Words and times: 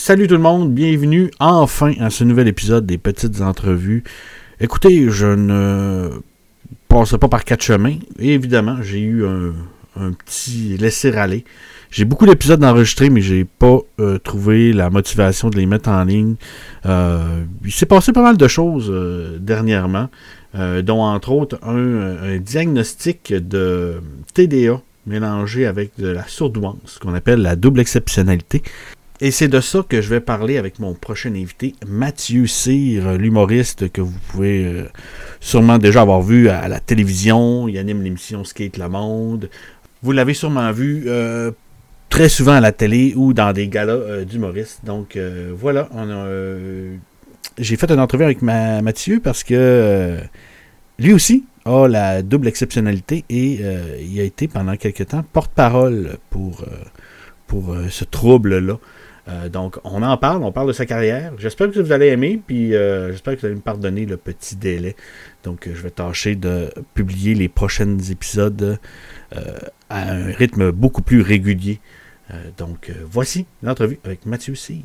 Salut 0.00 0.28
tout 0.28 0.34
le 0.34 0.40
monde, 0.40 0.72
bienvenue 0.72 1.28
enfin 1.40 1.92
à 1.98 2.08
ce 2.08 2.22
nouvel 2.22 2.46
épisode 2.46 2.86
des 2.86 2.98
Petites 2.98 3.40
Entrevues. 3.40 4.04
Écoutez, 4.60 5.10
je 5.10 5.26
ne 5.26 6.08
passe 6.86 7.16
pas 7.16 7.26
par 7.26 7.44
quatre 7.44 7.64
chemins. 7.64 7.96
évidemment, 8.20 8.80
j'ai 8.80 9.00
eu 9.00 9.26
un, 9.26 10.12
petit 10.24 10.76
laisser-aller. 10.78 11.44
J'ai 11.90 12.04
beaucoup 12.04 12.26
d'épisodes 12.26 12.62
enregistrés, 12.62 13.10
mais 13.10 13.20
j'ai 13.20 13.44
pas 13.44 13.80
euh, 13.98 14.18
trouvé 14.18 14.72
la 14.72 14.88
motivation 14.88 15.50
de 15.50 15.56
les 15.56 15.66
mettre 15.66 15.88
en 15.88 16.04
ligne. 16.04 16.36
Euh, 16.86 17.42
il 17.64 17.72
s'est 17.72 17.84
passé 17.84 18.12
pas 18.12 18.22
mal 18.22 18.36
de 18.36 18.48
choses 18.48 18.88
euh, 18.90 19.36
dernièrement, 19.40 20.08
dont 20.54 21.02
entre 21.02 21.32
autres 21.32 21.58
un, 21.64 22.38
diagnostic 22.38 23.34
de 23.34 24.00
TDA 24.32 24.80
mélangé 25.06 25.66
avec 25.66 25.90
de 25.98 26.08
la 26.08 26.26
sourdouance, 26.28 27.00
qu'on 27.02 27.14
appelle 27.14 27.42
la 27.42 27.56
double 27.56 27.80
exceptionnalité. 27.80 28.62
Et 29.20 29.32
c'est 29.32 29.48
de 29.48 29.60
ça 29.60 29.84
que 29.88 30.00
je 30.00 30.08
vais 30.10 30.20
parler 30.20 30.58
avec 30.58 30.78
mon 30.78 30.94
prochain 30.94 31.34
invité, 31.34 31.74
Mathieu 31.88 32.46
Cyr, 32.46 33.18
l'humoriste 33.18 33.90
que 33.90 34.00
vous 34.00 34.16
pouvez 34.28 34.64
euh, 34.64 34.84
sûrement 35.40 35.78
déjà 35.78 36.02
avoir 36.02 36.22
vu 36.22 36.48
à 36.48 36.68
la 36.68 36.78
télévision. 36.78 37.66
Il 37.66 37.76
anime 37.78 38.02
l'émission 38.02 38.44
Skate 38.44 38.76
le 38.78 38.88
Monde. 38.88 39.50
Vous 40.02 40.12
l'avez 40.12 40.34
sûrement 40.34 40.70
vu 40.70 41.06
euh, 41.08 41.50
très 42.08 42.28
souvent 42.28 42.52
à 42.52 42.60
la 42.60 42.70
télé 42.70 43.12
ou 43.16 43.32
dans 43.32 43.52
des 43.52 43.66
galas 43.66 43.94
euh, 43.94 44.24
d'humoristes. 44.24 44.84
Donc 44.84 45.18
voilà, 45.52 45.88
j'ai 47.58 47.76
fait 47.76 47.90
une 47.90 47.98
entrevue 47.98 48.22
avec 48.22 48.40
Mathieu 48.40 49.18
parce 49.18 49.42
que 49.42 50.16
lui 51.00 51.12
aussi 51.12 51.44
a 51.64 51.88
la 51.88 52.22
double 52.22 52.46
exceptionnalité 52.46 53.24
et 53.28 53.58
il 54.00 54.20
a 54.20 54.22
été 54.22 54.46
pendant 54.46 54.76
quelque 54.76 55.02
temps 55.02 55.24
porte-parole 55.32 56.18
pour, 56.30 56.64
pour 57.48 57.76
ce 57.90 58.04
trouble-là. 58.04 58.78
Euh, 59.28 59.48
donc, 59.48 59.78
on 59.84 60.02
en 60.02 60.16
parle, 60.16 60.42
on 60.42 60.52
parle 60.52 60.68
de 60.68 60.72
sa 60.72 60.86
carrière. 60.86 61.32
J'espère 61.38 61.70
que 61.70 61.78
vous 61.78 61.92
allez 61.92 62.06
aimer, 62.06 62.40
puis 62.46 62.74
euh, 62.74 63.10
j'espère 63.10 63.34
que 63.34 63.40
vous 63.40 63.46
allez 63.46 63.56
me 63.56 63.60
pardonner 63.60 64.06
le 64.06 64.16
petit 64.16 64.56
délai. 64.56 64.96
Donc, 65.44 65.66
euh, 65.66 65.72
je 65.74 65.82
vais 65.82 65.90
tâcher 65.90 66.34
de 66.34 66.72
publier 66.94 67.34
les 67.34 67.48
prochains 67.48 67.98
épisodes 67.98 68.78
à 69.90 70.12
un 70.12 70.32
rythme 70.32 70.70
beaucoup 70.70 71.02
plus 71.02 71.20
régulier. 71.20 71.80
donc, 72.56 72.90
voici 73.04 73.46
l'entrevue 73.62 73.98
avec 74.04 74.24
Mathieu 74.24 74.54
Cyr. 74.54 74.82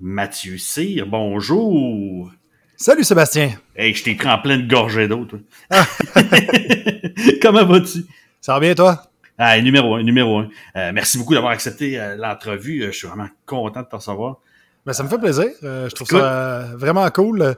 Mathieu 0.00 0.58
Cyr, 0.58 1.06
bonjour. 1.08 2.30
Salut 2.76 3.02
Sébastien. 3.02 3.54
Hey, 3.74 3.92
je 3.92 4.04
t'ai 4.04 4.14
pris 4.14 4.28
en 4.28 4.38
pleine 4.38 4.68
gorgée 4.68 5.08
d'eau, 5.08 5.24
toi. 5.24 5.40
Ah. 5.70 5.84
Comment 7.42 7.66
vas-tu? 7.66 8.04
Ça 8.40 8.54
va 8.54 8.60
bien, 8.60 8.76
toi? 8.76 9.02
Ah, 9.36 9.60
numéro 9.60 9.96
un, 9.96 10.04
numéro 10.04 10.38
un. 10.38 10.48
Euh, 10.76 10.92
merci 10.94 11.18
beaucoup 11.18 11.34
d'avoir 11.34 11.50
accepté 11.50 11.98
euh, 11.98 12.14
l'entrevue. 12.14 12.82
Euh, 12.82 12.92
je 12.92 12.98
suis 12.98 13.08
vraiment 13.08 13.26
content 13.44 13.82
de 13.82 13.88
te 13.88 13.96
recevoir. 13.96 14.36
Ben, 14.86 14.92
ça 14.92 15.02
me 15.02 15.08
fait 15.08 15.18
plaisir. 15.18 15.48
je 15.62 15.92
trouve 15.92 16.06
ça 16.06 16.68
vraiment 16.76 17.10
cool 17.10 17.56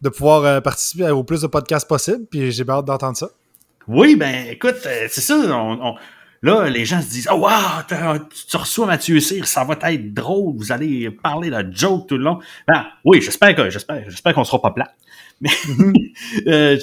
de 0.00 0.08
pouvoir 0.08 0.62
participer 0.62 1.10
au 1.10 1.24
plus 1.24 1.42
de 1.42 1.46
podcasts 1.46 1.86
possible, 1.86 2.24
puis 2.30 2.52
j'ai 2.52 2.64
hâte 2.66 2.86
d'entendre 2.86 3.18
ça. 3.18 3.28
Oui, 3.86 4.16
ben 4.16 4.46
écoute, 4.48 4.76
c'est 4.80 5.20
ça. 5.20 5.34
on, 5.36 5.94
Là, 6.42 6.68
les 6.68 6.84
gens 6.84 7.00
se 7.00 7.08
disent 7.08 7.28
Oh, 7.30 7.36
wow, 7.36 7.82
tu 7.88 8.56
reçois 8.56 8.86
Mathieu 8.86 9.20
Cyr, 9.20 9.46
ça 9.46 9.62
va 9.62 9.78
être 9.90 10.12
drôle, 10.12 10.56
vous 10.56 10.72
allez 10.72 11.08
parler 11.10 11.50
de 11.50 11.72
joke 11.72 12.08
tout 12.08 12.18
le 12.18 12.24
long. 12.24 12.40
Ben, 12.66 12.86
oui, 13.04 13.20
j'espère 13.20 13.54
que 13.54 13.70
j'espère, 13.70 14.02
j'espère 14.10 14.34
qu'on 14.34 14.42
sera 14.42 14.60
pas 14.60 14.72
plat. 14.72 14.92
Mais 15.40 15.50
euh, 16.48 16.78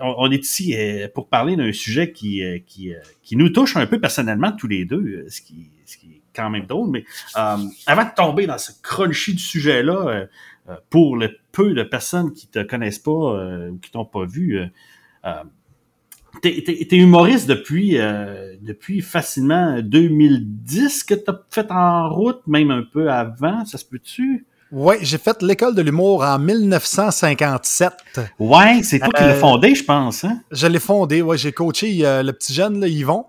on, 0.00 0.30
est 0.30 0.44
ici 0.44 0.76
euh, 0.76 1.08
pour 1.12 1.28
parler 1.28 1.56
d'un 1.56 1.72
sujet 1.72 2.12
qui, 2.12 2.44
euh, 2.44 2.58
qui, 2.64 2.92
qui 3.22 3.36
nous 3.36 3.48
touche 3.48 3.76
un 3.76 3.86
peu 3.86 4.00
personnellement 4.00 4.52
tous 4.52 4.68
les 4.68 4.84
deux, 4.84 5.26
ce 5.28 5.40
qui, 5.40 5.70
ce 5.84 5.96
qui 5.96 6.06
est 6.06 6.22
quand 6.34 6.50
même 6.50 6.66
drôle. 6.66 6.90
Mais 6.90 7.04
avant 7.34 8.04
de 8.04 8.14
tomber 8.14 8.46
dans 8.46 8.58
ce 8.58 8.72
crunchy 8.82 9.34
du 9.34 9.42
sujet-là, 9.42 10.26
pour 10.90 11.16
le 11.16 11.36
peu 11.50 11.74
de 11.74 11.82
personnes 11.82 12.32
qui 12.32 12.46
te 12.46 12.62
connaissent 12.62 13.00
pas 13.00 13.10
ou 13.10 13.78
qui 13.78 13.90
t'ont 13.90 14.04
pas 14.04 14.24
vu, 14.24 14.60
T'es 16.40 16.96
humoriste 16.96 17.46
depuis, 17.46 17.98
euh, 17.98 18.54
depuis 18.62 19.00
facilement 19.00 19.80
2010 19.80 21.04
que 21.04 21.14
t'as 21.14 21.38
fait 21.50 21.70
en 21.70 22.08
route, 22.08 22.40
même 22.46 22.70
un 22.70 22.82
peu 22.82 23.10
avant, 23.10 23.64
ça 23.66 23.76
se 23.76 23.84
peut-tu? 23.84 24.46
Oui, 24.70 24.94
j'ai 25.02 25.18
fait 25.18 25.42
l'école 25.42 25.74
de 25.74 25.82
l'humour 25.82 26.24
en 26.24 26.38
1957. 26.38 27.92
Ouais, 28.38 28.80
c'est 28.82 28.98
toi 28.98 29.10
qui 29.14 29.22
l'as 29.22 29.30
euh, 29.30 29.38
fondé, 29.38 29.74
je 29.74 29.84
pense. 29.84 30.24
Hein? 30.24 30.40
Je 30.50 30.66
l'ai 30.66 30.78
fondé, 30.78 31.20
ouais, 31.20 31.36
j'ai 31.36 31.52
coaché 31.52 31.98
euh, 32.02 32.22
le 32.22 32.32
petit 32.32 32.54
jeune, 32.54 32.80
là, 32.80 32.88
Yvon. 32.88 33.26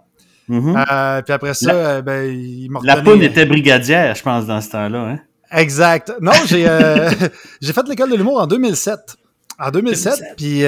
Mm-hmm. 0.50 1.24
puis 1.24 1.34
après 1.34 1.54
ça, 1.54 2.02
ben, 2.02 2.30
il 2.30 2.70
m'a 2.70 2.80
La 2.84 3.02
poune 3.02 3.22
était 3.22 3.46
brigadière, 3.46 4.16
je 4.16 4.24
pense, 4.24 4.46
dans 4.46 4.62
ce 4.62 4.70
temps-là. 4.72 5.10
Hein? 5.10 5.20
Exact. 5.52 6.14
Non, 6.22 6.32
j'ai 6.48 6.66
j'ai 7.62 7.74
fait 7.74 7.88
l'école 7.90 8.12
de 8.12 8.16
l'humour 8.16 8.42
en 8.42 8.48
2007. 8.48 9.18
En 9.60 9.70
2007, 9.70 10.14
2007. 10.20 10.36
puis 10.38 10.64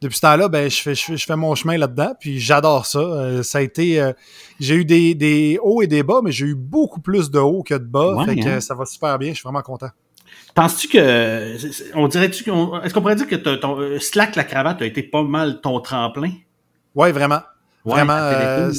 depuis 0.00 0.16
ce 0.16 0.22
temps-là, 0.22 0.48
ben, 0.48 0.70
je 0.70 0.80
fais, 0.80 0.94
je, 0.94 1.24
fais, 1.24 1.36
mon 1.36 1.54
chemin 1.54 1.76
là-dedans, 1.76 2.14
puis 2.18 2.40
j'adore 2.40 2.86
ça. 2.86 2.98
Euh, 2.98 3.42
ça 3.42 3.58
a 3.58 3.60
été. 3.60 4.00
Euh, 4.00 4.12
j'ai 4.58 4.76
eu 4.76 4.84
des, 4.84 5.14
des, 5.14 5.58
hauts 5.62 5.82
et 5.82 5.86
des 5.86 6.02
bas, 6.02 6.20
mais 6.24 6.32
j'ai 6.32 6.46
eu 6.46 6.54
beaucoup 6.54 7.00
plus 7.00 7.30
de 7.30 7.38
hauts 7.38 7.62
que 7.62 7.74
de 7.74 7.84
bas. 7.84 8.24
fait 8.26 8.36
que 8.36 8.48
hein. 8.48 8.60
ça 8.60 8.74
va 8.74 8.86
super 8.86 9.18
bien, 9.18 9.30
je 9.30 9.34
suis 9.34 9.42
vraiment 9.42 9.62
content. 9.62 9.90
Penses-tu 10.54 10.88
que. 10.88 11.56
On 11.94 12.08
dirait-tu 12.08 12.44
Est-ce 12.82 12.94
qu'on 12.94 13.00
pourrait 13.00 13.16
dire 13.16 13.28
que 13.28 13.36
ton, 13.36 13.78
euh, 13.78 13.98
Slack 13.98 14.36
la 14.36 14.44
cravate 14.44 14.80
a 14.82 14.86
été 14.86 15.02
pas 15.02 15.22
mal 15.22 15.60
ton 15.60 15.80
tremplin? 15.80 16.32
Oui, 16.94 17.12
vraiment. 17.12 17.42
vraiment. 17.84 18.70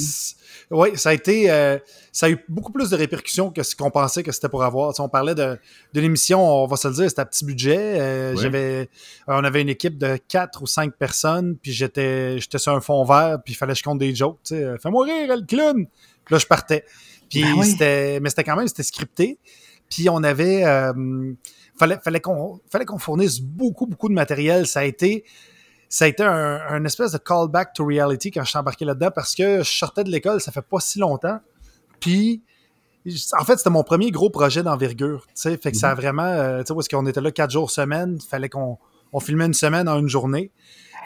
Oui, 0.71 0.89
ça 0.95 1.09
a 1.09 1.13
été, 1.13 1.51
euh, 1.51 1.77
ça 2.13 2.27
a 2.27 2.29
eu 2.29 2.37
beaucoup 2.47 2.71
plus 2.71 2.89
de 2.89 2.95
répercussions 2.95 3.51
que 3.51 3.61
ce 3.61 3.75
qu'on 3.75 3.91
pensait 3.91 4.23
que 4.23 4.31
c'était 4.31 4.47
pour 4.47 4.63
avoir. 4.63 4.97
on 4.99 5.09
parlait 5.09 5.35
de, 5.35 5.59
de 5.93 6.01
l'émission, 6.01 6.63
on 6.63 6.65
va 6.65 6.77
se 6.77 6.87
le 6.87 6.93
dire, 6.93 7.09
c'était 7.09 7.21
à 7.21 7.25
petit 7.25 7.43
budget. 7.43 7.77
Euh, 7.77 8.35
j'avais, 8.37 8.89
on 9.27 9.43
avait 9.43 9.61
une 9.61 9.69
équipe 9.69 9.97
de 9.97 10.17
quatre 10.29 10.61
ou 10.61 10.67
cinq 10.67 10.95
personnes, 10.95 11.57
puis 11.61 11.73
j'étais, 11.73 12.39
j'étais 12.39 12.57
sur 12.57 12.71
un 12.71 12.79
fond 12.79 13.03
vert, 13.03 13.39
puis 13.43 13.53
il 13.53 13.57
fallait 13.57 13.73
que 13.73 13.79
je 13.79 13.83
compte 13.83 13.99
des 13.99 14.15
jokes. 14.15 14.39
Tu 14.45 14.55
sais, 14.55 14.77
fais-moi 14.81 15.05
rire, 15.05 15.35
le 15.35 15.45
clown. 15.45 15.87
Puis 16.23 16.33
là, 16.33 16.39
je 16.39 16.47
partais. 16.47 16.85
Puis 17.29 17.43
ben 17.43 17.63
c'était, 17.63 18.19
mais 18.21 18.29
c'était 18.29 18.45
quand 18.45 18.55
même, 18.55 18.67
c'était 18.67 18.83
scripté. 18.83 19.39
Puis 19.89 20.09
on 20.09 20.23
avait, 20.23 20.63
euh, 20.63 21.33
fallait, 21.77 21.97
fallait 22.01 22.21
qu'on, 22.21 22.61
fallait 22.69 22.85
qu'on 22.85 22.97
fournisse 22.97 23.41
beaucoup, 23.41 23.87
beaucoup 23.87 24.07
de 24.07 24.13
matériel. 24.13 24.67
Ça 24.67 24.81
a 24.81 24.83
été 24.85 25.25
ça 25.91 26.05
a 26.05 26.07
été 26.07 26.23
un, 26.23 26.85
espèce 26.85 27.11
de 27.11 27.17
callback 27.17 27.73
to 27.73 27.83
reality 27.83 28.31
quand 28.31 28.45
je 28.45 28.49
suis 28.49 28.57
embarqué 28.57 28.85
là-dedans 28.85 29.11
parce 29.13 29.35
que 29.35 29.61
je 29.61 29.69
sortais 29.69 30.05
de 30.05 30.09
l'école, 30.09 30.39
ça 30.39 30.53
fait 30.53 30.61
pas 30.61 30.79
si 30.79 30.99
longtemps. 30.99 31.39
Puis, 31.99 32.41
en 33.37 33.43
fait, 33.43 33.57
c'était 33.57 33.69
mon 33.69 33.83
premier 33.83 34.09
gros 34.09 34.29
projet 34.29 34.63
d'envergure. 34.63 35.25
Tu 35.27 35.33
sais, 35.35 35.57
fait 35.57 35.73
que 35.73 35.77
ça 35.77 35.89
a 35.89 35.93
mhm. 35.93 35.99
vraiment, 35.99 36.23
euh, 36.23 36.59
tu 36.59 36.67
sais, 36.67 36.73
parce 36.73 36.87
qu'on 36.87 37.05
était 37.07 37.19
là 37.19 37.29
quatre 37.31 37.51
jours 37.51 37.69
semaine, 37.69 38.19
il 38.23 38.25
fallait 38.25 38.47
qu'on 38.47 38.77
on 39.11 39.19
filmait 39.19 39.47
une 39.47 39.53
semaine 39.53 39.89
en 39.89 39.99
une 39.99 40.07
journée. 40.07 40.51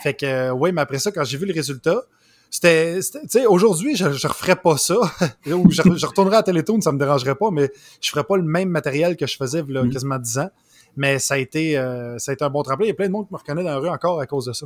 Fait 0.04 0.14
que, 0.14 0.26
euh, 0.28 0.52
oui, 0.52 0.72
mais 0.72 0.82
après 0.82 1.00
ça, 1.00 1.12
quand 1.12 1.24
j'ai 1.24 1.40
vu 1.40 1.48
le 1.48 1.54
résultat, 1.54 2.04
c'était, 2.52 3.00
tu 3.00 3.20
sais, 3.28 3.48
aujourd'hui, 3.48 3.96
je, 3.96 4.12
je 4.12 4.28
referais 4.28 4.56
pas 4.56 4.78
ça. 4.78 4.98
je, 5.48 5.52
je, 5.52 6.06
retournerais 6.06 6.38
à 6.38 6.44
Télétoon, 6.44 6.80
ça 6.80 6.92
me 6.92 7.00
dérangerait 7.00 7.36
pas, 7.36 7.50
mais 7.50 7.72
je 8.02 8.12
ferais 8.12 8.24
pas 8.24 8.38
le 8.38 8.44
même 8.44 8.70
matériel 8.70 9.18
que 9.18 9.26
je 9.26 9.36
faisais 9.36 9.64
il 9.68 9.74
y 9.74 9.78
a 9.80 9.84
mhm. 9.84 9.90
quasiment 9.90 10.20
10 10.20 10.38
ans. 10.38 10.50
Mais 10.98 11.20
ça 11.20 11.36
a 11.36 11.38
été, 11.38 11.78
euh, 11.78 12.18
ça 12.18 12.32
a 12.32 12.34
été 12.34 12.44
un 12.44 12.50
bon 12.50 12.64
tremplin. 12.64 12.86
Il 12.86 12.90
y 12.90 12.92
a 12.92 12.96
plein 12.96 13.08
de 13.08 13.12
monde 13.12 13.28
qui 13.28 13.34
me 13.34 13.38
reconnaît 13.38 13.64
dans 13.64 13.70
la 13.70 13.78
rue 13.78 13.90
encore 13.90 14.20
à 14.20 14.26
cause 14.26 14.46
de 14.46 14.54
ça. 14.54 14.66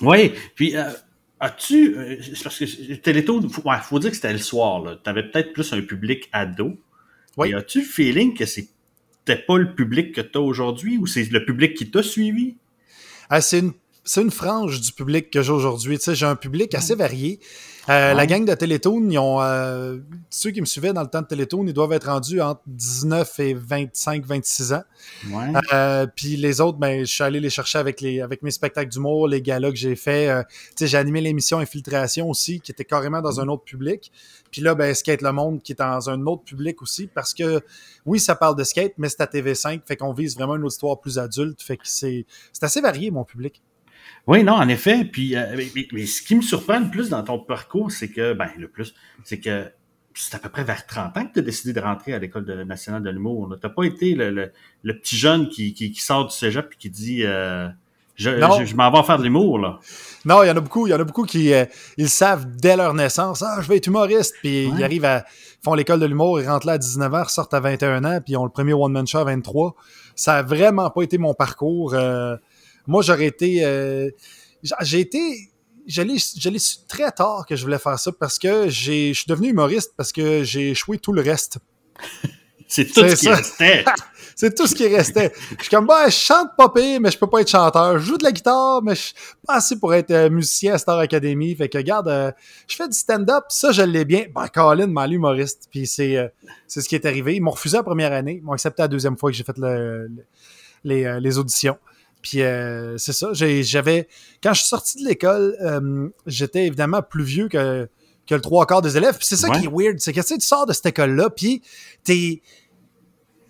Oui, 0.00 0.32
puis 0.54 0.76
euh, 0.76 0.90
as-tu, 1.40 1.96
euh, 1.96 2.16
parce 2.42 2.58
que 2.58 2.64
il 2.64 3.50
faut, 3.50 3.62
faut, 3.82 3.98
dire 3.98 4.10
que 4.10 4.16
c'était 4.16 4.32
le 4.32 4.38
soir, 4.38 4.82
tu 5.02 5.10
avais 5.10 5.28
peut-être 5.28 5.52
plus 5.52 5.72
un 5.72 5.82
public 5.82 6.28
ado. 6.32 6.76
Oui. 7.36 7.50
Et 7.50 7.54
as-tu 7.54 7.80
le 7.80 7.86
feeling 7.86 8.34
que 8.34 8.46
c'était 8.46 9.36
pas 9.46 9.58
le 9.58 9.74
public 9.74 10.12
que 10.12 10.20
tu 10.20 10.38
as 10.38 10.40
aujourd'hui 10.40 10.98
ou 10.98 11.06
c'est 11.06 11.30
le 11.30 11.44
public 11.44 11.74
qui 11.74 11.90
t'a 11.90 12.02
suivi? 12.02 12.56
Ah, 13.30 13.40
c'est 13.40 13.60
une 13.60 13.72
c'est 14.04 14.20
une 14.20 14.30
frange 14.30 14.80
du 14.80 14.92
public 14.92 15.30
que 15.30 15.42
j'ai 15.42 15.52
aujourd'hui. 15.52 15.98
Tu 15.98 16.04
sais, 16.04 16.14
j'ai 16.14 16.26
un 16.26 16.36
public 16.36 16.74
assez 16.74 16.94
varié. 16.94 17.40
Euh, 17.88 18.14
la 18.14 18.26
gang 18.26 18.44
de 18.44 18.54
Télétoon, 18.54 19.10
ils 19.10 19.18
ont, 19.18 19.42
euh, 19.42 19.98
ceux 20.30 20.50
qui 20.50 20.60
me 20.60 20.66
suivaient 20.66 20.92
dans 20.92 21.02
le 21.02 21.08
temps 21.08 21.20
de 21.20 21.26
Télétoon, 21.26 21.66
ils 21.66 21.74
doivent 21.74 21.92
être 21.92 22.06
rendus 22.06 22.40
entre 22.40 22.62
19 22.66 23.40
et 23.40 23.54
25, 23.54 24.24
26 24.24 24.72
ans. 24.72 24.82
Ouais. 25.30 25.52
Euh, 25.72 26.06
puis 26.06 26.36
les 26.36 26.60
autres, 26.60 26.78
ben, 26.78 27.00
je 27.00 27.12
suis 27.12 27.22
allé 27.22 27.40
les 27.40 27.50
chercher 27.50 27.78
avec 27.78 28.00
les, 28.00 28.20
avec 28.20 28.42
mes 28.42 28.50
spectacles 28.50 28.90
d'humour, 28.90 29.28
les 29.28 29.42
galas 29.42 29.70
que 29.70 29.76
j'ai 29.76 29.96
fait. 29.96 30.44
J'ai 30.80 30.96
animé 30.96 31.20
l'émission 31.20 31.58
Infiltration 31.58 32.30
aussi, 32.30 32.60
qui 32.60 32.72
était 32.72 32.84
carrément 32.84 33.20
dans 33.20 33.40
un 33.40 33.48
autre 33.48 33.64
public. 33.64 34.10
Puis 34.50 34.62
là, 34.62 34.74
ben, 34.74 34.94
Skate 34.94 35.20
le 35.20 35.32
Monde, 35.32 35.62
qui 35.62 35.72
est 35.72 35.78
dans 35.78 36.08
un 36.08 36.26
autre 36.26 36.44
public 36.44 36.80
aussi, 36.80 37.06
parce 37.06 37.34
que 37.34 37.60
oui, 38.06 38.20
ça 38.20 38.34
parle 38.34 38.56
de 38.56 38.64
skate, 38.64 38.94
mais 38.98 39.08
c'est 39.08 39.20
à 39.20 39.26
TV5, 39.26 39.80
fait 39.84 39.96
qu'on 39.96 40.12
vise 40.12 40.36
vraiment 40.36 40.56
une 40.56 40.66
histoire 40.66 41.00
plus 41.00 41.18
adulte. 41.18 41.62
Fait 41.62 41.76
que 41.76 41.84
c'est 41.86 42.24
assez 42.62 42.80
varié, 42.80 43.10
mon 43.10 43.24
public. 43.24 43.62
Oui, 44.26 44.42
non, 44.42 44.54
en 44.54 44.68
effet. 44.68 45.04
Puis, 45.04 45.36
euh, 45.36 45.56
mais, 45.92 46.06
ce 46.06 46.22
qui 46.22 46.34
me 46.34 46.42
surprend 46.42 46.80
le 46.80 46.90
plus 46.90 47.10
dans 47.10 47.22
ton 47.22 47.38
parcours, 47.38 47.90
c'est 47.90 48.08
que, 48.08 48.32
ben, 48.32 48.48
le 48.58 48.68
plus, 48.68 48.94
c'est 49.24 49.40
que 49.40 49.70
c'est 50.14 50.34
à 50.34 50.38
peu 50.38 50.48
près 50.48 50.64
vers 50.64 50.86
30 50.86 51.16
ans 51.16 51.26
que 51.26 51.32
tu 51.34 51.38
as 51.40 51.42
décidé 51.42 51.72
de 51.72 51.80
rentrer 51.80 52.14
à 52.14 52.18
l'École 52.18 52.44
nationale 52.64 53.02
de 53.02 53.10
l'humour. 53.10 53.56
Tu 53.60 53.66
n'as 53.66 53.72
pas 53.72 53.82
été 53.84 54.14
le, 54.14 54.52
petit 54.84 55.16
jeune 55.16 55.48
qui, 55.48 55.74
qui, 55.74 55.94
sort 55.96 56.26
du 56.26 56.34
cégep 56.34 56.72
et 56.72 56.76
qui 56.76 56.88
dit 56.88 57.24
euh, 57.24 57.68
Je, 58.14 58.30
je, 58.64 58.76
m'en 58.76 58.90
vais 58.90 59.02
faire 59.02 59.18
de 59.18 59.24
l'humour. 59.24 59.58
là. 59.58 59.80
Non, 60.24 60.42
il 60.42 60.46
y 60.46 60.50
en 60.50 60.56
a 60.56 60.60
beaucoup. 60.60 60.86
Il 60.86 60.90
y 60.90 60.94
en 60.94 61.00
a 61.00 61.04
beaucoup 61.04 61.24
qui 61.24 61.52
euh, 61.52 61.64
ils 61.96 62.08
savent 62.08 62.46
dès 62.56 62.76
leur 62.76 62.94
naissance 62.94 63.42
Ah, 63.42 63.58
je 63.60 63.68
vais 63.68 63.78
être 63.78 63.88
humoriste. 63.88 64.36
Puis 64.40 64.66
ils 64.66 64.84
arrivent 64.84 65.04
à. 65.04 65.24
font 65.62 65.74
l'école 65.74 66.00
de 66.00 66.06
l'humour, 66.06 66.40
ils 66.40 66.48
rentrent 66.48 66.66
là 66.66 66.74
à 66.74 66.78
19 66.78 67.12
ans, 67.12 67.24
sortent 67.26 67.54
à 67.54 67.60
21 67.60 68.04
ans, 68.04 68.20
puis 68.24 68.34
ils 68.34 68.36
ont 68.36 68.44
le 68.44 68.50
premier 68.50 68.72
one-man 68.72 69.06
show 69.06 69.18
à 69.18 69.24
23. 69.24 69.74
Ça 70.14 70.36
a 70.36 70.42
vraiment 70.42 70.90
pas 70.90 71.02
été 71.02 71.18
mon 71.18 71.34
parcours. 71.34 71.94
Euh, 71.94 72.36
moi, 72.86 73.02
j'aurais 73.02 73.26
été. 73.26 74.12
j'ai 74.80 75.00
été 75.00 75.50
je 75.86 76.02
l'ai 76.48 76.58
su 76.58 76.78
très 76.88 77.10
tard 77.12 77.44
que 77.46 77.56
je 77.56 77.62
voulais 77.62 77.78
faire 77.78 77.98
ça 77.98 78.10
parce 78.12 78.38
que 78.38 78.68
je 78.68 79.12
suis 79.12 79.26
devenu 79.28 79.48
humoriste 79.48 79.92
parce 79.96 80.12
que 80.12 80.42
j'ai 80.42 80.70
échoué 80.70 80.98
tout 80.98 81.12
le 81.12 81.22
reste. 81.22 81.58
C'est 82.66 82.86
tout 82.86 83.06
ce 83.06 83.14
qui 83.16 83.28
restait. 83.28 83.84
c'est 84.34 84.54
tout 84.54 84.66
ce 84.66 84.74
qui 84.74 84.88
restait. 84.88 85.32
Je 85.58 85.64
suis 85.64 85.70
comme, 85.70 85.86
bah, 85.86 86.08
je 86.08 86.14
chante 86.14 86.48
pas 86.56 86.70
pire, 86.70 86.98
mais 87.00 87.10
je 87.10 87.18
peux 87.18 87.28
pas 87.28 87.42
être 87.42 87.50
chanteur. 87.50 87.98
Je 87.98 88.04
joue 88.04 88.16
de 88.16 88.24
la 88.24 88.32
guitare, 88.32 88.82
mais 88.82 88.94
je 88.94 89.00
suis 89.00 89.14
pas 89.46 89.56
assez 89.56 89.78
pour 89.78 89.94
être 89.94 90.10
euh, 90.10 90.30
musicien 90.30 90.74
à 90.74 90.78
Star 90.78 90.98
Academy. 90.98 91.54
Fait 91.54 91.68
que, 91.68 91.78
regarde, 91.78 92.08
euh, 92.08 92.32
je 92.66 92.74
fais 92.74 92.88
du 92.88 92.96
stand-up, 92.96 93.44
ça, 93.50 93.70
je 93.70 93.82
l'ai 93.82 94.04
bien. 94.04 94.24
Ben, 94.34 94.48
Colin 94.48 94.86
m'a 94.88 95.06
humoriste. 95.06 95.68
Puis 95.70 95.86
c'est 95.86 96.16
euh, 96.16 96.26
ce 96.66 96.80
qui 96.80 96.94
est 96.94 97.04
arrivé. 97.04 97.36
Ils 97.36 97.40
m'ont 97.40 97.52
refusé 97.52 97.76
la 97.76 97.84
première 97.84 98.12
année. 98.12 98.38
Ils 98.40 98.42
m'ont 98.42 98.52
accepté 98.52 98.82
la 98.82 98.88
deuxième 98.88 99.16
fois 99.16 99.30
que 99.30 99.36
j'ai 99.36 99.44
fait 99.44 99.58
le, 99.58 100.10
les, 100.82 101.20
les 101.20 101.38
auditions. 101.38 101.78
Puis 102.24 102.40
euh, 102.40 102.96
c'est 102.96 103.12
ça, 103.12 103.28
j'avais 103.34 104.08
quand 104.42 104.54
je 104.54 104.60
suis 104.60 104.68
sorti 104.68 105.02
de 105.02 105.06
l'école, 105.06 105.54
euh, 105.60 106.08
j'étais 106.26 106.64
évidemment 106.64 107.02
plus 107.02 107.22
vieux 107.22 107.48
que, 107.48 107.86
que 108.26 108.34
le 108.34 108.40
trois 108.40 108.64
quarts 108.64 108.80
des 108.80 108.96
élèves. 108.96 109.18
Puis 109.18 109.26
c'est 109.26 109.36
ça 109.36 109.50
qui 109.50 109.66
est 109.66 109.70
weird, 109.70 110.00
c'est 110.00 110.14
que 110.14 110.20
tu, 110.22 110.26
sais, 110.28 110.38
tu 110.38 110.46
sors 110.46 110.64
de 110.64 110.72
cette 110.72 110.86
école-là, 110.86 111.28
puis 111.28 111.60
t'es 112.02 112.40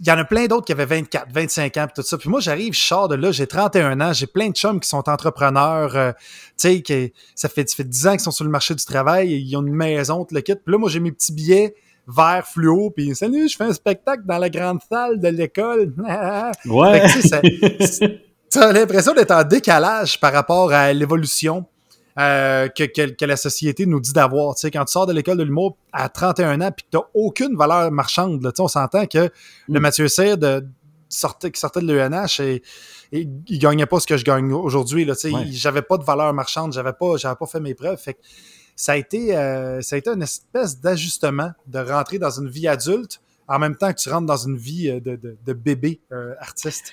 il 0.00 0.08
y 0.08 0.10
en 0.10 0.18
a 0.18 0.24
plein 0.24 0.46
d'autres 0.46 0.66
qui 0.66 0.72
avaient 0.72 0.86
24, 0.86 1.28
25 1.32 1.76
ans, 1.76 1.86
puis 1.86 2.02
tout 2.02 2.06
ça. 2.06 2.18
Puis 2.18 2.28
moi, 2.28 2.40
j'arrive, 2.40 2.74
je 2.74 2.80
sors 2.80 3.06
de 3.06 3.14
là, 3.14 3.30
j'ai 3.30 3.46
31 3.46 4.00
ans, 4.00 4.12
j'ai 4.12 4.26
plein 4.26 4.48
de 4.48 4.54
chums 4.54 4.80
qui 4.80 4.88
sont 4.88 5.08
entrepreneurs, 5.08 5.94
euh, 5.94 6.10
tu 6.60 6.82
sais, 6.84 7.12
ça 7.36 7.48
fait, 7.48 7.70
ça 7.70 7.76
fait 7.76 7.88
10 7.88 8.06
ans 8.08 8.10
qu'ils 8.10 8.20
sont 8.20 8.32
sur 8.32 8.44
le 8.44 8.50
marché 8.50 8.74
du 8.74 8.84
travail, 8.84 9.32
ils 9.32 9.56
ont 9.56 9.64
une 9.64 9.72
maison, 9.72 10.24
tout 10.24 10.34
le 10.34 10.40
kit. 10.40 10.56
Puis 10.56 10.72
là, 10.72 10.78
moi, 10.78 10.90
j'ai 10.90 10.98
mes 10.98 11.12
petits 11.12 11.32
billets 11.32 11.76
vert 12.08 12.44
fluo, 12.44 12.90
puis 12.90 13.14
salut, 13.14 13.48
je 13.48 13.56
fais 13.56 13.64
un 13.64 13.72
spectacle 13.72 14.24
dans 14.26 14.38
la 14.38 14.50
grande 14.50 14.80
salle 14.90 15.20
de 15.20 15.28
l'école. 15.28 15.94
ouais. 16.66 17.06
tu 18.50 18.58
as 18.58 18.73
l'impression 18.73 19.14
d'être 19.14 19.32
en 19.32 19.44
décalage 19.44 20.20
par 20.20 20.32
rapport 20.32 20.73
à 20.73 20.93
l'évolution 20.93 21.67
euh, 22.17 22.69
que, 22.69 22.85
que, 22.85 23.25
la 23.25 23.37
société 23.37 23.87
nous 23.87 23.99
dit 23.99 24.12
d'avoir. 24.12 24.55
Tu 24.55 24.61
sais, 24.61 24.70
quand 24.70 24.85
tu 24.85 24.93
sors 24.93 25.06
de 25.06 25.12
l'école 25.12 25.37
de 25.37 25.43
l'humour 25.43 25.76
à 25.93 26.08
31 26.08 26.61
ans 26.61 26.70
puis 26.70 26.85
que 26.85 26.91
tu 26.93 26.96
n'as 26.96 27.05
aucune 27.12 27.56
valeur 27.56 27.91
marchande, 27.91 28.41
là, 28.43 28.52
on 28.61 28.69
s'entend 28.69 29.06
que 29.06 29.31
le 29.69 29.81
mm. 29.81 29.82
Mathieu 29.82 30.06
Cyr 30.06 30.38
de, 30.38 30.64
sortait, 31.08 31.50
qui 31.50 31.58
sortait 31.58 31.81
de 31.81 31.93
l'ENH 31.93 32.41
et, 32.41 32.62
et, 33.11 33.29
il 33.49 33.58
gagnait 33.58 33.87
pas 33.87 33.99
ce 33.99 34.06
que 34.06 34.17
je 34.17 34.25
gagne 34.25 34.52
aujourd'hui. 34.52 35.05
Là, 35.05 35.14
ouais. 35.25 35.46
J'avais 35.50 35.82
pas 35.82 35.99
de 35.99 36.05
valeur 36.05 36.32
marchande, 36.32 36.73
j'avais 36.73 36.93
pas, 36.93 37.17
j'avais 37.17 37.35
pas 37.37 37.46
fait 37.46 37.61
mes 37.61 37.75
preuves. 37.75 37.99
Fait 37.99 38.17
ça 38.76 38.93
a 38.93 38.96
été, 38.96 39.37
euh, 39.37 39.81
ça 39.82 39.96
a 39.96 39.99
été 39.99 40.11
une 40.11 40.23
espèce 40.23 40.81
d'ajustement 40.81 41.50
de 41.67 41.81
rentrer 41.81 42.20
dans 42.20 42.31
une 42.31 42.49
vie 42.49 42.69
adulte 42.69 43.20
en 43.49 43.58
même 43.58 43.76
temps 43.76 43.93
que 43.93 43.99
tu 43.99 44.08
rentres 44.08 44.26
dans 44.26 44.37
une 44.37 44.56
vie 44.56 44.88
euh, 44.88 45.00
de, 45.00 45.17
de, 45.17 45.37
de 45.44 45.52
bébé 45.52 46.00
artiste. 46.38 46.93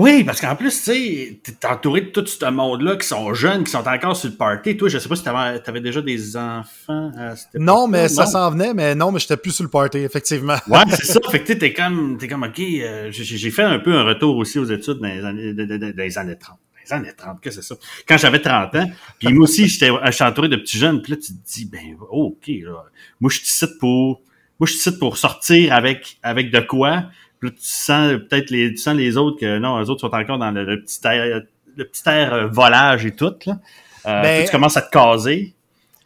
Oui, 0.00 0.24
parce 0.24 0.40
qu'en 0.40 0.56
plus, 0.56 0.70
tu 0.70 0.92
sais, 0.92 1.40
t'es 1.42 1.66
entouré 1.66 2.00
de 2.00 2.06
tout 2.08 2.26
ce 2.26 2.50
monde-là 2.50 2.96
qui 2.96 3.06
sont 3.06 3.34
jeunes, 3.34 3.64
qui 3.64 3.70
sont 3.70 3.86
encore 3.86 4.16
sur 4.16 4.30
le 4.30 4.36
party. 4.36 4.76
Toi, 4.76 4.88
je 4.88 4.98
sais 4.98 5.08
pas 5.08 5.16
si 5.16 5.22
t'avais 5.22 5.60
avais 5.64 5.80
déjà 5.80 6.00
des 6.00 6.38
enfants 6.38 7.12
à 7.18 7.36
cette 7.36 7.54
Non, 7.56 7.86
mais 7.86 8.08
ça 8.08 8.24
s'en 8.24 8.50
venait, 8.50 8.72
mais 8.72 8.94
non, 8.94 9.12
mais 9.12 9.20
j'étais 9.20 9.36
plus 9.36 9.52
sur 9.52 9.64
le 9.64 9.68
party, 9.70 9.98
effectivement. 9.98 10.56
Ouais, 10.68 10.78
c'est 10.90 11.04
ça. 11.04 11.20
Fait 11.30 11.42
que 11.42 11.52
t'es 11.52 11.74
comme, 11.74 12.16
t'es 12.18 12.28
comme, 12.28 12.44
OK, 12.44 12.58
euh, 12.58 13.08
j'ai 13.10 13.50
fait 13.50 13.62
un 13.62 13.78
peu 13.78 13.92
un 13.92 14.04
retour 14.04 14.36
aussi 14.38 14.58
aux 14.58 14.64
études 14.64 15.00
dans 15.00 15.08
les 15.08 15.22
années, 15.22 15.52
dans 15.52 15.94
les 15.96 16.18
années 16.18 16.38
30 16.38 16.56
les 16.82 16.92
années 16.94 17.12
30, 17.14 17.40
que 17.40 17.50
c'est 17.50 17.62
ça? 17.62 17.74
Quand 18.08 18.16
j'avais 18.16 18.40
30 18.40 18.74
ans, 18.76 18.90
puis 19.18 19.32
moi 19.32 19.44
aussi, 19.44 19.68
j'étais 19.68 19.90
entouré 19.90 20.48
de 20.48 20.56
petits 20.56 20.78
jeunes, 20.78 21.02
puis 21.02 21.12
là, 21.12 21.18
tu 21.18 21.34
te 21.34 21.52
dis, 21.52 21.66
ben, 21.66 21.96
OK, 22.10 22.46
là, 22.46 22.84
moi, 23.20 23.30
je 23.30 23.40
suis 23.42 23.66
pour, 23.78 24.22
moi, 24.58 24.66
je 24.66 24.72
suis 24.74 24.92
pour 24.92 25.18
sortir 25.18 25.74
avec, 25.74 26.18
avec 26.22 26.50
de 26.50 26.60
quoi, 26.60 27.04
tu 27.48 27.56
sens 27.60 28.12
peut-être 28.28 28.50
les, 28.50 28.70
tu 28.70 28.78
sens 28.78 28.94
les 28.94 29.16
autres 29.16 29.40
que 29.40 29.58
non, 29.58 29.78
les 29.78 29.90
autres 29.90 30.00
sont 30.00 30.14
encore 30.14 30.38
dans 30.38 30.50
le, 30.50 30.82
petit 30.82 31.00
air, 31.04 31.42
le 31.76 31.84
petit 31.84 32.08
air 32.08 32.32
euh, 32.32 32.46
volage 32.48 33.06
et 33.06 33.12
tout. 33.12 33.34
Là. 33.46 33.58
Euh, 34.06 34.22
ben, 34.22 34.44
tu 34.44 34.50
commences 34.50 34.76
à 34.76 34.82
te 34.82 34.90
caser. 34.90 35.54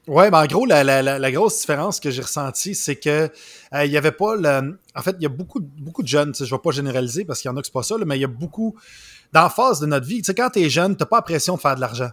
Ouais, 0.07 0.31
ben 0.31 0.43
en 0.43 0.47
gros, 0.47 0.67
la, 0.67 0.85
la, 0.85 1.03
la, 1.03 1.33
grosse 1.33 1.61
différence 1.61 1.99
que 1.99 2.11
j'ai 2.11 2.21
ressentie, 2.21 2.75
c'est 2.75 2.97
que 2.97 3.31
euh, 3.73 3.85
il 3.87 3.91
y 3.91 3.97
avait 3.97 4.13
pas 4.13 4.37
le. 4.37 4.79
En 4.95 5.03
fait, 5.03 5.17
il 5.19 5.23
y 5.23 5.27
a 5.27 5.31
beaucoup, 5.31 5.61
beaucoup 5.61 6.03
de 6.03 6.09
jeunes, 6.09 6.35
je 6.39 6.45
vais 6.45 6.59
pas 6.63 6.73
généraliser 6.73 7.25
parce 7.25 7.41
qu'il 7.41 7.51
y 7.51 7.55
en 7.55 7.57
a 7.57 7.61
que 7.61 7.67
c'est 7.67 7.73
pas 7.73 7.83
ça, 7.83 7.97
mais 8.05 8.19
il 8.19 8.21
y 8.21 8.25
a 8.25 8.29
beaucoup 8.29 8.77
dans 9.33 9.49
phase 9.49 9.81
de 9.81 9.87
notre 9.87 10.07
vie. 10.07 10.19
Tu 10.19 10.25
sais, 10.25 10.35
quand 10.35 10.51
t'es 10.51 10.69
jeune, 10.69 10.95
t'as 10.95 11.07
pas 11.07 11.17
l'impression 11.17 11.55
de 11.57 11.61
faire 11.61 11.75
de 11.75 11.81
l'argent. 11.81 12.11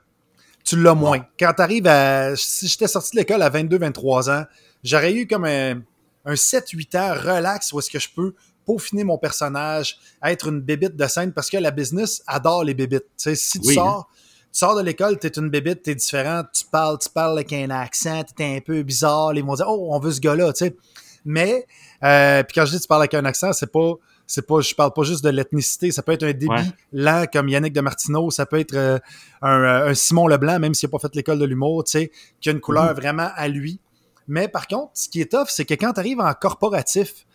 Tu 0.63 0.81
l'as 0.81 0.93
moins. 0.93 1.25
Quand 1.37 1.53
tu 1.53 1.61
arrives 1.61 1.87
à. 1.87 2.35
Si 2.37 2.69
j'étais 2.69 2.87
sorti 2.87 3.11
de 3.11 3.17
l'école 3.17 3.41
à 3.41 3.49
22, 3.49 3.77
23 3.77 4.29
ans, 4.29 4.45
j'aurais 4.83 5.13
eu 5.13 5.27
comme 5.27 5.43
un, 5.43 5.81
un 6.23 6.33
7-8 6.33 6.97
ans 6.97 7.13
relax 7.13 7.73
où 7.73 7.79
est-ce 7.79 7.89
que 7.89 7.99
je 7.99 8.09
peux 8.15 8.33
peaufiner 8.65 9.03
mon 9.03 9.17
personnage, 9.17 9.97
être 10.23 10.47
une 10.47 10.61
bébite 10.61 10.95
de 10.95 11.07
scène 11.07 11.33
parce 11.33 11.49
que 11.49 11.57
la 11.57 11.71
business 11.71 12.23
adore 12.27 12.63
les 12.63 12.73
bébites. 12.73 13.05
si 13.17 13.59
tu 13.59 13.73
sors, 13.73 14.09
tu 14.51 14.59
sors 14.59 14.75
de 14.75 14.81
l'école, 14.81 15.17
tu 15.19 15.27
es 15.27 15.31
une 15.31 15.49
bébite, 15.49 15.83
tu 15.83 15.91
es 15.91 15.95
différent, 15.95 16.43
tu 16.53 16.65
parles, 16.65 16.97
tu 16.99 17.09
parles 17.09 17.33
avec 17.33 17.53
un 17.53 17.69
accent, 17.69 18.23
tu 18.23 18.43
es 18.43 18.57
un 18.57 18.59
peu 18.59 18.83
bizarre, 18.83 19.33
les 19.33 19.41
vont 19.41 19.55
dire 19.55 19.67
Oh, 19.67 19.89
on 19.91 19.99
veut 19.99 20.11
ce 20.11 20.19
gars-là, 20.19 20.53
tu 20.53 20.65
sais. 20.65 20.75
Mais 21.23 21.65
euh, 22.03 22.43
puis 22.43 22.55
quand 22.55 22.65
je 22.65 22.71
dis 22.71 22.79
tu 22.79 22.87
parles 22.87 23.01
avec 23.01 23.13
un 23.13 23.25
accent, 23.25 23.53
c'est 23.53 23.71
pas 23.71 23.93
c'est 24.25 24.45
pas 24.45 24.61
je 24.61 24.73
parle 24.73 24.93
pas 24.93 25.03
juste 25.03 25.23
de 25.23 25.29
l'ethnicité, 25.29 25.91
ça 25.91 26.01
peut 26.01 26.13
être 26.13 26.23
un 26.23 26.31
débit 26.31 26.71
lent 26.93 27.25
comme 27.31 27.49
Yannick 27.49 27.73
de 27.73 27.81
Martineau, 27.81 28.31
ça 28.31 28.45
peut 28.45 28.59
être 28.59 28.73
euh, 28.73 28.97
euh, 29.43 29.89
un, 29.89 29.93
Simon 29.93 30.27
Leblanc 30.27 30.59
même 30.59 30.73
s'il 30.73 30.87
n'a 30.87 30.91
pas 30.91 30.99
fait 30.99 31.13
l'école 31.15 31.39
de 31.39 31.45
l'humour, 31.45 31.83
tu 31.83 31.91
sais, 31.91 32.11
qui 32.39 32.49
a 32.49 32.51
une 32.53 32.61
couleur 32.61 32.91
mm-hmm. 32.91 32.95
vraiment 32.95 33.29
à 33.35 33.47
lui. 33.47 33.79
Mais 34.27 34.47
par 34.47 34.67
contre, 34.67 34.91
ce 34.93 35.09
qui 35.09 35.21
est 35.21 35.31
tough, 35.31 35.47
c'est 35.49 35.65
que 35.65 35.73
quand 35.73 35.93
tu 35.93 35.99
arrives 35.99 36.21
en 36.21 36.33
corporatif, 36.33 37.25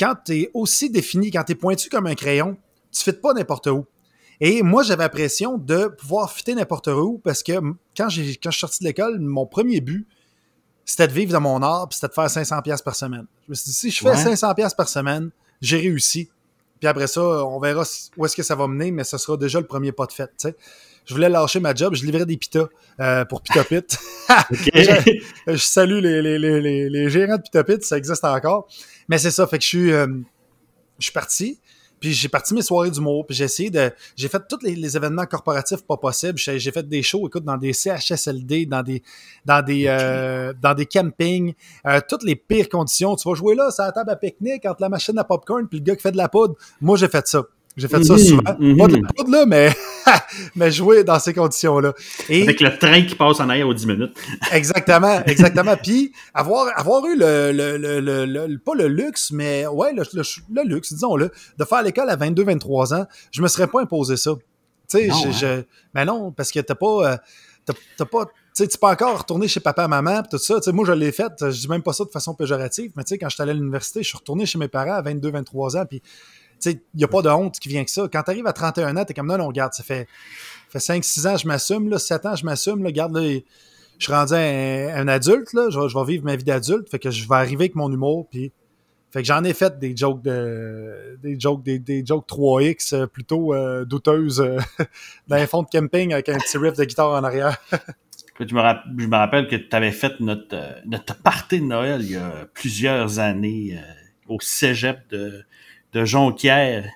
quand 0.00 0.14
tu 0.24 0.32
es 0.32 0.50
aussi 0.54 0.88
défini, 0.88 1.30
quand 1.30 1.44
tu 1.44 1.52
es 1.52 1.54
pointu 1.54 1.90
comme 1.90 2.06
un 2.06 2.14
crayon, 2.14 2.56
tu 2.90 3.02
fites 3.02 3.20
pas 3.20 3.34
n'importe 3.34 3.66
où. 3.66 3.84
Et 4.40 4.62
moi, 4.62 4.82
j'avais 4.82 5.02
l'impression 5.02 5.58
de 5.58 5.88
pouvoir 5.88 6.32
fitter 6.32 6.54
n'importe 6.54 6.88
où 6.88 7.20
parce 7.22 7.42
que 7.42 7.52
quand, 7.94 8.08
j'ai, 8.08 8.36
quand 8.36 8.50
je 8.50 8.56
suis 8.56 8.60
sorti 8.60 8.82
de 8.82 8.88
l'école, 8.88 9.20
mon 9.20 9.44
premier 9.44 9.82
but, 9.82 10.08
c'était 10.86 11.06
de 11.06 11.12
vivre 11.12 11.32
dans 11.32 11.42
mon 11.42 11.62
art 11.62 11.88
puis 11.88 11.96
c'était 11.96 12.08
de 12.08 12.14
faire 12.14 12.30
500 12.30 12.62
pièces 12.62 12.82
par 12.82 12.96
semaine. 12.96 13.26
Je 13.44 13.50
me 13.50 13.54
suis 13.54 13.66
dit, 13.66 13.72
si 13.74 13.90
je 13.90 14.02
fais 14.02 14.16
500 14.16 14.54
pièces 14.54 14.74
par 14.74 14.88
semaine, 14.88 15.30
j'ai 15.60 15.76
réussi. 15.76 16.30
Puis 16.78 16.88
après 16.88 17.06
ça, 17.06 17.20
on 17.20 17.60
verra 17.60 17.84
où 18.16 18.24
est-ce 18.24 18.34
que 18.34 18.42
ça 18.42 18.54
va 18.54 18.66
mener, 18.66 18.90
mais 18.90 19.04
ce 19.04 19.18
sera 19.18 19.36
déjà 19.36 19.60
le 19.60 19.66
premier 19.66 19.92
pas 19.92 20.06
de 20.06 20.12
fête. 20.12 20.48
Je 21.06 21.14
voulais 21.14 21.28
lâcher 21.28 21.60
ma 21.60 21.74
job, 21.74 21.94
je 21.94 22.04
livrais 22.04 22.26
des 22.26 22.36
pitas 22.36 22.68
euh, 23.00 23.24
pour 23.24 23.42
Pitopit. 23.42 23.86
je, 24.74 25.56
salue 25.56 26.00
les, 26.00 26.22
les, 26.22 26.38
les, 26.38 26.88
les, 26.88 27.10
gérants 27.10 27.36
de 27.36 27.42
Pitopit, 27.42 27.82
ça 27.82 27.98
existe 27.98 28.24
encore. 28.24 28.68
Mais 29.08 29.18
c'est 29.18 29.30
ça, 29.30 29.46
fait 29.46 29.58
que 29.58 29.64
je 29.64 29.68
suis, 29.68 29.92
euh, 29.92 30.06
je 30.98 31.04
suis 31.04 31.12
parti. 31.12 31.60
Puis 32.00 32.14
j'ai 32.14 32.28
parti 32.28 32.54
mes 32.54 32.62
soirées 32.62 32.90
d'humour, 32.90 33.26
puis 33.26 33.36
j'ai 33.36 33.44
essayé 33.44 33.70
de... 33.70 33.92
J'ai 34.16 34.28
fait 34.28 34.42
tous 34.48 34.58
les, 34.62 34.96
événements 34.96 35.26
corporatifs 35.26 35.82
pas 35.86 35.98
possibles. 35.98 36.38
J'ai 36.38 36.72
fait 36.72 36.88
des 36.88 37.02
shows, 37.02 37.28
écoute, 37.28 37.44
dans 37.44 37.58
des 37.58 37.74
CHSLD, 37.74 38.66
dans 38.66 38.82
des 38.82 39.02
dans 39.44 39.62
des 39.62 39.84
euh, 39.86 40.54
dans 40.60 40.74
des 40.74 40.86
campings, 40.86 41.52
euh, 41.86 42.00
toutes 42.08 42.22
les 42.22 42.36
pires 42.36 42.68
conditions. 42.70 43.14
Tu 43.16 43.28
vas 43.28 43.34
jouer 43.34 43.54
là, 43.54 43.70
c'est 43.70 43.82
la 43.82 43.92
table 43.92 44.10
à 44.10 44.16
pique-nique, 44.16 44.64
entre 44.64 44.80
la 44.80 44.88
machine 44.88 45.18
à 45.18 45.24
popcorn 45.24 45.68
puis 45.68 45.78
le 45.78 45.84
gars 45.84 45.94
qui 45.94 46.02
fait 46.02 46.12
de 46.12 46.16
la 46.16 46.28
poudre. 46.28 46.54
Moi, 46.80 46.96
j'ai 46.96 47.08
fait 47.08 47.26
ça. 47.28 47.42
J'ai 47.80 47.88
fait 47.88 48.04
ça 48.04 48.12
mhm, 48.12 48.18
souvent. 48.18 48.42
Pas 48.42 48.54
de 48.54 48.92
la 48.92 48.98
mhm. 48.98 49.06
poudre, 49.16 49.30
là, 49.30 49.46
mais, 49.46 49.72
mais 50.54 50.70
jouer 50.70 51.02
dans 51.02 51.18
ces 51.18 51.32
conditions-là. 51.32 51.94
Et... 52.28 52.42
Avec 52.42 52.60
le 52.60 52.76
train 52.76 53.02
qui 53.02 53.14
passe 53.14 53.40
en 53.40 53.48
arrière 53.48 53.66
aux 53.66 53.74
10 53.74 53.86
minutes. 53.86 54.16
exactement, 54.52 55.22
exactement. 55.24 55.76
Puis, 55.82 56.12
avoir, 56.34 56.66
avoir 56.78 57.06
eu 57.06 57.16
le, 57.16 57.52
le, 57.52 57.78
le, 57.78 58.26
le, 58.26 58.58
pas 58.58 58.74
le 58.74 58.86
luxe, 58.88 59.30
mais 59.30 59.66
ouais, 59.66 59.94
le, 59.94 60.02
le, 60.12 60.62
luxe, 60.64 60.92
disons-le, 60.92 61.30
de 61.58 61.64
faire 61.64 61.82
l'école 61.82 62.10
à 62.10 62.16
22-23 62.16 62.94
ans, 62.94 63.06
je 63.30 63.40
me 63.40 63.48
serais 63.48 63.66
pas 63.66 63.80
imposé 63.80 64.18
ça. 64.18 64.32
Tu 64.90 64.98
sais, 64.98 65.08
je, 65.32 65.46
hein? 65.46 65.64
mais 65.94 66.04
non, 66.04 66.32
parce 66.32 66.50
que 66.50 66.60
t'as 66.60 66.74
pas, 66.74 67.12
euh, 67.12 67.16
t'as 67.96 68.04
pas, 68.04 68.26
tu 68.26 68.30
sais, 68.52 68.68
tu 68.68 68.76
peux 68.76 68.88
encore 68.88 69.18
retourner 69.18 69.46
chez 69.48 69.60
papa, 69.60 69.86
maman, 69.86 70.22
tout 70.28 70.36
ça. 70.36 70.56
Tu 70.56 70.64
sais, 70.64 70.72
moi, 70.72 70.84
je 70.84 70.92
l'ai 70.92 71.12
fait. 71.12 71.32
Je 71.40 71.60
dis 71.60 71.68
même 71.68 71.82
pas 71.82 71.92
ça 71.92 72.04
de 72.04 72.10
façon 72.10 72.34
péjorative, 72.34 72.92
mais 72.96 73.04
tu 73.04 73.10
sais, 73.10 73.18
quand 73.18 73.28
j'étais 73.28 73.42
allé 73.42 73.52
à 73.52 73.54
l'université, 73.54 74.02
je 74.02 74.08
suis 74.08 74.18
retourné 74.18 74.44
chez 74.44 74.58
mes 74.58 74.68
parents 74.68 74.94
à 74.94 75.02
22-23 75.02 75.78
ans, 75.78 75.86
puis 75.86 76.02
il 76.66 76.80
n'y 76.94 77.04
a 77.04 77.08
pas 77.08 77.22
de 77.22 77.28
honte 77.28 77.58
qui 77.58 77.68
vient 77.68 77.84
que 77.84 77.90
ça. 77.90 78.08
Quand 78.12 78.22
tu 78.22 78.30
arrives 78.30 78.46
à 78.46 78.52
31 78.52 78.96
ans, 78.96 79.04
tu 79.04 79.12
es 79.12 79.14
comme 79.14 79.26
non, 79.26 79.38
non, 79.38 79.46
regarde, 79.46 79.72
ça 79.72 79.82
fait, 79.82 80.06
fait 80.68 80.78
5-6 80.78 81.28
ans, 81.28 81.36
je 81.36 81.46
m'assume, 81.46 81.98
7 81.98 82.26
ans, 82.26 82.36
je 82.36 82.44
m'assume, 82.44 82.84
regarde, 82.84 83.16
je 83.16 84.04
suis 84.04 84.12
rendu 84.12 84.34
un, 84.34 85.08
adulte, 85.08 85.52
là, 85.52 85.68
je, 85.70 85.78
vais 85.78 86.04
vivre 86.04 86.24
ma 86.24 86.36
vie 86.36 86.44
d'adulte, 86.44 86.88
fait 86.88 86.98
que 86.98 87.10
je 87.10 87.28
vais 87.28 87.34
arriver 87.34 87.64
avec 87.64 87.74
mon 87.74 87.92
humour, 87.92 88.26
puis 88.30 88.52
fait 89.12 89.22
que 89.22 89.26
j'en 89.26 89.42
ai 89.42 89.54
fait 89.54 89.78
des 89.78 89.96
jokes 89.96 90.22
de 90.22 91.18
des 91.20 91.38
jokes 91.38 91.64
des, 91.64 92.06
jokes 92.06 92.28
3X 92.28 92.94
euh, 92.94 93.06
plutôt 93.06 93.52
euh, 93.52 93.84
douteuses 93.84 94.40
euh, 94.40 94.58
dans 95.26 95.36
un 95.36 95.46
fond 95.48 95.62
de 95.64 95.68
camping 95.68 96.12
avec 96.12 96.28
un 96.28 96.38
petit 96.38 96.56
riff 96.56 96.74
de 96.76 96.84
guitare 96.84 97.10
en 97.10 97.24
arrière. 97.24 97.56
je, 98.38 98.54
me 98.54 99.16
rappelle 99.16 99.48
que 99.48 99.56
tu 99.56 99.74
avais 99.74 99.90
fait 99.90 100.20
notre, 100.20 100.56
notre 100.86 101.16
de 101.50 101.56
Noël 101.56 102.02
il 102.02 102.12
y 102.12 102.16
a 102.16 102.46
plusieurs 102.54 103.18
années 103.18 103.80
au 104.28 104.38
cégep 104.40 105.00
de, 105.10 105.44
de 105.92 106.04
Jonquière. 106.04 106.90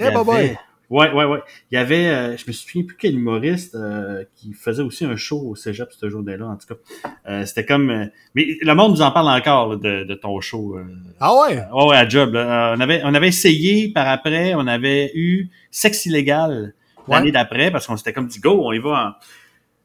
Eh, 0.00 0.04
hey, 0.04 0.56
Ouais, 0.90 1.12
ouais, 1.12 1.24
ouais. 1.26 1.40
Il 1.70 1.74
y 1.74 1.78
avait, 1.78 2.06
euh, 2.06 2.36
je 2.38 2.46
me 2.46 2.52
souviens 2.52 2.82
plus 2.82 2.96
quel 2.96 3.14
humoriste 3.14 3.74
euh, 3.74 4.24
qui 4.36 4.54
faisait 4.54 4.82
aussi 4.82 5.04
un 5.04 5.16
show 5.16 5.38
au 5.38 5.54
Cégep 5.54 5.92
ce 5.92 6.08
jour-là, 6.08 6.46
en 6.46 6.56
tout 6.56 6.66
cas. 6.66 7.10
Euh, 7.28 7.44
c'était 7.44 7.66
comme... 7.66 8.08
mais 8.34 8.56
le 8.62 8.72
monde 8.72 8.92
nous 8.92 9.02
en 9.02 9.10
parle 9.10 9.28
encore 9.28 9.76
de, 9.76 10.04
de, 10.04 10.14
ton 10.14 10.40
show. 10.40 10.78
ah 11.20 11.34
ouais? 11.34 11.62
ouais, 11.72 11.84
ouais, 11.88 11.96
à 11.96 12.08
Job. 12.08 12.30
on, 12.34 12.80
avait, 12.80 13.02
on 13.04 13.12
avait 13.12 13.28
essayé 13.28 13.92
par 13.92 14.08
après, 14.08 14.54
on 14.54 14.66
avait 14.66 15.12
eu 15.14 15.50
Sexe 15.70 16.06
illégal 16.06 16.72
l'année 17.06 17.32
d'après, 17.32 17.70
parce 17.70 17.86
qu'on 17.86 17.96
s'était 17.98 18.14
comme 18.14 18.26
dit, 18.26 18.40
go, 18.40 18.62
on 18.64 18.72
y 18.72 18.78
va. 18.78 19.18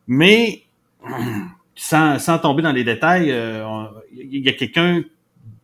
Mais, 0.08 0.64
sans, 1.76 2.18
sans 2.18 2.40
tomber 2.40 2.62
dans 2.62 2.72
les 2.72 2.86
détails, 2.86 3.34
il 4.14 4.40
y 4.40 4.48
a 4.48 4.54
quelqu'un 4.54 5.04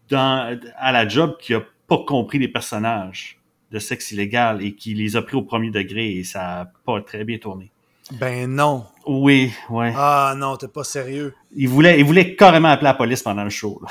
dans 0.10 0.60
à 0.76 0.92
la 0.92 1.08
Job 1.08 1.38
qui 1.40 1.54
a 1.54 1.62
pas 1.90 2.04
compris 2.06 2.40
les 2.40 2.48
personnages 2.48 3.40
de 3.72 3.80
sexe 3.80 4.12
illégal 4.12 4.64
et 4.64 4.74
qui 4.74 4.94
les 4.94 5.16
a 5.16 5.22
pris 5.22 5.36
au 5.36 5.42
premier 5.42 5.72
degré 5.72 6.18
et 6.18 6.24
ça 6.24 6.62
a 6.62 6.66
pas 6.86 7.02
très 7.02 7.24
bien 7.24 7.38
tourné. 7.38 7.72
Ben 8.14 8.50
non. 8.50 8.86
Oui, 9.06 9.52
ouais. 9.70 9.94
Ah 9.96 10.34
non, 10.36 10.56
t'es 10.56 10.68
pas 10.68 10.84
sérieux. 10.84 11.36
Il 11.56 11.70
voulait, 11.70 12.00
il 12.00 12.06
voulait 12.06 12.36
carrément 12.36 12.70
appeler 12.70 12.86
la 12.86 12.94
police 12.96 13.22
pendant 13.22 13.44
le 13.44 13.50
show. 13.50 13.82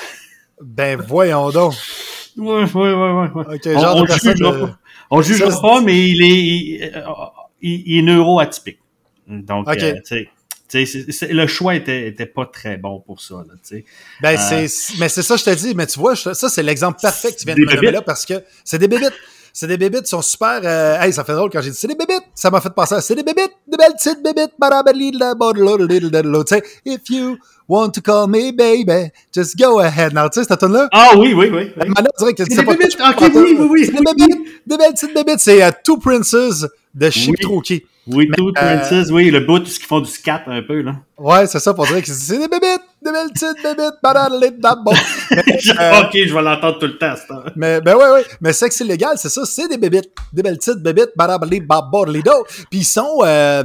Ben 0.60 0.98
voyons 1.00 1.50
donc. 1.50 1.74
Ouais, 2.36 2.64
ouais, 2.64 2.92
ouais, 2.92 3.12
ouais. 3.12 3.30
on, 3.34 4.02
ne 4.02 4.06
jugera 4.06 4.52
pas. 4.52 4.78
On 5.10 5.22
jugera 5.22 5.60
pas, 5.60 5.80
mais 5.80 6.08
il 6.08 6.22
est, 6.22 6.92
il, 7.62 7.98
est 7.98 8.02
neuroatypique. 8.02 8.78
Donc, 9.26 9.68
euh, 9.68 9.74
tu 9.74 10.00
sais, 10.04 10.28
le 10.74 11.46
choix 11.46 11.74
était, 11.74 12.08
était 12.08 12.26
pas 12.26 12.46
très 12.46 12.76
bon 12.76 13.00
pour 13.00 13.20
ça. 13.20 13.36
Là, 13.36 13.54
ben, 14.20 14.36
euh, 14.38 14.66
c'est, 14.66 14.98
mais 14.98 15.08
c'est 15.08 15.22
ça, 15.22 15.36
je 15.36 15.44
te 15.44 15.54
dis. 15.54 15.74
Mais 15.74 15.86
tu 15.86 15.98
vois, 15.98 16.14
ça, 16.16 16.34
c'est 16.34 16.62
l'exemple 16.62 16.98
parfait 17.00 17.32
que 17.32 17.38
tu 17.38 17.46
viens 17.46 17.54
de 17.54 17.60
me 17.60 17.66
donner 17.66 17.90
là 17.90 18.02
parce 18.02 18.26
que 18.26 18.34
c'est 18.64 18.78
des 18.78 18.88
bébites. 18.88 19.14
C'est 19.52 19.66
des 19.66 19.78
bébites, 19.78 20.06
sont 20.06 20.22
super. 20.22 20.60
Euh, 20.62 21.00
hey, 21.00 21.12
ça 21.12 21.24
fait 21.24 21.32
drôle 21.32 21.50
quand 21.50 21.60
j'ai 21.60 21.70
dit 21.70 21.76
c'est 21.76 21.88
des 21.88 21.96
bébites. 21.96 22.22
Ça 22.34 22.50
m'a 22.50 22.60
fait 22.60 22.70
penser 22.70 22.94
à 22.94 23.00
c'est 23.00 23.14
des 23.14 23.24
bébites, 23.24 23.50
des 23.66 23.76
belles 23.76 23.94
petites 23.94 24.22
bébites. 24.22 24.52
Tu 24.56 26.54
sais, 26.54 26.62
if 26.84 27.00
you 27.10 27.36
want 27.66 27.90
to 27.90 28.00
call 28.00 28.28
me 28.28 28.52
baby, 28.52 29.10
just 29.34 29.58
go 29.58 29.80
ahead. 29.80 30.14
Now, 30.14 30.28
tu 30.28 30.40
sais, 30.40 30.46
cette 30.46 30.60
tune-là. 30.60 30.88
Ah 30.92 31.12
oui, 31.16 31.34
oui, 31.34 31.50
oui. 31.52 31.72
oui. 31.76 31.88
Maintenant, 31.88 32.10
dirait 32.18 32.34
que 32.34 32.44
c'est 32.44 32.56
des 32.56 32.64
bébites. 32.64 32.98
Ok, 33.00 33.30
oui, 33.34 33.56
oui, 33.58 33.68
oui. 33.68 33.86
C'est 33.86 33.92
des 33.92 34.04
bébites, 34.04 34.62
des 34.66 34.76
belles 34.76 34.92
petites 34.92 35.14
bébites. 35.14 35.40
C'est 35.40 35.58
uh, 35.58 35.72
Two 35.82 35.96
Princes 35.98 36.66
de 36.98 37.10
Chip 37.10 37.36
oui. 37.38 37.44
Trokey. 37.44 37.84
Oui, 38.10 38.30
Two 38.34 38.52
Princes, 38.54 39.10
oui, 39.10 39.30
le 39.30 39.40
bout, 39.40 39.66
ce 39.66 39.78
qu'ils 39.78 39.86
font 39.86 40.00
du 40.00 40.10
scat 40.10 40.42
un 40.46 40.62
peu, 40.62 40.80
là. 40.80 40.94
Ouais, 41.18 41.46
c'est 41.46 41.58
ça, 41.58 41.74
pour 41.74 41.86
dire 41.86 42.00
que 42.00 42.06
c'est 42.06 42.38
des 42.38 42.48
bébites, 42.48 42.80
des 43.02 43.12
belles 43.12 43.28
petites 43.34 43.62
bébites, 43.62 44.00
bon. 44.82 44.92
euh, 45.32 46.00
ok, 46.00 46.10
je 46.14 46.34
vais 46.34 46.42
l'entendre 46.42 46.78
tout 46.78 46.86
le 46.86 46.96
temps, 46.96 47.14
ça. 47.16 47.44
Mais, 47.54 47.82
ben 47.82 47.96
ouais, 47.96 48.10
ouais. 48.10 48.24
Mais 48.40 48.54
sexe 48.54 48.80
illégal, 48.80 49.16
c'est 49.16 49.28
ça, 49.28 49.44
c'est 49.44 49.68
des 49.68 49.76
bébites, 49.76 50.10
des 50.32 50.42
belles 50.42 50.56
petites 50.56 50.82
bébites, 50.82 51.10
Puis 52.70 52.80
ils 52.80 52.84
sont, 52.84 53.18
euh, 53.24 53.62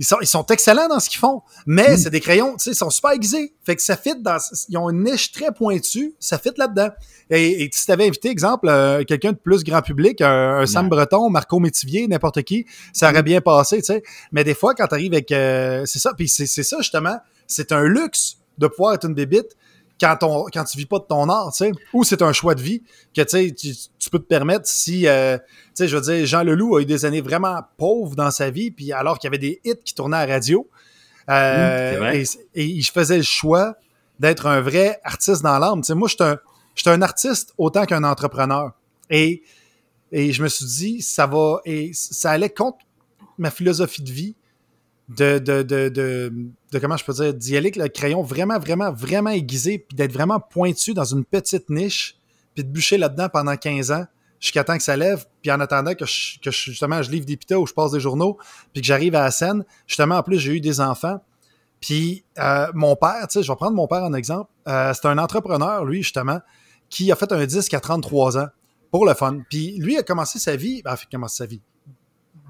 ils 0.00 0.06
sont, 0.06 0.16
ils 0.22 0.26
sont 0.26 0.46
excellents 0.46 0.88
dans 0.88 0.98
ce 0.98 1.10
qu'ils 1.10 1.18
font, 1.18 1.42
mais 1.66 1.92
mm. 1.92 1.96
c'est 1.98 2.10
des 2.10 2.20
crayons, 2.20 2.56
tu 2.56 2.64
sais, 2.64 2.70
ils 2.70 2.74
sont 2.74 2.88
super 2.88 3.10
aiguisés. 3.10 3.52
Fait 3.64 3.76
que 3.76 3.82
ça 3.82 3.98
fit 3.98 4.14
dans, 4.18 4.38
ils 4.70 4.78
ont 4.78 4.88
une 4.88 5.04
niche 5.04 5.30
très 5.30 5.52
pointue, 5.52 6.14
ça 6.18 6.38
fit 6.38 6.52
là-dedans. 6.56 6.88
Et, 7.28 7.64
et 7.64 7.70
si 7.70 7.86
t'avais 7.86 8.06
invité, 8.06 8.30
exemple, 8.30 8.66
euh, 8.70 9.04
quelqu'un 9.04 9.32
de 9.32 9.36
plus 9.36 9.62
grand 9.62 9.82
public, 9.82 10.22
un, 10.22 10.64
Sam 10.64 10.88
Breton, 10.88 11.28
Marco 11.28 11.58
Métivier, 11.60 12.08
n'importe 12.08 12.42
qui, 12.44 12.64
ça 12.94 13.10
aurait 13.10 13.20
mm. 13.20 13.26
bien 13.26 13.40
passé, 13.42 13.76
tu 13.76 13.84
sais. 13.84 14.02
Mais 14.32 14.42
des 14.42 14.54
fois, 14.54 14.74
quand 14.74 14.86
t'arrives 14.86 15.12
avec, 15.12 15.30
euh, 15.32 15.84
c'est 15.84 15.98
ça, 15.98 16.14
puis 16.16 16.30
c'est 16.30 16.46
ça 16.46 16.78
justement, 16.78 17.18
c'est 17.46 17.70
un 17.70 17.82
luxe 17.82 18.38
de 18.56 18.68
pouvoir 18.68 18.94
être 18.94 19.06
une 19.06 19.14
bébite 19.14 19.54
quand, 20.00 20.16
on, 20.22 20.46
quand 20.46 20.64
tu 20.64 20.78
vis 20.78 20.86
pas 20.86 20.98
de 20.98 21.04
ton 21.04 21.28
art, 21.28 21.52
tu 21.52 21.64
sais, 21.64 21.72
ou 21.92 22.04
c'est 22.04 22.22
un 22.22 22.32
choix 22.32 22.54
de 22.54 22.62
vie 22.62 22.82
que 23.14 23.22
tu, 23.22 23.54
tu 23.54 24.10
peux 24.10 24.18
te 24.18 24.24
permettre 24.24 24.66
si, 24.66 25.06
euh, 25.06 25.36
tu 25.38 25.44
sais, 25.74 25.88
je 25.88 25.96
veux 25.96 26.02
dire, 26.02 26.26
Jean 26.26 26.42
Leloup 26.42 26.76
a 26.76 26.82
eu 26.82 26.86
des 26.86 27.04
années 27.04 27.20
vraiment 27.20 27.60
pauvres 27.76 28.16
dans 28.16 28.30
sa 28.30 28.50
vie, 28.50 28.70
puis 28.70 28.92
alors 28.92 29.18
qu'il 29.18 29.28
y 29.28 29.30
avait 29.30 29.38
des 29.38 29.60
hits 29.64 29.82
qui 29.84 29.94
tournaient 29.94 30.16
à 30.16 30.26
la 30.26 30.34
radio, 30.34 30.68
euh, 31.28 32.12
et, 32.12 32.24
et, 32.54 32.64
il 32.64 32.84
faisait 32.84 33.18
le 33.18 33.22
choix 33.22 33.76
d'être 34.18 34.46
un 34.46 34.60
vrai 34.60 34.98
artiste 35.04 35.42
dans 35.42 35.58
l'âme. 35.58 35.80
Tu 35.80 35.86
sais, 35.86 35.94
moi, 35.94 36.08
je 36.08 36.14
suis 36.14 36.88
un, 36.88 36.92
un 36.92 37.02
artiste 37.02 37.54
autant 37.56 37.84
qu'un 37.84 38.02
entrepreneur. 38.02 38.72
Et, 39.10 39.42
et 40.12 40.32
je 40.32 40.42
me 40.42 40.48
suis 40.48 40.66
dit, 40.66 41.02
ça 41.02 41.26
va, 41.26 41.60
et 41.64 41.92
ça 41.94 42.32
allait 42.32 42.50
contre 42.50 42.78
ma 43.38 43.50
philosophie 43.50 44.02
de 44.02 44.10
vie 44.10 44.34
de, 45.16 45.38
de, 45.38 45.62
de, 45.62 46.78
comment 46.78 46.96
je 46.96 47.04
peux 47.04 47.12
dire, 47.12 47.34
d'y 47.34 47.56
aller 47.56 47.66
avec 47.66 47.76
le 47.76 47.88
crayon 47.88 48.22
vraiment, 48.22 48.58
vraiment, 48.58 48.92
vraiment 48.92 49.30
aiguisé, 49.30 49.78
puis 49.78 49.96
d'être 49.96 50.12
vraiment 50.12 50.40
pointu 50.40 50.94
dans 50.94 51.04
une 51.04 51.24
petite 51.24 51.68
niche, 51.68 52.16
puis 52.54 52.64
de 52.64 52.68
bûcher 52.68 52.96
là-dedans 52.96 53.28
pendant 53.28 53.56
15 53.56 53.90
ans, 53.90 54.06
jusqu'à 54.38 54.64
temps 54.64 54.76
que 54.76 54.82
ça 54.82 54.96
lève, 54.96 55.26
puis 55.42 55.50
en 55.50 55.60
attendant 55.60 55.94
que, 55.94 56.06
je, 56.06 56.38
justement 56.50 57.02
je 57.02 57.10
livre 57.10 57.26
des 57.26 57.36
pitas 57.36 57.56
ou 57.56 57.66
je 57.66 57.74
passe 57.74 57.90
des 57.90 58.00
journaux, 58.00 58.38
puis 58.72 58.82
que 58.82 58.86
j'arrive 58.86 59.14
à 59.16 59.22
la 59.22 59.30
scène, 59.30 59.64
justement, 59.86 60.16
en 60.16 60.22
plus, 60.22 60.38
j'ai 60.38 60.52
eu 60.52 60.60
des 60.60 60.80
enfants, 60.80 61.20
puis 61.80 62.24
euh, 62.38 62.68
mon 62.74 62.94
père, 62.94 63.26
tu 63.28 63.38
sais, 63.38 63.42
je 63.42 63.50
vais 63.50 63.56
prendre 63.56 63.74
mon 63.74 63.88
père 63.88 64.04
en 64.04 64.14
exemple, 64.14 64.50
euh, 64.68 64.92
c'est 64.94 65.08
un 65.08 65.18
entrepreneur, 65.18 65.84
lui, 65.84 66.02
justement, 66.02 66.40
qui 66.88 67.10
a 67.10 67.16
fait 67.16 67.32
un 67.32 67.46
disque 67.46 67.74
à 67.74 67.80
33 67.80 68.38
ans, 68.38 68.48
pour 68.90 69.06
le 69.06 69.14
fun. 69.14 69.38
Puis 69.48 69.76
lui 69.78 69.96
a 69.96 70.02
commencé 70.02 70.38
sa 70.38 70.56
vie, 70.56 70.82
ben, 70.82 70.92
a 70.92 70.96
commencé 71.10 71.38
sa 71.38 71.46
vie, 71.46 71.60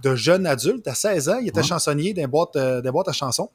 de 0.03 0.15
jeune 0.15 0.47
adulte. 0.47 0.87
À 0.87 0.95
16 0.95 1.29
ans, 1.29 1.39
il 1.41 1.49
était 1.49 1.63
chansonnier 1.63 2.15
d'un 2.15 2.29
boîte, 2.29 2.57
euh, 2.57 2.83
boîte 2.91 3.09
à 3.09 3.13
chansons. 3.13 3.51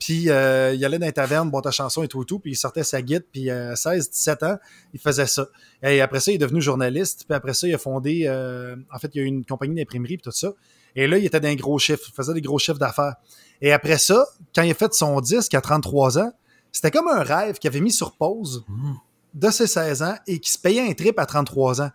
Puis 0.00 0.30
euh, 0.30 0.74
il 0.74 0.82
allait 0.84 0.98
dans 0.98 1.06
les 1.06 1.12
tavernes, 1.12 1.50
boîte 1.50 1.66
à 1.66 1.70
chansons 1.70 2.02
et 2.02 2.08
tout, 2.08 2.24
tout, 2.24 2.38
puis 2.38 2.52
il 2.52 2.56
sortait 2.56 2.82
sa 2.82 3.02
guide, 3.02 3.24
puis 3.30 3.50
à 3.50 3.76
16, 3.76 4.10
17 4.10 4.42
ans, 4.44 4.56
il 4.94 5.00
faisait 5.00 5.26
ça. 5.26 5.46
Et 5.82 6.00
après 6.00 6.20
ça, 6.20 6.32
il 6.32 6.36
est 6.36 6.38
devenu 6.38 6.62
journaliste, 6.62 7.24
puis 7.28 7.36
après 7.36 7.52
ça, 7.52 7.68
il 7.68 7.74
a 7.74 7.78
fondé, 7.78 8.22
euh, 8.24 8.76
en 8.92 8.98
fait, 8.98 9.10
il 9.14 9.18
y 9.18 9.20
a 9.20 9.24
eu 9.24 9.28
une 9.28 9.44
compagnie 9.44 9.74
d'imprimerie, 9.74 10.16
puis 10.16 10.24
tout 10.24 10.30
ça. 10.30 10.52
Et 10.96 11.06
là, 11.06 11.18
il 11.18 11.26
était 11.26 11.38
dans 11.38 11.54
gros 11.54 11.78
chiffre, 11.78 12.02
il 12.08 12.14
faisait 12.14 12.32
des 12.32 12.40
gros 12.40 12.58
chiffres 12.58 12.78
d'affaires. 12.78 13.16
Et 13.60 13.72
après 13.72 13.98
ça, 13.98 14.24
quand 14.54 14.62
il 14.62 14.70
a 14.70 14.74
fait 14.74 14.92
son 14.94 15.20
disque 15.20 15.52
à 15.54 15.60
33 15.60 16.18
ans, 16.18 16.32
c'était 16.72 16.90
comme 16.90 17.08
un 17.08 17.22
rêve 17.22 17.58
qu'il 17.58 17.68
avait 17.68 17.80
mis 17.80 17.92
sur 17.92 18.16
pause 18.16 18.64
mmh. 18.68 18.92
de 19.34 19.50
ses 19.50 19.66
16 19.66 20.02
ans 20.02 20.14
et 20.26 20.38
qui 20.38 20.50
se 20.50 20.58
payait 20.58 20.88
un 20.88 20.94
trip 20.94 21.18
à 21.18 21.26
33 21.26 21.82
ans. 21.82 21.90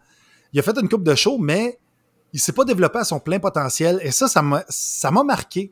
Il 0.53 0.59
a 0.59 0.63
fait 0.63 0.77
une 0.79 0.87
coupe 0.87 1.03
de 1.03 1.15
show, 1.15 1.39
mais 1.39 1.79
il 2.35 2.39
s'est 2.39 2.51
pas 2.51 2.65
développé 2.65 2.99
à 2.99 3.05
son 3.05 3.21
plein 3.21 3.39
potentiel. 3.39 3.97
Et 4.03 4.11
ça, 4.11 4.27
ça 4.27 4.41
m'a, 4.41 4.65
ça 4.67 5.09
m'a 5.09 5.23
marqué. 5.23 5.71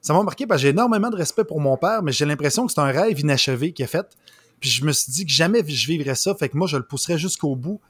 Ça 0.00 0.14
m'a 0.14 0.22
marqué 0.22 0.46
parce 0.46 0.60
que 0.60 0.62
j'ai 0.62 0.68
énormément 0.68 1.10
de 1.10 1.16
respect 1.16 1.42
pour 1.42 1.60
mon 1.60 1.76
père, 1.76 2.00
mais 2.04 2.12
j'ai 2.12 2.24
l'impression 2.24 2.64
que 2.64 2.72
c'est 2.72 2.80
un 2.80 2.92
rêve 2.92 3.18
inachevé 3.18 3.72
qu'il 3.72 3.84
a 3.84 3.88
fait. 3.88 4.06
Puis 4.60 4.70
je 4.70 4.84
me 4.84 4.92
suis 4.92 5.10
dit 5.10 5.26
que 5.26 5.32
jamais 5.32 5.64
je 5.66 5.86
vivrais 5.88 6.14
ça, 6.14 6.32
fait 6.36 6.48
que 6.48 6.56
moi, 6.56 6.68
je 6.68 6.76
le 6.76 6.84
pousserais 6.84 7.18
jusqu'au 7.18 7.56
bout, 7.56 7.80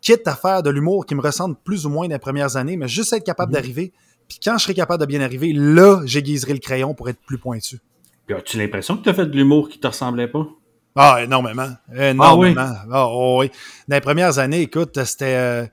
quitte 0.00 0.28
à 0.28 0.36
faire 0.36 0.62
de 0.62 0.70
l'humour 0.70 1.04
qui 1.04 1.16
me 1.16 1.20
ressemble 1.20 1.56
plus 1.64 1.84
ou 1.84 1.90
moins 1.90 2.06
dans 2.06 2.14
les 2.14 2.20
premières 2.20 2.56
années, 2.56 2.76
mais 2.76 2.86
juste 2.86 3.12
être 3.12 3.24
capable 3.24 3.50
mhm. 3.50 3.54
d'arriver. 3.54 3.92
Puis 4.28 4.38
quand 4.42 4.56
je 4.56 4.62
serai 4.62 4.74
capable 4.74 5.00
de 5.00 5.06
bien 5.06 5.20
arriver, 5.20 5.52
là, 5.52 6.00
j'aiguiserai 6.04 6.52
le 6.52 6.60
crayon 6.60 6.94
pour 6.94 7.08
être 7.08 7.20
plus 7.26 7.38
pointu. 7.38 7.80
Puis 8.24 8.36
as-tu 8.36 8.56
l'impression 8.56 8.96
que 8.96 9.02
tu 9.02 9.08
as 9.08 9.14
fait 9.14 9.26
de 9.26 9.36
l'humour 9.36 9.68
qui 9.68 9.80
te 9.80 9.88
ressemblait 9.88 10.28
pas? 10.28 10.46
Ah, 10.94 11.24
énormément. 11.24 11.70
Énormément. 11.92 12.60
Ah, 12.68 12.84
oui? 12.86 12.92
Ah, 12.92 13.36
oui. 13.38 13.50
Dans 13.88 13.96
les 13.96 14.00
premières 14.00 14.38
années, 14.38 14.60
écoute, 14.60 15.02
c'était. 15.02 15.34
Euh, 15.34 15.66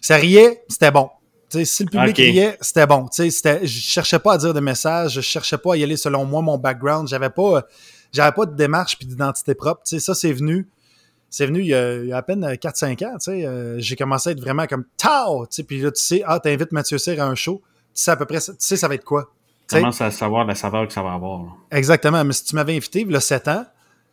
ça 0.00 0.14
riait, 0.14 0.62
c'était 0.68 0.92
bon 0.92 1.10
si 1.52 1.84
le 1.84 1.90
public 1.90 2.16
riait, 2.16 2.58
c'était 2.60 2.86
bon. 2.86 3.06
Je 3.16 3.66
cherchais 3.66 4.18
pas 4.18 4.34
à 4.34 4.38
dire 4.38 4.54
de 4.54 4.60
messages, 4.60 5.14
je 5.14 5.20
cherchais 5.20 5.58
pas 5.58 5.74
à 5.74 5.76
y 5.76 5.82
aller 5.82 5.96
selon 5.96 6.24
moi, 6.24 6.42
mon 6.42 6.58
background. 6.58 7.08
J'avais 7.08 7.30
pas, 7.30 7.66
j'avais 8.12 8.32
pas 8.32 8.46
de 8.46 8.54
démarche 8.54 8.98
puis 8.98 9.06
d'identité 9.06 9.54
propre. 9.54 9.82
ça, 9.84 10.14
c'est 10.14 10.32
venu. 10.32 10.68
C'est 11.30 11.46
venu 11.46 11.60
il 11.60 11.66
y, 11.68 11.74
a, 11.74 12.16
à 12.16 12.22
peine 12.22 12.44
4-5 12.44 13.06
ans. 13.06 13.16
Euh, 13.28 13.76
j'ai 13.78 13.96
commencé 13.96 14.28
à 14.28 14.32
être 14.32 14.40
vraiment 14.40 14.66
comme 14.66 14.84
Tao! 14.98 15.46
Puis 15.66 15.80
là, 15.80 15.90
tu 15.90 16.02
sais, 16.02 16.22
ah, 16.26 16.38
t'invites 16.38 16.72
Mathieu 16.72 16.98
Cyr 16.98 17.22
à 17.22 17.26
un 17.26 17.34
show. 17.34 17.62
Tu 17.94 18.02
sais 18.02 18.10
à 18.10 18.16
peu 18.16 18.26
près, 18.26 18.38
tu 18.38 18.52
sais, 18.58 18.76
ça 18.76 18.86
va 18.86 18.96
être 18.96 19.04
quoi? 19.04 19.32
Tu 19.66 19.76
commences 19.76 20.02
à 20.02 20.10
savoir 20.10 20.44
la 20.44 20.54
saveur 20.54 20.86
que 20.86 20.92
ça 20.92 21.02
va 21.02 21.14
avoir. 21.14 21.56
Exactement. 21.70 22.22
Mais 22.22 22.34
si 22.34 22.44
tu 22.44 22.54
m'avais 22.54 22.76
invité, 22.76 23.00
il 23.00 23.10
y 23.10 23.16
a 23.16 23.20
7 23.20 23.48
ans, 23.48 23.64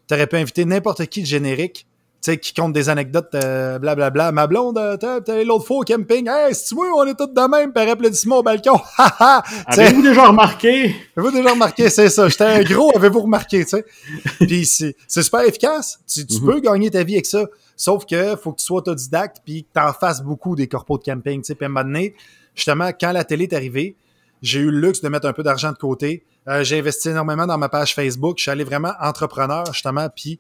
tu 0.08 0.14
aurais 0.14 0.28
pu 0.28 0.38
inviter 0.38 0.64
n'importe 0.64 1.06
qui 1.08 1.22
de 1.22 1.28
générique 1.28 1.86
sais, 2.22 2.38
qui 2.38 2.54
compte 2.54 2.74
des 2.74 2.90
anecdotes, 2.90 3.32
blablabla. 3.32 3.92
Euh, 3.92 3.96
bla, 3.96 4.10
bla. 4.10 4.32
Ma 4.32 4.48
blonde, 4.48 4.78
euh, 4.78 5.20
t'es 5.22 5.44
l'autre 5.46 5.66
fois 5.66 5.78
au 5.78 5.84
camping. 5.84 6.28
Hey, 6.30 6.54
si 6.54 6.66
tu 6.66 6.76
vois, 6.76 6.88
on 6.96 7.06
est 7.06 7.16
tous 7.16 7.28
de 7.28 7.50
même, 7.50 7.72
par 7.72 7.88
applaudissement 7.88 8.40
au 8.40 8.44
balcon. 8.44 8.80
Avez-vous 9.66 10.02
déjà 10.02 10.28
remarqué? 10.28 10.96
Avez-vous 11.16 11.32
déjà 11.32 11.52
remarqué, 11.52 11.90
c'est 11.90 12.10
ça. 12.10 12.28
J'étais 12.28 12.44
un 12.44 12.64
gros, 12.64 12.92
avez-vous 12.96 13.22
remarqué, 13.22 13.64
tu 13.64 13.70
sais? 13.70 13.86
Puis 14.40 14.66
c'est 14.66 14.96
super 15.08 15.42
efficace. 15.42 16.00
Tu, 16.08 16.26
tu 16.26 16.42
mhm. 16.42 16.46
peux 16.46 16.60
gagner 16.60 16.92
ta 16.92 17.04
vie 17.04 17.14
avec 17.14 17.26
ça. 17.26 17.46
Sauf 17.76 18.06
que 18.06 18.36
faut 18.36 18.52
que 18.52 18.60
tu 18.60 18.66
sois 18.66 18.80
autodidacte 18.80 19.38
puis 19.46 19.64
que 19.64 19.70
t'en 19.74 19.94
fasses 19.94 20.22
beaucoup 20.22 20.58
des 20.58 20.68
corpos 20.68 20.98
de 20.98 21.04
camping, 21.04 21.42
tu 21.42 21.48
sais. 21.48 21.56
Puis 21.56 21.64
à 21.64 21.68
un 21.68 21.72
moment 21.72 21.86
donné, 21.86 22.14
justement, 22.54 22.92
quand 23.00 23.14
la 23.14 23.24
télé 23.24 23.46
est 23.46 23.54
arrivée, 23.54 23.96
j'ai 24.42 24.60
eu 24.60 24.70
le 24.70 24.80
luxe 24.80 25.02
de 25.02 25.08
mettre 25.08 25.28
un 25.28 25.34
peu 25.34 25.44
d'argent 25.44 25.72
de 25.72 25.78
côté. 25.78 26.26
Euh, 26.48 26.64
j'ai 26.64 26.80
investi 26.80 27.10
énormément 27.10 27.48
dans 27.48 27.58
ma 27.58 27.70
page 27.70 27.96
Facebook. 27.96 28.38
Je 28.38 28.44
suis 28.44 28.52
allé 28.52 28.64
vraiment 28.64 28.94
entrepreneur, 29.00 29.66
justement, 29.72 30.08
puis 30.14 30.40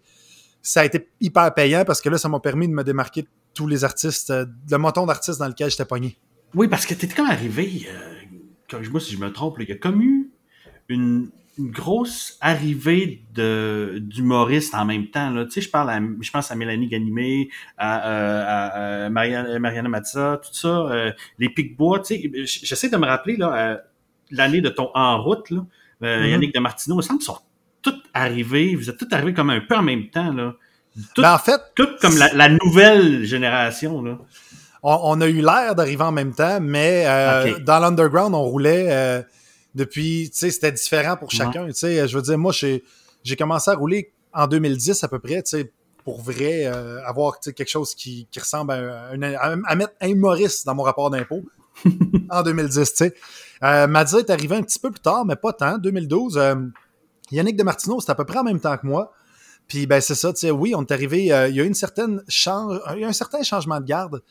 ça 0.61 0.81
a 0.81 0.85
été 0.85 1.09
hyper 1.21 1.53
payant 1.53 1.83
parce 1.85 2.01
que 2.01 2.09
là, 2.09 2.17
ça 2.17 2.29
m'a 2.29 2.39
permis 2.39 2.67
de 2.67 2.73
me 2.73 2.83
démarquer 2.83 3.23
de 3.23 3.27
tous 3.53 3.67
les 3.67 3.83
artistes, 3.83 4.29
euh, 4.29 4.45
le 4.69 4.77
monton 4.77 5.05
d'artistes 5.05 5.39
dans 5.39 5.47
lequel 5.47 5.69
j'étais 5.69 5.85
pogné. 5.85 6.17
Oui, 6.53 6.67
parce 6.67 6.85
que 6.85 6.93
t'étais 6.93 7.13
comme 7.13 7.27
arrivé, 7.27 7.87
euh, 7.89 8.79
moi 8.91 8.99
si 8.99 9.13
je 9.13 9.19
me 9.19 9.31
trompe, 9.31 9.57
il 9.59 9.69
y 9.69 9.71
a 9.71 9.75
comme 9.75 10.01
eu 10.01 10.31
une, 10.87 11.29
une 11.57 11.71
grosse 11.71 12.37
arrivée 12.41 13.23
d'humoristes 13.33 14.73
en 14.73 14.85
même 14.85 15.07
temps. 15.07 15.29
Là. 15.29 15.45
Tu 15.45 15.51
sais, 15.51 15.61
je 15.61 15.69
parle 15.69 15.89
à, 15.89 15.99
je 15.99 16.31
pense 16.31 16.51
à 16.51 16.55
Mélanie 16.55 16.87
Ganimé, 16.87 17.49
à, 17.77 18.09
euh, 18.09 18.43
à, 18.45 19.05
à 19.05 19.09
Mariana, 19.09 19.59
Mariana 19.59 19.89
Matza, 19.89 20.41
tout 20.43 20.53
ça, 20.53 20.67
euh, 20.67 21.11
les 21.37 21.49
Picbois. 21.49 21.99
Tu 21.99 22.15
sais, 22.15 22.31
j'essaie 22.45 22.89
de 22.89 22.97
me 22.97 23.05
rappeler 23.05 23.37
là 23.37 23.81
l'année 24.31 24.61
de 24.61 24.69
ton 24.69 24.89
en 24.93 25.21
route 25.21 25.49
là, 25.49 25.65
mm-hmm. 26.01 26.29
Yannick 26.29 26.53
de 26.53 26.59
Martineau. 26.59 26.95
Il 26.95 26.97
me 26.97 27.01
semble 27.01 27.19
qu'ils 27.19 27.25
sont 27.25 27.33
tous 27.33 27.48
arrivés. 28.19 28.75
Vous 28.75 28.89
êtes 28.89 28.97
tous 28.97 29.07
arrivés 29.11 29.33
comme 29.33 29.49
un 29.49 29.61
peu 29.61 29.75
en 29.75 29.83
même 29.83 30.09
temps 30.09 30.31
là. 30.33 30.53
Tout, 31.15 31.21
ben, 31.21 31.33
en 31.33 31.37
fait, 31.37 31.61
tout 31.75 31.87
comme 32.01 32.17
la, 32.17 32.33
la, 32.33 32.49
nouvelle 32.49 33.23
génération 33.23 34.01
là. 34.01 34.17
On, 34.81 34.99
on 35.03 35.21
a 35.21 35.27
eu 35.27 35.41
l'air 35.41 35.75
d'arriver 35.75 36.03
en 36.03 36.11
même 36.11 36.33
temps, 36.33 36.59
mais 36.61 37.05
okay. 37.43 37.61
dans 37.61 37.79
l'underground, 37.79 38.33
on 38.33 38.43
roulait 38.43 39.23
depuis, 39.75 40.29
tu 40.31 40.37
sais, 40.37 40.51
c'était 40.51 40.71
différent 40.71 41.15
pour 41.17 41.31
chacun. 41.31 41.67
Tu 41.67 41.73
sais, 41.73 42.07
je 42.07 42.15
veux 42.15 42.23
dire, 42.23 42.37
moi, 42.37 42.51
j'ai 42.51 43.35
commencé 43.37 43.71
à 43.71 43.75
rouler 43.75 44.11
en 44.33 44.47
2010 44.47 45.03
à 45.03 45.07
peu 45.07 45.19
près, 45.19 45.41
tu 45.43 45.57
sais, 45.57 45.71
pour 46.03 46.21
vrai, 46.21 46.65
euh, 46.65 47.03
avoir 47.05 47.39
quelque 47.39 47.69
chose 47.69 47.93
qui, 47.93 48.27
qui 48.31 48.39
ressemble 48.39 48.71
à, 48.71 49.11
à, 49.41 49.75
mettre 49.75 49.93
un 50.01 50.07
humoriste 50.07 50.65
dans 50.65 50.75
mon 50.75 50.83
rapport 50.83 51.09
d'impôt 51.09 51.43
en 52.29 52.43
2010, 52.43 52.89
tu 52.89 52.95
sais. 52.95 53.15
Euh, 53.63 53.87
Madza 53.87 54.19
est 54.19 54.29
arrivé 54.29 54.55
un 54.55 54.63
petit 54.63 54.79
peu 54.79 54.91
plus 54.91 55.01
tard, 55.01 55.25
mais 55.25 55.35
pas 55.35 55.53
tant, 55.53 55.77
2012. 55.77 56.37
Euh, 56.37 56.55
Yannick 57.31 57.55
de 57.55 57.63
Martineau, 57.63 57.99
c'était 57.99 58.11
à 58.11 58.15
peu 58.15 58.25
près 58.25 58.39
en 58.39 58.43
même 58.43 58.59
temps 58.59 58.77
que 58.77 58.85
moi. 58.85 59.11
Puis 59.67 59.85
ben 59.85 60.01
c'est 60.01 60.15
ça, 60.15 60.33
tu 60.33 60.39
sais, 60.39 60.51
oui, 60.51 60.73
on 60.75 60.81
est 60.81 60.91
arrivé, 60.91 61.31
euh, 61.31 61.47
il 61.47 61.55
y 61.55 61.61
a 61.61 61.63
eu 61.63 61.67
une 61.67 61.75
certaine 61.75 62.23
change, 62.27 62.79
il 62.95 63.01
y 63.01 63.05
a 63.05 63.07
un 63.07 63.13
certain 63.13 63.43
changement 63.43 63.79
de 63.79 63.85
garde. 63.85 64.21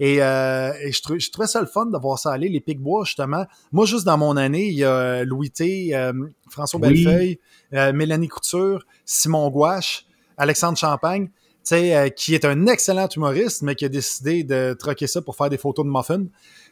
Et, 0.00 0.20
euh, 0.22 0.72
je, 0.90 1.00
trouvais, 1.00 1.20
je, 1.20 1.30
trouvais 1.30 1.46
ça 1.46 1.60
le 1.60 1.68
fun 1.68 1.86
de 1.86 1.96
voir 1.96 2.18
ça 2.18 2.32
aller, 2.32 2.48
les 2.48 2.60
Picbois, 2.60 3.04
justement. 3.04 3.46
Moi, 3.70 3.86
juste 3.86 4.04
dans 4.04 4.18
mon 4.18 4.36
année, 4.36 4.66
il 4.66 4.74
y 4.74 4.84
a 4.84 5.24
Louis 5.24 5.50
T, 5.50 5.94
euh, 5.94 6.12
François 6.50 6.80
Bellefeuille, 6.80 7.38
Mélanie 7.72 8.28
Couture, 8.28 8.84
Simon 9.04 9.48
Gouache, 9.50 10.04
Alexandre 10.36 10.76
Champagne, 10.76 11.30
euh, 11.72 12.08
qui 12.08 12.34
est 12.34 12.44
un 12.44 12.66
excellent 12.66 13.08
humoriste, 13.08 13.62
mais 13.62 13.74
qui 13.74 13.84
a 13.84 13.88
décidé 13.88 14.44
de 14.44 14.74
troquer 14.78 15.06
ça 15.06 15.22
pour 15.22 15.36
faire 15.36 15.50
des 15.50 15.58
photos 15.58 15.84
de 15.84 15.90
muffins 15.90 16.26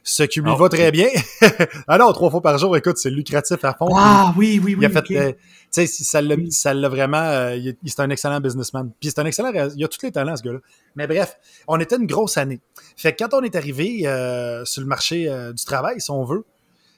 ce 0.05 0.23
qui 0.25 0.41
lui 0.41 0.51
ah, 0.51 0.57
va 0.57 0.69
très 0.69 0.91
bien. 0.91 1.09
Alors, 1.89 2.13
trois 2.13 2.31
fois 2.31 2.41
par 2.41 2.59
jour, 2.59 2.77
écoute, 2.77 2.99
c'est 2.99 3.11
lucratif 3.11 3.65
à 3.65 3.75
fond. 3.75 3.89
Ah 3.95 4.35
oui, 4.37 4.61
oui, 4.63 4.75
oui. 4.75 4.81
Il 4.81 4.87
a 4.87 4.91
fait, 5.03 5.17
euh, 5.17 5.33
tu 5.73 5.87
sais, 5.87 5.87
ça 5.87 6.21
l'a, 6.21 6.35
ça 6.51 6.75
l'a 6.75 6.89
vraiment, 6.89 7.23
euh, 7.23 7.57
c'est 7.87 8.01
un 8.01 8.11
excellent 8.11 8.41
businessman. 8.41 8.91
Puis 9.01 9.11
c'est 9.11 9.21
un 9.21 9.27
excellent, 9.27 9.53
il 9.53 9.85
a 9.85 9.89
tous 9.89 10.03
les 10.03 10.13
talents, 10.13 10.37
ce 10.37 10.43
gars-là. 10.43 10.59
Mais 10.97 11.07
bref, 11.07 11.39
on 11.69 11.79
était 11.79 11.97
une 11.97 12.07
grosse 12.07 12.37
année. 12.37 12.61
Fait 12.97 13.13
que 13.15 13.23
quand 13.23 13.35
on 13.35 13.43
est 13.43 13.55
arrivé 13.55 14.07
euh, 14.07 14.65
sur 14.65 14.83
le 14.83 14.89
marché 14.89 15.31
du 15.55 15.65
travail, 15.65 16.01
si 16.01 16.11
on 16.11 16.25
veut, 16.25 16.45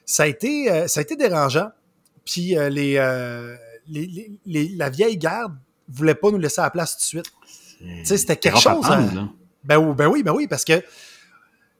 ça 0.06 0.24
a 0.24 0.26
été, 0.26 0.88
ça 0.88 1.00
a 1.00 1.02
été 1.02 1.16
dérangeant. 1.16 1.68
Puis 2.24 2.54
les, 2.70 2.98
les, 3.86 4.32
les, 4.46 4.68
la 4.68 4.88
vieille 4.88 5.18
garde 5.18 5.54
voulait 5.88 6.14
pas 6.14 6.30
nous 6.30 6.38
laisser 6.38 6.60
à 6.60 6.64
la 6.64 6.70
place 6.70 6.92
tout 6.92 7.00
de 7.00 7.22
suite. 7.22 7.32
C'était 8.04 8.36
quelque 8.36 8.58
chose. 8.58 8.84
Hein. 8.90 9.30
ben, 9.64 9.92
ben 9.92 10.06
oui, 10.06 10.22
ben 10.22 10.32
oui, 10.32 10.46
parce 10.46 10.64
que 10.64 10.82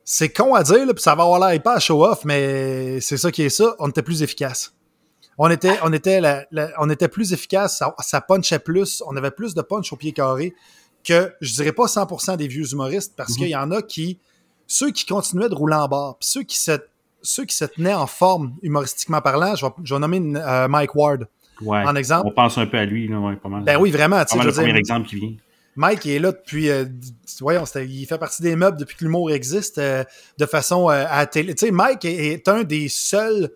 c'est 0.05 0.29
con 0.29 0.55
à 0.55 0.63
dire, 0.63 0.87
puis 0.87 1.03
ça 1.03 1.15
va 1.15 1.23
avoir 1.25 1.41
l'air 1.49 1.63
pas 1.63 1.75
à 1.75 1.81
show-off, 1.81 2.25
mais 2.25 3.01
c'est 3.01 3.17
ça 3.17 3.31
qui 3.31 3.43
est 3.43 3.49
ça. 3.51 3.75
On 3.79 3.89
était 3.89 4.03
plus 4.03 4.23
efficace. 4.23 4.75
On 5.39 5.51
était, 5.51 5.79
on 5.83 5.93
était, 5.93 6.21
on 6.79 6.91
était 6.91 7.09
plus 7.09 7.33
efficace, 7.33 7.79
ça, 7.79 7.93
ça, 8.01 8.21
punchait 8.21 8.61
plus, 8.61 9.03
on 9.07 9.17
avait 9.17 9.33
plus 9.33 9.55
de 9.55 9.63
punch 9.63 9.93
au 9.93 9.97
pied 9.97 10.13
carré 10.13 10.55
que, 11.03 11.35
je 11.41 11.53
dirais 11.55 11.73
pas 11.73 11.87
100% 11.87 12.37
des 12.37 12.47
vieux 12.47 12.73
humoristes, 12.73 13.15
parce 13.17 13.35
qu'il 13.35 13.49
y 13.49 13.57
en 13.57 13.71
a 13.73 13.83
qui, 13.83 14.19
ceux 14.69 14.91
qui 14.91 15.05
continuaient 15.05 15.49
de 15.49 15.55
rouler 15.55 15.75
en 15.75 15.89
bas, 15.89 16.17
puis 16.21 16.29
ceux 16.29 16.45
qui 16.45 16.59
se, 16.59 16.79
ceux 17.21 17.45
qui 17.45 17.57
se 17.57 17.65
tenaient 17.65 17.95
en 17.95 18.07
forme, 18.07 18.55
humoristiquement 18.63 19.21
parlant, 19.21 19.57
je 19.57 19.67
vais, 19.67 19.73
je 19.83 19.95
vais 19.95 20.01
nommer 20.01 20.23
euh, 20.37 20.69
Mike 20.69 20.95
Ward 20.95 21.27
en 21.67 21.97
exemple. 21.97 22.29
On 22.29 22.33
pense 22.33 22.59
un 22.59 22.67
peu 22.67 22.79
à 22.79 22.85
lui, 22.85 23.09
là, 23.09 23.19
ouais, 23.19 23.37
pas 23.37 23.49
mal. 23.49 23.65
Ben 23.65 23.77
oui, 23.79 23.91
vraiment. 23.91 24.23
C'est 24.27 24.43
le 24.43 24.53
premier 24.53 24.77
exemple 24.77 25.09
qui 25.09 25.17
vient. 25.17 25.33
Mike 25.77 26.07
est 26.07 26.19
là 26.19 26.33
depuis, 26.33 26.71
euh, 26.71 26.85
voyons, 27.41 27.65
il 27.65 28.07
fait 28.07 28.19
partie 28.19 28.43
des 28.43 28.55
meubles 28.55 28.79
depuis 28.79 28.97
que 28.97 29.05
l'humour 29.05 29.31
existe 29.33 29.79
euh, 29.79 30.05
de 30.39 30.47
façon 30.47 30.89
euh, 30.89 31.05
à 31.09 31.27
télé. 31.27 31.55
Tu 31.55 31.67
sais, 31.67 31.73
Mike 31.73 32.05
est, 32.05 32.47
un 32.49 32.63
des 32.63 32.89
seuls 32.89 33.51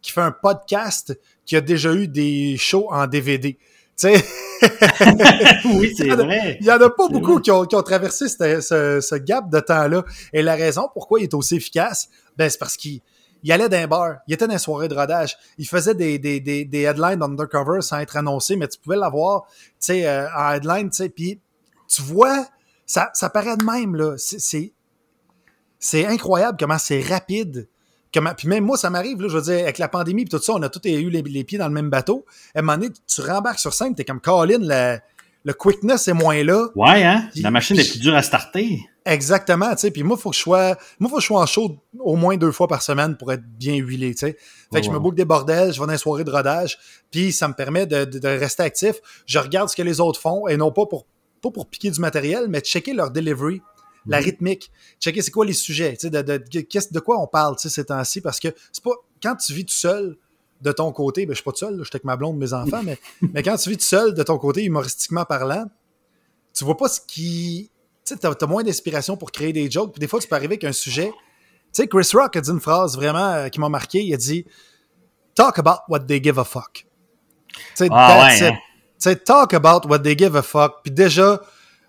qui 0.00 0.12
fait 0.12 0.20
un 0.20 0.30
podcast 0.30 1.18
qui 1.44 1.56
a 1.56 1.60
déjà 1.60 1.92
eu 1.92 2.06
des 2.06 2.56
shows 2.56 2.88
en 2.90 3.06
DVD. 3.06 3.54
Tu 3.54 4.08
sais, 4.08 4.24
oui, 5.64 5.94
c'est 5.96 6.08
vrai. 6.08 6.58
Il 6.60 6.66
y 6.66 6.70
en 6.70 6.80
a 6.80 6.90
pas 6.90 7.08
beaucoup 7.08 7.40
qui 7.40 7.50
ont, 7.50 7.64
qui 7.64 7.74
ont, 7.74 7.82
traversé 7.82 8.28
ce, 8.28 8.60
ce, 8.60 9.00
ce 9.00 9.14
gap 9.16 9.50
de 9.50 9.60
temps-là. 9.60 10.04
Et 10.32 10.42
la 10.42 10.54
raison 10.54 10.88
pourquoi 10.92 11.20
il 11.20 11.24
est 11.24 11.34
aussi 11.34 11.56
efficace, 11.56 12.08
ben, 12.36 12.48
c'est 12.48 12.58
parce 12.58 12.76
qu'il 12.76 13.00
il 13.42 13.52
allait 13.52 13.68
d'un 13.68 13.86
bar, 13.86 14.16
il 14.26 14.32
était 14.32 14.46
dans 14.46 14.54
une 14.54 14.58
soirée 14.58 14.88
de 14.88 14.94
rodage, 14.94 15.36
il 15.58 15.68
faisait 15.68 15.94
des, 15.94 16.18
des, 16.18 16.40
des, 16.40 16.64
des 16.64 16.82
headlines 16.82 17.22
undercover 17.22 17.82
sans 17.82 17.98
être 17.98 18.16
annoncé, 18.16 18.56
mais 18.56 18.68
tu 18.68 18.78
pouvais 18.78 18.96
l'avoir, 18.96 19.42
tu 19.48 19.74
sais, 19.80 20.08
en 20.34 20.52
headline, 20.52 20.88
tu 20.88 20.96
sais, 20.96 21.08
puis 21.10 21.40
tu 21.94 22.02
vois, 22.02 22.46
ça, 22.86 23.10
ça 23.14 23.30
paraît 23.30 23.56
de 23.56 23.64
même, 23.64 23.94
là. 23.94 24.14
C'est, 24.16 24.72
c'est 25.78 26.06
incroyable 26.06 26.56
comment 26.58 26.78
c'est 26.78 27.00
rapide. 27.00 27.68
Comment, 28.12 28.32
puis 28.34 28.46
même 28.46 28.64
moi, 28.64 28.76
ça 28.76 28.90
m'arrive, 28.90 29.20
là, 29.20 29.28
je 29.28 29.36
veux 29.36 29.42
dire, 29.42 29.64
avec 29.64 29.78
la 29.78 29.88
pandémie 29.88 30.22
et 30.22 30.26
tout 30.26 30.38
ça, 30.38 30.52
on 30.54 30.62
a 30.62 30.68
tous 30.68 30.88
eu 30.88 31.10
les, 31.10 31.44
pieds 31.44 31.58
dans 31.58 31.66
le 31.66 31.74
même 31.74 31.90
bateau. 31.90 32.24
À 32.54 32.60
un 32.60 32.62
moment 32.62 32.78
donné, 32.78 32.92
tu 33.06 33.20
rembarques 33.20 33.58
sur 33.58 33.74
scène, 33.74 33.94
t'es 33.94 34.04
comme 34.04 34.20
Colin, 34.20 34.58
le, 34.60 34.98
le 35.44 35.52
quickness 35.52 36.08
est 36.08 36.12
moins 36.14 36.42
là. 36.42 36.68
Ouais, 36.76 37.04
hein? 37.04 37.28
la 37.34 37.50
machine 37.50 37.78
est 37.78 37.90
plus 37.90 38.00
dure 38.00 38.14
à 38.14 38.22
starter. 38.22 38.80
Exactement, 39.04 39.70
tu 39.72 39.80
sais. 39.80 39.90
Puis 39.90 40.02
moi, 40.02 40.16
faut 40.16 40.30
que 40.30 40.36
je 40.36 40.40
sois, 40.40 40.76
moi, 40.98 41.10
faut 41.10 41.16
que 41.16 41.22
je 41.22 41.26
sois 41.26 41.40
en 41.42 41.46
show 41.46 41.76
au 41.98 42.16
moins 42.16 42.36
deux 42.36 42.52
fois 42.52 42.68
par 42.68 42.82
semaine 42.82 43.16
pour 43.16 43.32
être 43.32 43.44
bien 43.58 43.74
huilé, 43.74 44.14
tu 44.14 44.20
sais. 44.20 44.38
Fait 44.72 44.80
que 44.80 44.86
je 44.86 44.90
me 44.90 44.98
boucle 44.98 45.16
des 45.16 45.26
bordels, 45.26 45.72
je 45.74 45.80
vais 45.80 45.86
dans 45.86 45.92
les 45.92 45.98
soirées 45.98 46.24
de 46.24 46.30
rodage, 46.30 46.78
puis 47.10 47.32
ça 47.32 47.46
me 47.48 47.52
permet 47.52 47.86
de, 47.86 48.04
de, 48.04 48.28
rester 48.28 48.62
actif. 48.62 48.96
Je 49.26 49.38
regarde 49.38 49.68
ce 49.68 49.76
que 49.76 49.82
les 49.82 50.00
autres 50.00 50.20
font 50.20 50.48
et 50.48 50.56
non 50.56 50.72
pas 50.72 50.86
pour 50.86 51.06
pas 51.44 51.50
pour 51.50 51.68
piquer 51.68 51.90
du 51.90 52.00
matériel, 52.00 52.48
mais 52.48 52.60
checker 52.60 52.94
leur 52.94 53.10
delivery, 53.10 53.60
la 54.06 54.18
mhm. 54.18 54.24
rythmique, 54.24 54.70
checker 55.00 55.22
c'est 55.22 55.30
quoi 55.30 55.44
les 55.44 55.52
sujets, 55.52 55.96
de, 56.02 56.08
de, 56.08 56.22
de, 56.22 56.90
de, 56.92 57.00
quoi 57.00 57.20
on 57.20 57.26
parle 57.26 57.56
ces 57.58 57.84
temps-ci, 57.84 58.20
parce 58.20 58.40
que 58.40 58.48
c'est 58.72 58.82
pas 58.82 58.92
quand 59.22 59.36
tu 59.36 59.52
vis 59.52 59.64
tout 59.64 59.74
seul 59.74 60.16
de 60.60 60.72
ton 60.72 60.92
côté, 60.92 61.26
ben, 61.26 61.32
je 61.32 61.36
suis 61.36 61.44
pas 61.44 61.52
tout 61.52 61.58
seul, 61.58 61.78
je 61.78 61.84
suis 61.84 61.90
avec 61.92 62.04
ma 62.04 62.16
blonde, 62.16 62.38
mes 62.38 62.52
enfants, 62.52 62.82
mais, 62.82 62.98
mais 63.32 63.42
quand 63.42 63.56
tu 63.56 63.70
vis 63.70 63.76
tout 63.76 63.84
seul 63.84 64.14
de 64.14 64.22
ton 64.22 64.38
côté, 64.38 64.64
humoristiquement 64.64 65.24
parlant, 65.24 65.66
tu 66.54 66.64
vois 66.64 66.76
pas 66.76 66.88
ce 66.88 67.00
qui. 67.00 67.70
Tu 68.04 68.14
sais, 68.14 68.20
t'as 68.20 68.46
moins 68.46 68.62
d'inspiration 68.62 69.16
pour 69.16 69.32
créer 69.32 69.52
des 69.52 69.70
jokes, 69.70 69.92
puis 69.92 70.00
des 70.00 70.08
fois, 70.08 70.20
tu 70.20 70.28
peux 70.28 70.36
arriver 70.36 70.54
avec 70.54 70.64
un 70.64 70.72
sujet. 70.72 71.10
Tu 71.10 71.82
sais, 71.82 71.88
Chris 71.88 72.08
Rock 72.12 72.36
a 72.36 72.40
dit 72.40 72.50
une 72.50 72.60
phrase 72.60 72.96
vraiment 72.96 73.32
euh, 73.32 73.48
qui 73.48 73.58
m'a 73.60 73.70
marqué. 73.70 74.04
Il 74.04 74.12
a 74.12 74.18
dit 74.18 74.44
Talk 75.34 75.58
about 75.58 75.80
what 75.88 76.00
they 76.00 76.22
give 76.22 76.38
a 76.38 76.44
fuck. 76.44 76.86
Tu 77.48 77.60
sais, 77.74 77.88
ah, 77.90 78.28
that's 78.28 78.40
it 78.40 78.54
sais, 79.04 79.16
talk 79.16 79.54
about 79.54 79.88
what 79.88 80.00
they 80.00 80.16
give 80.16 80.36
a 80.36 80.42
fuck. 80.42 80.82
Puis 80.82 80.92
déjà, 80.92 81.40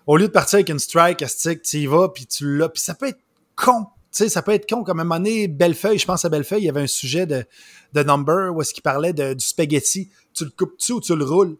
au 0.06 0.16
lieu 0.16 0.28
de 0.28 0.32
partir 0.32 0.56
avec 0.56 0.68
une 0.68 0.78
strike 0.78 1.28
stick, 1.28 1.62
tu 1.62 1.78
y 1.78 1.86
vas, 1.86 2.08
puis 2.08 2.26
tu 2.26 2.56
l'as. 2.56 2.68
Puis 2.68 2.82
ça 2.82 2.94
peut 2.94 3.08
être 3.08 3.20
con. 3.54 3.86
Tu 4.12 4.24
sais, 4.24 4.28
ça 4.28 4.42
peut 4.42 4.52
être 4.52 4.68
con. 4.68 4.84
Comme 4.84 5.00
à 5.00 5.02
un 5.02 5.04
moment 5.04 5.18
donné, 5.18 5.48
Bellefeuille, 5.48 5.98
je 5.98 6.06
pense 6.06 6.24
à 6.24 6.28
Bellefeuille, 6.28 6.62
il 6.62 6.66
y 6.66 6.70
avait 6.70 6.82
un 6.82 6.86
sujet 6.86 7.26
de, 7.26 7.44
de 7.92 8.02
number 8.02 8.54
où 8.54 8.62
est-ce 8.62 8.72
qu'il 8.72 8.82
parlait 8.82 9.12
de, 9.12 9.34
du 9.34 9.44
spaghetti. 9.44 10.10
Tu 10.34 10.44
le 10.44 10.50
coupes-tu 10.50 10.92
ou 10.92 11.00
tu 11.00 11.16
le 11.16 11.24
roules? 11.24 11.56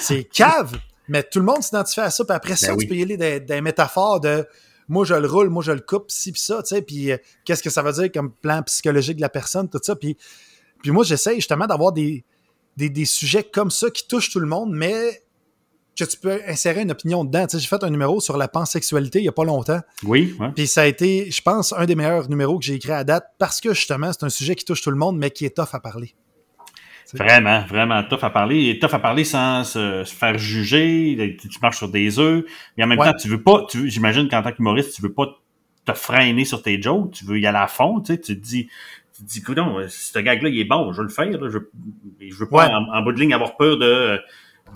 C'est 0.00 0.24
cave. 0.24 0.78
mais 1.08 1.22
tout 1.22 1.38
le 1.38 1.44
monde 1.44 1.62
s'identifie 1.62 2.00
à 2.00 2.10
ça. 2.10 2.24
Puis 2.24 2.34
après 2.34 2.56
ça, 2.56 2.68
ben 2.68 2.78
tu 2.78 2.86
peux 2.86 2.94
y 2.94 3.02
aller 3.02 3.16
des, 3.16 3.40
des, 3.40 3.60
métaphores 3.60 4.20
de 4.20 4.46
moi 4.88 5.04
je 5.04 5.14
le 5.14 5.28
roule, 5.28 5.48
moi 5.48 5.62
je 5.62 5.72
le 5.72 5.80
coupe, 5.80 6.10
ci 6.10 6.32
puis 6.32 6.40
ça, 6.40 6.62
tu 6.62 6.74
sais. 6.74 6.82
Puis 6.82 7.12
euh, 7.12 7.16
qu'est-ce 7.44 7.62
que 7.62 7.70
ça 7.70 7.82
veut 7.82 7.92
dire 7.92 8.10
comme 8.12 8.32
plan 8.32 8.62
psychologique 8.62 9.16
de 9.16 9.22
la 9.22 9.28
personne, 9.28 9.68
tout 9.68 9.80
ça. 9.82 9.94
Puis, 9.96 10.16
puis 10.82 10.90
moi, 10.90 11.04
j'essaie 11.04 11.36
justement 11.36 11.66
d'avoir 11.66 11.92
des, 11.92 12.24
des, 12.76 13.04
sujets 13.04 13.44
comme 13.44 13.70
ça 13.70 13.90
qui 13.90 14.06
touchent 14.06 14.30
tout 14.30 14.40
le 14.40 14.46
monde, 14.46 14.70
mais 14.72 15.22
que 15.98 16.04
tu 16.04 16.16
peux 16.16 16.40
insérer 16.46 16.82
une 16.82 16.90
opinion 16.90 17.24
dedans. 17.24 17.46
Tu 17.46 17.56
sais, 17.56 17.62
j'ai 17.62 17.68
fait 17.68 17.82
un 17.84 17.90
numéro 17.90 18.20
sur 18.20 18.36
la 18.36 18.48
pansexualité 18.48 19.18
il 19.18 19.22
n'y 19.22 19.28
a 19.28 19.32
pas 19.32 19.44
longtemps. 19.44 19.80
Oui. 20.04 20.34
Puis 20.56 20.66
ça 20.66 20.82
a 20.82 20.86
été, 20.86 21.30
je 21.30 21.42
pense, 21.42 21.72
un 21.74 21.84
des 21.84 21.94
meilleurs 21.94 22.30
numéros 22.30 22.58
que 22.58 22.64
j'ai 22.64 22.74
écrit 22.74 22.92
à 22.92 23.04
date 23.04 23.26
parce 23.38 23.60
que 23.60 23.74
justement, 23.74 24.10
c'est 24.12 24.24
un 24.24 24.30
sujet 24.30 24.54
qui 24.54 24.64
touche 24.64 24.80
tout 24.80 24.90
le 24.90 24.96
monde, 24.96 25.18
mais 25.18 25.30
qui 25.30 25.44
est 25.44 25.54
tough 25.54 25.68
à 25.72 25.80
parler. 25.80 26.14
Vraiment, 27.14 27.62
vraiment 27.66 28.02
tough 28.04 28.22
à 28.22 28.30
parler. 28.30 28.70
Et 28.70 28.78
tough 28.78 28.94
à 28.94 28.98
parler 28.98 29.24
sans 29.24 29.64
se, 29.64 30.04
faire 30.04 30.38
juger. 30.38 31.36
Tu, 31.38 31.48
marches 31.60 31.78
sur 31.78 31.88
des 31.88 32.18
œufs. 32.18 32.44
Mais 32.76 32.84
en 32.84 32.86
même 32.86 32.98
temps, 32.98 33.12
tu 33.12 33.28
veux 33.28 33.42
pas, 33.42 33.66
tu, 33.68 33.90
j'imagine 33.90 34.28
qu'en 34.28 34.42
tant 34.42 34.52
qu'humoriste, 34.52 34.94
tu 34.94 35.02
veux 35.02 35.12
pas 35.12 35.26
te 35.84 35.92
freiner 35.92 36.44
sur 36.44 36.62
tes 36.62 36.80
jokes. 36.80 37.12
Tu 37.12 37.24
veux 37.24 37.38
y 37.38 37.46
aller 37.46 37.58
à 37.58 37.66
fond. 37.66 38.00
Tu, 38.00 38.14
sais, 38.14 38.20
tu 38.20 38.40
te 38.40 38.42
dis, 38.42 38.68
tu 39.22 39.26
te 39.26 39.32
dis, 39.32 39.38
écoute, 39.38 39.88
ce 39.88 40.18
gag-là, 40.18 40.48
il 40.48 40.60
est 40.60 40.64
bon, 40.64 40.92
je 40.92 40.98
veux 40.98 41.04
le 41.04 41.12
faire. 41.12 41.32
Je, 41.32 41.58
je 42.20 42.34
veux 42.34 42.48
pas, 42.48 42.68
en, 42.68 43.02
bout 43.02 43.12
de 43.12 43.20
ligne, 43.20 43.34
avoir 43.34 43.56
peur 43.56 43.78
de, 43.78 44.18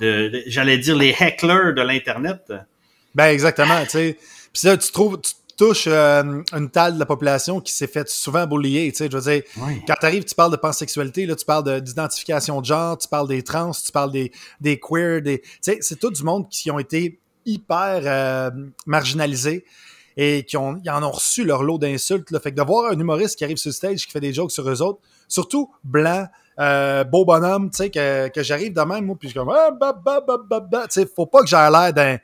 de, 0.00 0.42
j'allais 0.46 0.78
dire, 0.78 0.96
les 0.96 1.14
hecklers 1.18 1.74
de 1.74 1.82
l'Internet. 1.82 2.52
Ben, 3.14 3.26
exactement, 3.26 3.82
tu 3.84 3.90
sais. 3.90 4.18
Puis 4.52 4.68
là, 4.68 4.76
tu 4.76 4.92
trouves, 4.92 5.20
tu 5.20 5.32
touches 5.56 5.86
euh, 5.86 6.42
une 6.52 6.70
taille 6.70 6.94
de 6.94 6.98
la 6.98 7.06
population 7.06 7.60
qui 7.60 7.72
s'est 7.72 7.86
fait 7.86 8.08
souvent 8.08 8.46
boulier, 8.46 8.90
tu 8.92 8.98
sais. 8.98 9.08
Je 9.10 9.16
veux 9.16 9.32
dire, 9.32 9.42
quand 9.86 9.94
tu 9.98 10.06
arrives, 10.06 10.24
tu 10.24 10.34
parles 10.34 10.52
de 10.52 10.56
pansexualité, 10.56 11.26
là, 11.26 11.34
tu 11.34 11.44
parles 11.44 11.80
d'identification 11.80 12.60
de, 12.60 12.66
genre, 12.66 12.98
tu 12.98 13.08
parles 13.08 13.28
des 13.28 13.42
trans, 13.42 13.72
tu 13.72 13.92
parles 13.92 14.12
des, 14.12 14.32
des 14.60 14.78
queer, 14.78 15.22
des, 15.22 15.40
tu 15.40 15.48
sais, 15.62 15.78
c'est 15.80 15.98
tout 15.98 16.10
du 16.10 16.22
monde 16.22 16.48
qui 16.48 16.70
ont 16.70 16.78
été 16.78 17.18
hyper 17.46 18.02
euh, 18.04 18.50
marginalisés 18.86 19.64
et 20.16 20.44
qui 20.44 20.56
ont, 20.56 20.80
en 20.88 21.02
ont 21.02 21.10
reçu 21.10 21.44
leur 21.44 21.62
lot 21.62 21.78
d'insultes. 21.78 22.28
Fait 22.42 22.50
que 22.50 22.56
de 22.56 22.62
voir 22.62 22.90
un 22.92 22.98
humoriste 22.98 23.36
qui 23.36 23.44
arrive 23.44 23.58
sur 23.58 23.68
le 23.68 23.74
stage 23.74 24.06
qui 24.06 24.12
fait 24.12 24.20
des 24.20 24.32
jokes 24.32 24.52
sur 24.52 24.68
eux 24.68 24.82
autres, 24.82 25.00
surtout 25.28 25.70
blanc, 25.84 26.26
euh, 26.58 27.04
beau 27.04 27.24
bonhomme, 27.24 27.70
tu 27.70 27.76
sais, 27.78 27.90
que, 27.90 28.28
que 28.28 28.42
j'arrive 28.42 28.72
de 28.72 28.80
même, 28.80 29.04
moi, 29.04 29.16
puis 29.18 29.28
je 29.28 29.32
suis 29.32 29.38
comme, 29.38 29.54
ah, 29.54 29.70
bah, 29.70 29.94
bah, 30.04 30.24
bah, 30.26 30.38
bah, 30.70 30.82
tu 30.84 31.00
sais, 31.00 31.06
faut 31.14 31.26
pas 31.26 31.42
que 31.42 31.48
j'ai 31.48 31.56
l'air 31.56 31.92
d'un 31.92 32.18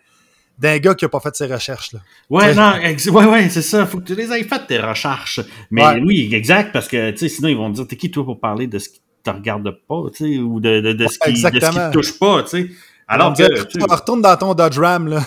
d'un 0.59 0.79
gars 0.79 0.95
qui 0.95 1.05
a 1.05 1.09
pas 1.09 1.19
fait 1.19 1.35
ses 1.35 1.47
recherches. 1.47 1.93
Là. 1.93 2.01
Ouais, 2.31 2.55
non, 2.55 2.75
ouais, 2.75 3.27
ouais, 3.27 3.49
c'est 3.49 3.63
ça. 3.63 3.85
Faut 3.87 3.99
que 3.99 4.05
tu 4.05 4.15
les 4.15 4.31
aies 4.33 4.45
faites 4.45 4.67
tes 4.69 4.79
recherches. 4.79 5.41
Mais 5.71 6.01
oui, 6.01 6.29
exact, 6.33 6.73
parce 6.73 6.89
que 6.89 7.11
tu 7.11 7.17
sais, 7.17 7.29
sinon 7.29 7.49
ils 7.49 7.57
vont 7.57 7.71
te 7.71 7.77
dire 7.77 7.89
t'es 7.89 7.97
qui 7.97 8.11
toi 8.11 8.25
pour 8.25 8.39
parler 8.39 8.67
de 8.67 8.79
ce 8.79 8.91
qui 8.91 9.01
te 9.25 9.31
regarde 9.31 9.69
pas, 9.89 10.03
tu 10.15 10.35
sais, 10.35 10.39
ou 10.39 10.61
de, 10.61 10.81
de, 10.81 10.93
de, 10.93 11.07
ce 11.09 11.19
qui, 11.19 11.33
de 11.33 11.37
ce 11.39 11.49
qui 11.49 11.59
te 11.59 11.93
touche 11.93 12.19
pas, 12.19 12.43
tu 12.43 12.49
sais. 12.49 12.71
Alors 13.09 13.35
que, 13.35 13.65
tu 13.65 13.83
retournes 13.83 14.23
dans 14.23 14.37
ton 14.37 14.55
Dodge 14.55 14.79
Ram, 14.79 15.09
là. 15.09 15.23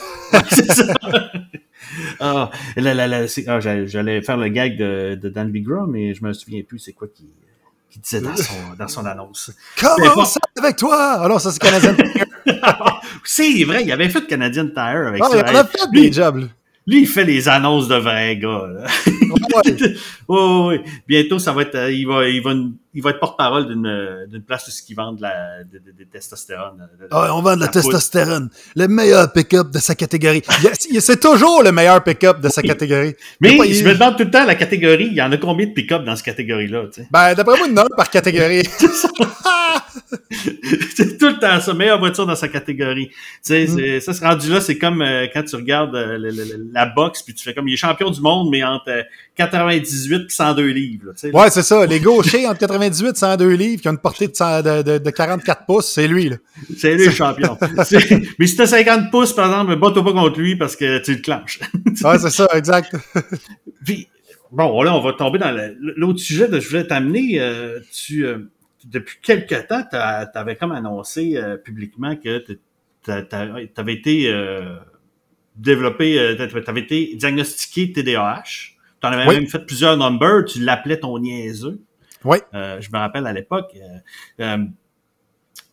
c'est 0.49 0.71
ça. 0.71 0.93
ah, 2.19 2.49
là, 2.75 2.93
là, 2.93 3.07
là, 3.07 3.25
ah, 3.47 3.59
j'allais 3.59 4.21
faire 4.21 4.37
le 4.37 4.49
gag 4.49 4.77
de, 4.77 5.15
de 5.21 5.29
Dan 5.29 5.51
Bigram, 5.51 5.89
mais 5.89 6.13
je 6.13 6.23
me 6.23 6.33
souviens 6.33 6.61
plus 6.63 6.79
c'est 6.79 6.93
quoi 6.93 7.07
qui, 7.07 7.29
qui 7.89 7.99
disait 7.99 8.21
dans 8.21 8.35
son, 8.35 8.53
dans 8.77 8.87
son 8.87 9.05
annonce. 9.05 9.51
Comment 9.79 10.25
ça 10.25 10.39
avec 10.57 10.77
toi? 10.77 11.21
Alors, 11.21 11.41
ça, 11.41 11.51
c'est 11.51 11.59
Canadian 11.59 11.95
Tire. 12.45 13.01
c'est 13.23 13.63
vrai, 13.63 13.83
il 13.83 13.91
avait 13.91 14.09
fait 14.09 14.25
Canadian 14.27 14.67
Tire 14.67 15.07
avec 15.07 15.21
ah, 15.23 15.29
ça. 15.29 15.45
Il 15.49 15.57
a 15.57 15.65
fait 15.65 15.91
des 15.91 16.11
jobs, 16.11 16.47
lui, 16.87 17.01
il 17.01 17.07
fait 17.07 17.23
les 17.23 17.49
annonces 17.49 17.87
de 17.87 17.95
vrais 17.95 18.37
gars. 18.37 18.67
Ouais. 18.67 18.85
oui, 20.27 20.39
oui. 20.67 20.91
Bientôt, 21.07 21.39
ça 21.39 21.51
va 21.51 21.63
être, 21.63 21.75
euh, 21.75 21.91
il 21.91 22.05
va, 22.05 22.27
il 22.27 22.43
va, 22.43 22.53
il 22.95 23.03
va 23.03 23.10
être 23.12 23.19
porte-parole 23.19 23.67
d'une, 23.67 24.25
d'une 24.29 24.41
place 24.41 24.67
où 24.67 24.71
ils 24.89 24.95
vendent 24.95 25.17
de 25.17 25.21
la, 25.21 25.63
de, 25.63 25.79
de, 25.79 25.91
de 25.91 26.03
testostérone. 26.05 26.88
Ah, 27.12 27.36
on 27.36 27.41
vend 27.41 27.55
de 27.55 27.62
la, 27.62 27.67
testostérone. 27.67 28.49
Le 28.75 28.88
meilleur 28.88 29.31
pick-up 29.34 29.69
de 29.69 29.79
sa 29.79 29.95
catégorie. 29.95 30.41
c'est 30.99 31.19
toujours 31.19 31.62
le 31.62 31.71
meilleur 31.71 32.03
pick-up 32.03 32.39
de 32.39 32.49
sa 32.49 32.62
catégorie. 32.62 33.13
Mais 33.41 33.51
je 33.73 33.84
me 33.86 33.93
demande 33.93 34.17
tout 34.17 34.23
le 34.23 34.31
temps 34.31 34.45
la 34.45 34.55
catégorie. 34.55 35.08
Il 35.08 35.17
y 35.17 35.21
en 35.21 35.31
a 35.31 35.38
combien 35.38 35.67
de 35.67 35.73
pick-up 35.73 36.05
dans 36.05 36.15
cette 36.15 36.25
catégorie-là? 36.25 36.86
Tu 36.93 37.01
sais? 37.01 37.08
Ben, 37.12 37.34
d'après 37.34 37.58
moi, 37.58 37.67
une 37.67 37.75
note 37.75 37.91
par 37.95 38.10
catégorie. 38.10 38.63
c'est 40.95 41.17
tout 41.17 41.27
le 41.27 41.39
temps 41.39 41.60
ça, 41.60 41.73
meilleure 41.73 41.99
voiture 41.99 42.25
dans 42.25 42.36
sa 42.36 42.47
catégorie. 42.47 43.10
Tu 43.10 43.15
sais, 43.43 43.65
mm. 43.67 44.01
ça, 44.01 44.13
se 44.13 44.23
rendu 44.23 44.49
là, 44.49 44.62
c'est 44.62 44.77
comme 44.77 45.01
euh, 45.01 45.27
quand 45.34 45.43
tu 45.43 45.55
regardes 45.55 45.95
euh, 45.95 46.31
la 46.71 46.86
boxe, 46.86 47.21
puis 47.23 47.34
tu 47.34 47.43
fais 47.43 47.53
comme, 47.53 47.67
il 47.67 47.73
est 47.73 47.77
champion 47.77 48.10
du 48.10 48.21
monde, 48.21 48.49
mais 48.51 48.63
entre 48.63 49.05
98 49.36 50.15
et 50.15 50.25
102 50.29 50.65
livres. 50.67 51.12
tu 51.13 51.29
sais, 51.29 51.36
ouais, 51.36 51.49
c'est 51.49 51.63
ça. 51.63 51.86
Les 51.86 51.99
gauchers 51.99 52.47
entre 52.47 52.60
98 52.60 52.84
et 52.85 52.93
102 52.93 53.49
livres 53.53 53.81
qui 53.81 53.87
ont 53.87 53.91
une 53.91 53.97
portée 53.97 54.27
de, 54.27 54.81
de, 54.81 54.97
de, 54.97 55.09
44 55.09 55.65
pouces, 55.65 55.87
c'est 55.87 56.07
lui. 56.07 56.29
Là. 56.29 56.37
C'est 56.77 56.95
lui 56.95 57.05
le 57.05 57.11
champion. 57.11 57.57
mais 58.39 58.47
si 58.47 58.55
t'as 58.55 58.67
50 58.67 59.11
pouces, 59.11 59.33
par 59.33 59.45
exemple, 59.47 59.75
bats-toi 59.75 60.03
pas 60.03 60.13
contre 60.13 60.39
lui 60.39 60.55
parce 60.55 60.75
que 60.75 60.99
tu 60.99 61.15
le 61.15 61.21
clenches. 61.21 61.59
ouais, 62.03 62.19
c'est 62.19 62.29
ça, 62.29 62.47
exact. 62.53 62.95
puis, 63.85 64.07
bon, 64.51 64.81
là, 64.81 64.95
on 64.95 65.01
va 65.01 65.13
tomber 65.13 65.39
dans 65.39 65.55
l'autre 65.79 66.19
sujet 66.19 66.47
que 66.47 66.59
je 66.59 66.67
voulais 66.69 66.87
t'amener. 66.87 67.39
Euh, 67.39 67.79
tu 67.93 68.25
depuis 68.85 69.17
quelque 69.21 69.67
temps, 69.67 69.83
tu 69.89 69.97
avais 70.37 70.55
comme 70.55 70.71
annoncé 70.71 71.37
euh, 71.37 71.57
publiquement 71.57 72.15
que 72.15 72.39
tu 72.39 73.11
avais 73.11 73.93
été 73.93 74.31
euh, 74.31 74.77
développé, 75.55 76.19
euh, 76.19 76.35
tu 76.35 76.69
avais 76.69 76.81
été 76.81 77.15
diagnostiqué 77.15 77.91
TDAH. 77.91 78.43
Tu 79.01 79.07
en 79.07 79.11
avais 79.11 79.25
même 79.25 79.47
fait 79.47 79.59
plusieurs 79.59 79.97
numbers, 79.97 80.45
tu 80.45 80.61
l'appelais 80.61 80.99
ton 80.99 81.19
niaiseux. 81.19 81.81
Oui. 82.25 82.38
je 82.53 82.91
me 82.91 82.97
rappelle 82.97 83.27
à 83.27 83.33
l'époque. 83.33 83.75
Puis 84.38 84.45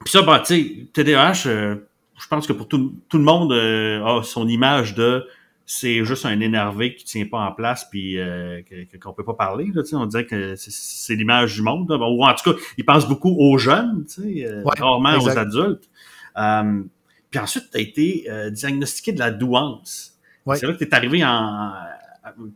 ça, 0.06 0.22
bah, 0.22 0.42
tu 0.44 0.54
sais, 0.54 0.86
TDAH, 0.92 1.44
je 1.44 2.28
pense 2.28 2.46
que 2.46 2.52
pour 2.52 2.68
tout, 2.68 2.94
tout 3.08 3.18
le 3.18 3.24
monde 3.24 3.52
a 3.52 4.22
son 4.22 4.46
image 4.46 4.94
de 4.94 5.26
c'est 5.64 6.04
juste 6.04 6.26
un 6.26 6.40
énervé 6.40 6.94
qui 6.94 7.04
tient 7.04 7.26
pas 7.26 7.38
en 7.38 7.52
place 7.52 7.88
puis 7.88 8.18
euh, 8.18 8.60
qu'on 9.00 9.12
peut 9.12 9.24
pas 9.24 9.34
parler 9.34 9.70
là, 9.74 9.82
on 9.92 10.06
dirait 10.06 10.26
que 10.26 10.54
c'est 10.56 11.14
l'image 11.14 11.54
du 11.54 11.62
monde 11.62 11.90
ou 11.90 12.24
en 12.24 12.34
tout 12.34 12.52
cas 12.52 12.58
il 12.76 12.84
pense 12.84 13.08
beaucoup 13.08 13.34
aux 13.38 13.58
jeunes 13.58 14.04
euh, 14.18 14.62
rarement 14.64 15.16
aux 15.18 15.30
adultes 15.30 15.88
euh, 16.36 16.82
puis 17.30 17.40
ensuite 17.40 17.70
tu 17.70 17.78
as 17.78 17.80
été 17.80 18.26
euh, 18.28 18.50
diagnostiqué 18.50 19.12
de 19.12 19.18
la 19.18 19.30
douance 19.30 20.18
c'est 20.54 20.66
là 20.66 20.72
que 20.72 20.78
tu 20.78 20.84
es 20.84 20.94
arrivé 20.94 21.24
en 21.24 21.72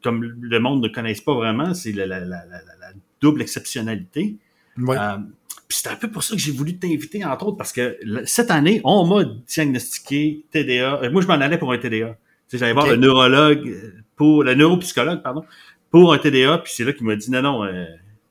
comme 0.03 0.23
le 0.23 0.59
monde 0.59 0.83
ne 0.83 0.89
connaisse 0.89 1.21
pas 1.21 1.35
vraiment 1.35 1.75
c'est 1.75 1.93
la, 1.93 2.07
la, 2.07 2.21
la, 2.21 2.45
la, 2.45 2.63
double 3.21 3.43
exceptionnalité 3.43 4.37
puis 5.69 5.79
c'est 5.83 5.89
un 5.89 5.97
peu 5.97 6.09
pour 6.09 6.23
ça 6.23 6.37
que 6.37 6.41
j'ai 6.41 6.53
voulu 6.53 6.79
t'inviter, 6.79 7.25
entre 7.25 7.47
autres, 7.47 7.57
parce 7.57 7.73
que 7.73 7.99
cette 8.25 8.53
année, 8.53 8.81
on 8.85 9.05
m'a 9.05 9.25
diagnostiqué 9.25 10.45
TDA. 10.53 11.11
Moi, 11.11 11.23
je 11.23 11.27
m'en 11.27 11.35
allais 11.35 11.59
pour 11.59 11.73
un 11.73 11.79
TDA 11.79 12.17
j'allais 12.53 12.73
voir 12.73 12.87
le 12.87 12.97
neurologue 12.97 13.95
pour 14.15 14.45
le 14.45 14.55
neuropsychologue, 14.55 15.23
pardon, 15.23 15.45
pour 15.91 16.13
un 16.13 16.19
TDA, 16.19 16.59
puis 16.59 16.73
c'est 16.75 16.85
là 16.85 16.93
qu'il 16.93 17.07
m'a 17.07 17.17
dit 17.17 17.31
non, 17.31 17.43
non, 17.43 17.65
euh, 17.65 17.85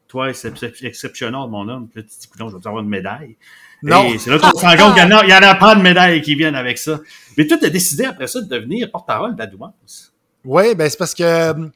toi, 0.07 0.33
c'est 0.33 0.53
exceptionnel, 0.83 1.41
mon 1.49 1.67
homme. 1.67 1.87
Puis 1.89 2.01
là, 2.01 2.03
tu 2.03 2.17
dis, 2.17 2.25
écoute, 2.25 2.49
je 2.49 2.57
vais 2.57 2.67
avoir 2.67 2.81
une 2.81 2.89
médaille. 2.89 3.35
Non. 3.83 4.05
Et 4.05 4.17
c'est 4.17 4.29
là 4.29 4.39
qu'on 4.39 4.57
se 4.57 4.65
rend 4.65 4.77
compte 4.77 4.95
qu'il 4.95 5.05
n'y 5.05 5.33
en, 5.33 5.41
a 5.41 5.55
pas 5.55 5.75
de 5.75 5.81
médailles 5.81 6.21
qui 6.21 6.35
viennent 6.35 6.55
avec 6.55 6.77
ça. 6.77 6.99
Mais 7.37 7.45
toi, 7.45 7.57
tu 7.57 7.65
as 7.65 7.69
décidé 7.69 8.05
après 8.05 8.27
ça 8.27 8.41
de 8.41 8.47
devenir 8.47 8.89
porte-parole 8.89 9.33
de 9.35 9.39
la 9.39 9.47
douance. 9.47 10.13
Oui, 10.43 10.73
ben 10.75 10.89
c'est 10.89 10.97
parce 10.97 11.13
que 11.13 11.23
euh, 11.23 11.67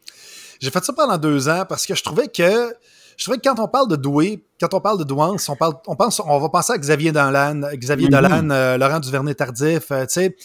j'ai 0.59 0.71
fait 0.71 0.83
ça 0.83 0.93
pendant 0.93 1.17
deux 1.17 1.49
ans 1.49 1.65
parce 1.67 1.85
que 1.85 1.95
je 1.95 2.03
trouvais 2.03 2.27
que 2.27 2.73
je 3.19 3.25
trouvais 3.25 3.37
que 3.37 3.49
quand 3.49 3.59
on 3.59 3.67
parle 3.67 3.89
de 3.89 3.97
doué, 3.97 4.45
quand 4.61 4.73
on 4.73 4.79
parle 4.79 4.97
de 4.97 5.03
douance, 5.03 5.49
on 5.49 5.57
parle, 5.57 5.73
on 5.87 5.95
pense, 5.97 6.21
on 6.25 6.39
va 6.39 6.47
penser 6.47 6.71
à 6.71 6.77
Xavier 6.77 7.11
Dolan, 7.11 7.61
Xavier. 7.73 8.07
Dolan, 8.07 8.49
euh, 8.49 8.77
Laurent 8.77 9.01
Duvernay-Tardif, 9.01 9.87
tu 9.89 9.95
sais, 10.07 10.37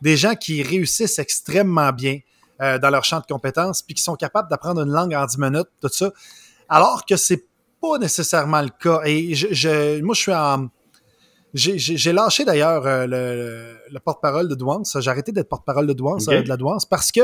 des 0.00 0.16
gens 0.16 0.34
qui 0.34 0.62
réussissent 0.62 1.18
extrêmement 1.18 1.92
bien 1.92 2.20
euh, 2.62 2.78
dans 2.78 2.88
leur 2.88 3.04
champ 3.04 3.20
de 3.20 3.26
compétences, 3.26 3.82
puis 3.82 3.94
qui 3.94 4.02
sont 4.02 4.16
capables 4.16 4.48
d'apprendre 4.48 4.80
une 4.80 4.90
langue 4.90 5.14
en 5.14 5.26
10 5.26 5.38
minutes, 5.38 5.68
tout 5.82 5.90
ça. 5.90 6.10
Alors 6.70 7.04
que 7.04 7.16
c'est 7.16 7.44
pas 7.82 7.98
nécessairement 7.98 8.62
le 8.62 8.70
cas. 8.70 9.02
Et 9.04 9.34
je, 9.34 10.00
moi, 10.00 10.14
je 10.14 10.20
suis 10.20 10.32
en. 10.32 10.68
J'ai 11.54 12.12
lâché 12.12 12.46
d'ailleurs 12.46 12.86
euh, 12.86 13.06
le, 13.90 13.98
porte-parole 14.00 14.48
de 14.48 14.54
Douance. 14.54 14.96
J'ai 15.00 15.10
arrêté 15.10 15.32
d'être 15.32 15.48
porte-parole 15.48 15.86
de 15.86 15.92
Douance, 15.92 16.28
euh, 16.28 16.42
de 16.42 16.48
la 16.48 16.56
Douance, 16.56 16.86
parce 16.86 17.12
que 17.12 17.20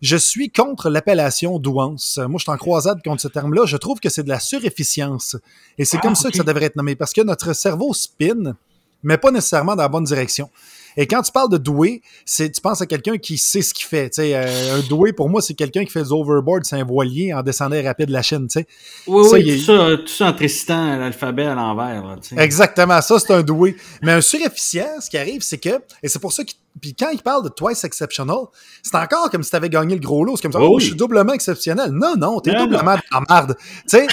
je 0.00 0.16
suis 0.16 0.50
contre 0.50 0.88
l'appellation 0.88 1.58
Douance. 1.58 2.18
Moi, 2.18 2.38
je 2.38 2.44
suis 2.44 2.52
en 2.52 2.56
croisade 2.56 3.02
contre 3.04 3.20
ce 3.20 3.28
terme-là. 3.28 3.66
Je 3.66 3.76
trouve 3.76 4.00
que 4.00 4.08
c'est 4.08 4.22
de 4.22 4.30
la 4.30 4.40
surefficience. 4.40 5.36
Et 5.76 5.84
c'est 5.84 5.98
ah, 5.98 6.00
comme 6.00 6.14
ça 6.14 6.30
que 6.30 6.36
ça 6.38 6.42
devrait 6.42 6.66
être 6.66 6.76
nommé, 6.76 6.96
parce 6.96 7.12
que 7.12 7.20
notre 7.20 7.52
cerveau 7.52 7.92
spin, 7.92 8.56
mais 9.02 9.18
pas 9.18 9.30
nécessairement 9.30 9.76
dans 9.76 9.82
la 9.82 9.88
bonne 9.88 10.04
direction. 10.04 10.50
Et 10.96 11.06
quand 11.06 11.22
tu 11.22 11.32
parles 11.32 11.50
de 11.50 11.58
doué, 11.58 12.02
c'est 12.24 12.50
tu 12.50 12.60
penses 12.60 12.80
à 12.80 12.86
quelqu'un 12.86 13.18
qui 13.18 13.38
sait 13.38 13.62
ce 13.62 13.74
qu'il 13.74 13.86
fait. 13.86 14.10
Euh, 14.18 14.78
un 14.78 14.88
doué, 14.88 15.12
pour 15.12 15.28
moi, 15.28 15.40
c'est 15.42 15.54
quelqu'un 15.54 15.84
qui 15.84 15.90
fait 15.90 16.02
des 16.02 16.12
overboard, 16.12 16.64
c'est 16.64 16.76
un 16.76 16.84
voilier 16.84 17.34
en 17.34 17.42
descendant 17.42 17.82
rapide 17.82 18.10
la 18.10 18.22
chaîne. 18.22 18.48
sais. 18.48 18.66
Oui, 19.06 19.26
oui, 19.32 19.58
tout, 19.58 19.64
ça, 19.64 19.96
tout 19.96 20.06
ça 20.06 20.26
en 20.28 20.32
trécitant 20.32 20.96
l'alphabet 20.96 21.44
à 21.44 21.54
l'envers. 21.54 22.18
Exactement, 22.36 23.00
ça, 23.00 23.18
c'est 23.18 23.32
un 23.32 23.42
doué. 23.42 23.76
Mais 24.02 24.12
un 24.12 24.20
surefficient, 24.20 25.00
ce 25.00 25.10
qui 25.10 25.18
arrive, 25.18 25.42
c'est 25.42 25.58
que, 25.58 25.80
et 26.02 26.08
c'est 26.08 26.18
pour 26.18 26.32
ça 26.32 26.44
que 26.44 26.52
puis 26.80 26.94
quand 26.94 27.08
il 27.10 27.22
parle 27.22 27.42
de 27.44 27.48
twice 27.48 27.84
exceptional, 27.84 28.36
c'est 28.82 28.96
encore 28.96 29.30
comme 29.30 29.42
si 29.42 29.50
tu 29.50 29.56
avais 29.56 29.70
gagné 29.70 29.94
le 29.94 30.00
gros 30.00 30.24
lot. 30.24 30.36
C'est 30.36 30.42
comme 30.42 30.52
ça, 30.52 30.60
oh, 30.60 30.78
je 30.78 30.86
suis 30.86 30.94
doublement 30.94 31.32
exceptionnel. 31.32 31.90
Non, 31.90 32.16
non, 32.18 32.40
t'es 32.40 32.54
doublement 32.54 32.96
en 33.12 33.22
merde. 33.28 33.56
Tu 33.58 33.96
sais, 33.96 34.06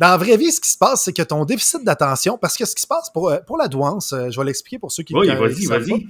dans 0.00 0.08
la 0.08 0.16
vraie 0.16 0.38
vie, 0.38 0.50
ce 0.50 0.62
qui 0.62 0.70
se 0.70 0.78
passe, 0.78 1.04
c'est 1.04 1.12
que 1.12 1.20
ton 1.20 1.44
déficit 1.44 1.84
d'attention, 1.84 2.38
parce 2.38 2.56
que 2.56 2.64
ce 2.64 2.74
qui 2.74 2.80
se 2.80 2.86
passe 2.86 3.10
pour, 3.10 3.28
euh, 3.28 3.36
pour 3.46 3.58
la 3.58 3.68
douance, 3.68 4.14
euh, 4.14 4.30
je 4.30 4.40
vais 4.40 4.46
l'expliquer 4.46 4.78
pour 4.78 4.90
ceux 4.90 5.02
qui 5.02 5.14
Oui, 5.14 5.28
vas-y, 5.28 5.66
vas-y. 5.66 6.06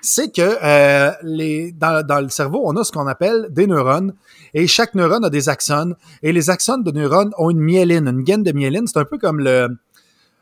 C'est 0.00 0.32
que 0.32 0.40
euh, 0.40 1.12
les, 1.22 1.72
dans, 1.72 2.04
dans, 2.06 2.20
le 2.20 2.30
cerveau, 2.30 2.62
on 2.64 2.74
a 2.76 2.84
ce 2.84 2.92
qu'on 2.92 3.06
appelle 3.06 3.48
des 3.50 3.66
neurones, 3.66 4.14
et 4.54 4.66
chaque 4.66 4.94
neurone 4.94 5.22
a 5.22 5.28
des 5.28 5.50
axones, 5.50 5.96
et 6.22 6.32
les 6.32 6.48
axones 6.48 6.82
de 6.82 6.90
neurones 6.90 7.32
ont 7.36 7.50
une 7.50 7.60
myéline, 7.60 8.08
une 8.08 8.22
gaine 8.22 8.42
de 8.42 8.52
myéline. 8.52 8.86
C'est 8.86 8.98
un 8.98 9.04
peu 9.04 9.18
comme 9.18 9.40
le, 9.40 9.68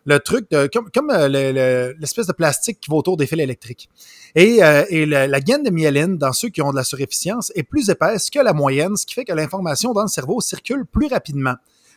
le 0.04 0.20
truc 0.20 0.48
de, 0.52 0.68
comme, 0.72 0.88
comme 0.94 1.10
l'espèce 1.10 2.28
de 2.28 2.32
plastique 2.32 2.78
qui 2.78 2.90
va 2.90 2.96
autour 2.96 3.16
des 3.16 3.26
fils 3.26 3.40
électriques. 3.40 3.88
Et, 4.36 4.60
et 4.90 5.06
la, 5.06 5.26
la, 5.26 5.40
gaine 5.40 5.64
de 5.64 5.70
myéline, 5.70 6.16
dans 6.16 6.32
ceux 6.32 6.48
qui 6.48 6.62
ont 6.62 6.70
de 6.70 6.76
la 6.76 6.84
surefficience, 6.84 7.50
est 7.56 7.64
plus 7.64 7.90
épaisse 7.90 8.30
que 8.30 8.38
la 8.38 8.52
moyenne, 8.52 8.96
ce 8.96 9.04
qui 9.04 9.14
fait 9.14 9.24
que 9.24 9.32
l'information 9.32 9.92
dans 9.92 10.02
le 10.02 10.08
cerveau 10.08 10.40
circule 10.40 10.84
plus 10.86 11.08
rapidement. 11.08 11.54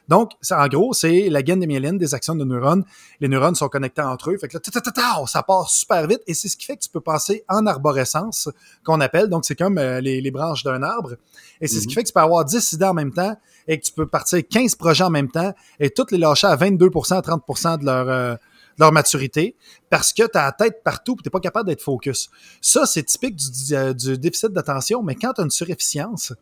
Donc, 0.07 0.31
en 0.51 0.67
gros, 0.67 0.93
c'est 0.93 1.29
la 1.29 1.43
gaine 1.43 1.59
de 1.59 1.65
myéline 1.65 1.97
des 1.97 2.13
actions 2.13 2.35
de 2.35 2.43
neurones. 2.43 2.83
Les 3.19 3.27
neurones 3.27 3.55
sont 3.55 3.67
connectés 3.67 4.01
entre 4.01 4.31
eux. 4.31 4.37
Fait 4.37 4.47
que 4.47 4.57
là, 4.57 5.25
ça 5.27 5.43
part 5.43 5.69
super 5.69 6.07
vite 6.07 6.21
et 6.27 6.33
c'est 6.33 6.47
ce 6.47 6.55
qui 6.55 6.65
fait 6.65 6.77
que 6.77 6.83
tu 6.83 6.89
peux 6.89 7.01
passer 7.01 7.43
en 7.49 7.65
arborescence, 7.65 8.49
qu'on 8.85 9.01
appelle. 9.01 9.27
Donc, 9.27 9.45
c'est 9.45 9.55
comme 9.55 9.77
euh, 9.77 9.99
les, 9.99 10.31
branches 10.31 10.63
d'un 10.63 10.83
arbre. 10.83 11.15
Et 11.61 11.67
c'est 11.67 11.79
ce 11.79 11.81
qui 11.81 11.87
mhm. 11.89 11.93
fait 11.93 12.03
que 12.03 12.07
tu 12.07 12.13
peux 12.13 12.19
avoir 12.19 12.45
10 12.45 12.73
idées 12.73 12.85
en 12.85 12.93
même 12.93 13.11
temps 13.11 13.35
et 13.67 13.79
que 13.79 13.85
tu 13.85 13.91
peux 13.91 14.07
partir 14.07 14.39
15 14.47 14.75
projets 14.75 15.03
en 15.03 15.09
même 15.09 15.29
temps 15.29 15.53
et 15.79 15.89
toutes 15.89 16.11
les 16.11 16.17
lâcher 16.17 16.47
à 16.47 16.55
22% 16.55 17.21
30% 17.21 17.79
de 17.79 17.85
leur, 17.85 18.09
euh, 18.09 18.35
leur 18.77 18.91
maturité 18.91 19.55
parce 19.89 20.13
que 20.13 20.23
tu 20.23 20.37
as 20.37 20.45
la 20.45 20.51
tête 20.51 20.83
partout 20.83 21.13
et 21.13 21.23
tu 21.23 21.27
n'es 21.27 21.31
pas 21.31 21.39
capable 21.39 21.67
d'être 21.67 21.81
focus. 21.81 22.29
Ça, 22.61 22.85
c'est 22.85 23.03
typique 23.03 23.35
du, 23.35 23.75
euh, 23.75 23.93
du 23.93 24.17
déficit 24.17 24.51
d'attention, 24.51 25.03
mais 25.03 25.15
quand 25.15 25.33
tu 25.33 25.41
as 25.41 25.43
une 25.43 25.49
surefficience, 25.49 26.33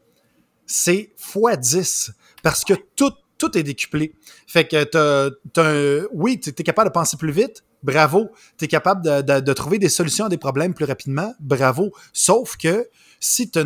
c'est 0.65 1.11
x 1.35 1.59
10 1.59 2.11
parce 2.43 2.63
que 2.63 2.73
tout 2.95 3.13
tout 3.37 3.57
est 3.57 3.63
décuplé. 3.63 4.13
Fait 4.47 4.67
que 4.67 4.83
t'as, 4.83 5.29
t'as, 5.53 6.07
oui, 6.13 6.39
tu 6.39 6.49
es 6.49 6.63
capable 6.63 6.89
de 6.89 6.93
penser 6.93 7.17
plus 7.17 7.31
vite, 7.31 7.63
bravo. 7.83 8.29
Tu 8.57 8.65
es 8.65 8.67
capable 8.67 9.03
de, 9.03 9.21
de, 9.21 9.39
de, 9.39 9.53
trouver 9.53 9.79
des 9.79 9.89
solutions 9.89 10.25
à 10.25 10.29
des 10.29 10.37
problèmes 10.37 10.73
plus 10.73 10.85
rapidement, 10.85 11.33
bravo. 11.39 11.91
Sauf 12.13 12.57
que 12.57 12.87
si 13.19 13.49
tu 13.49 13.59
as, 13.59 13.65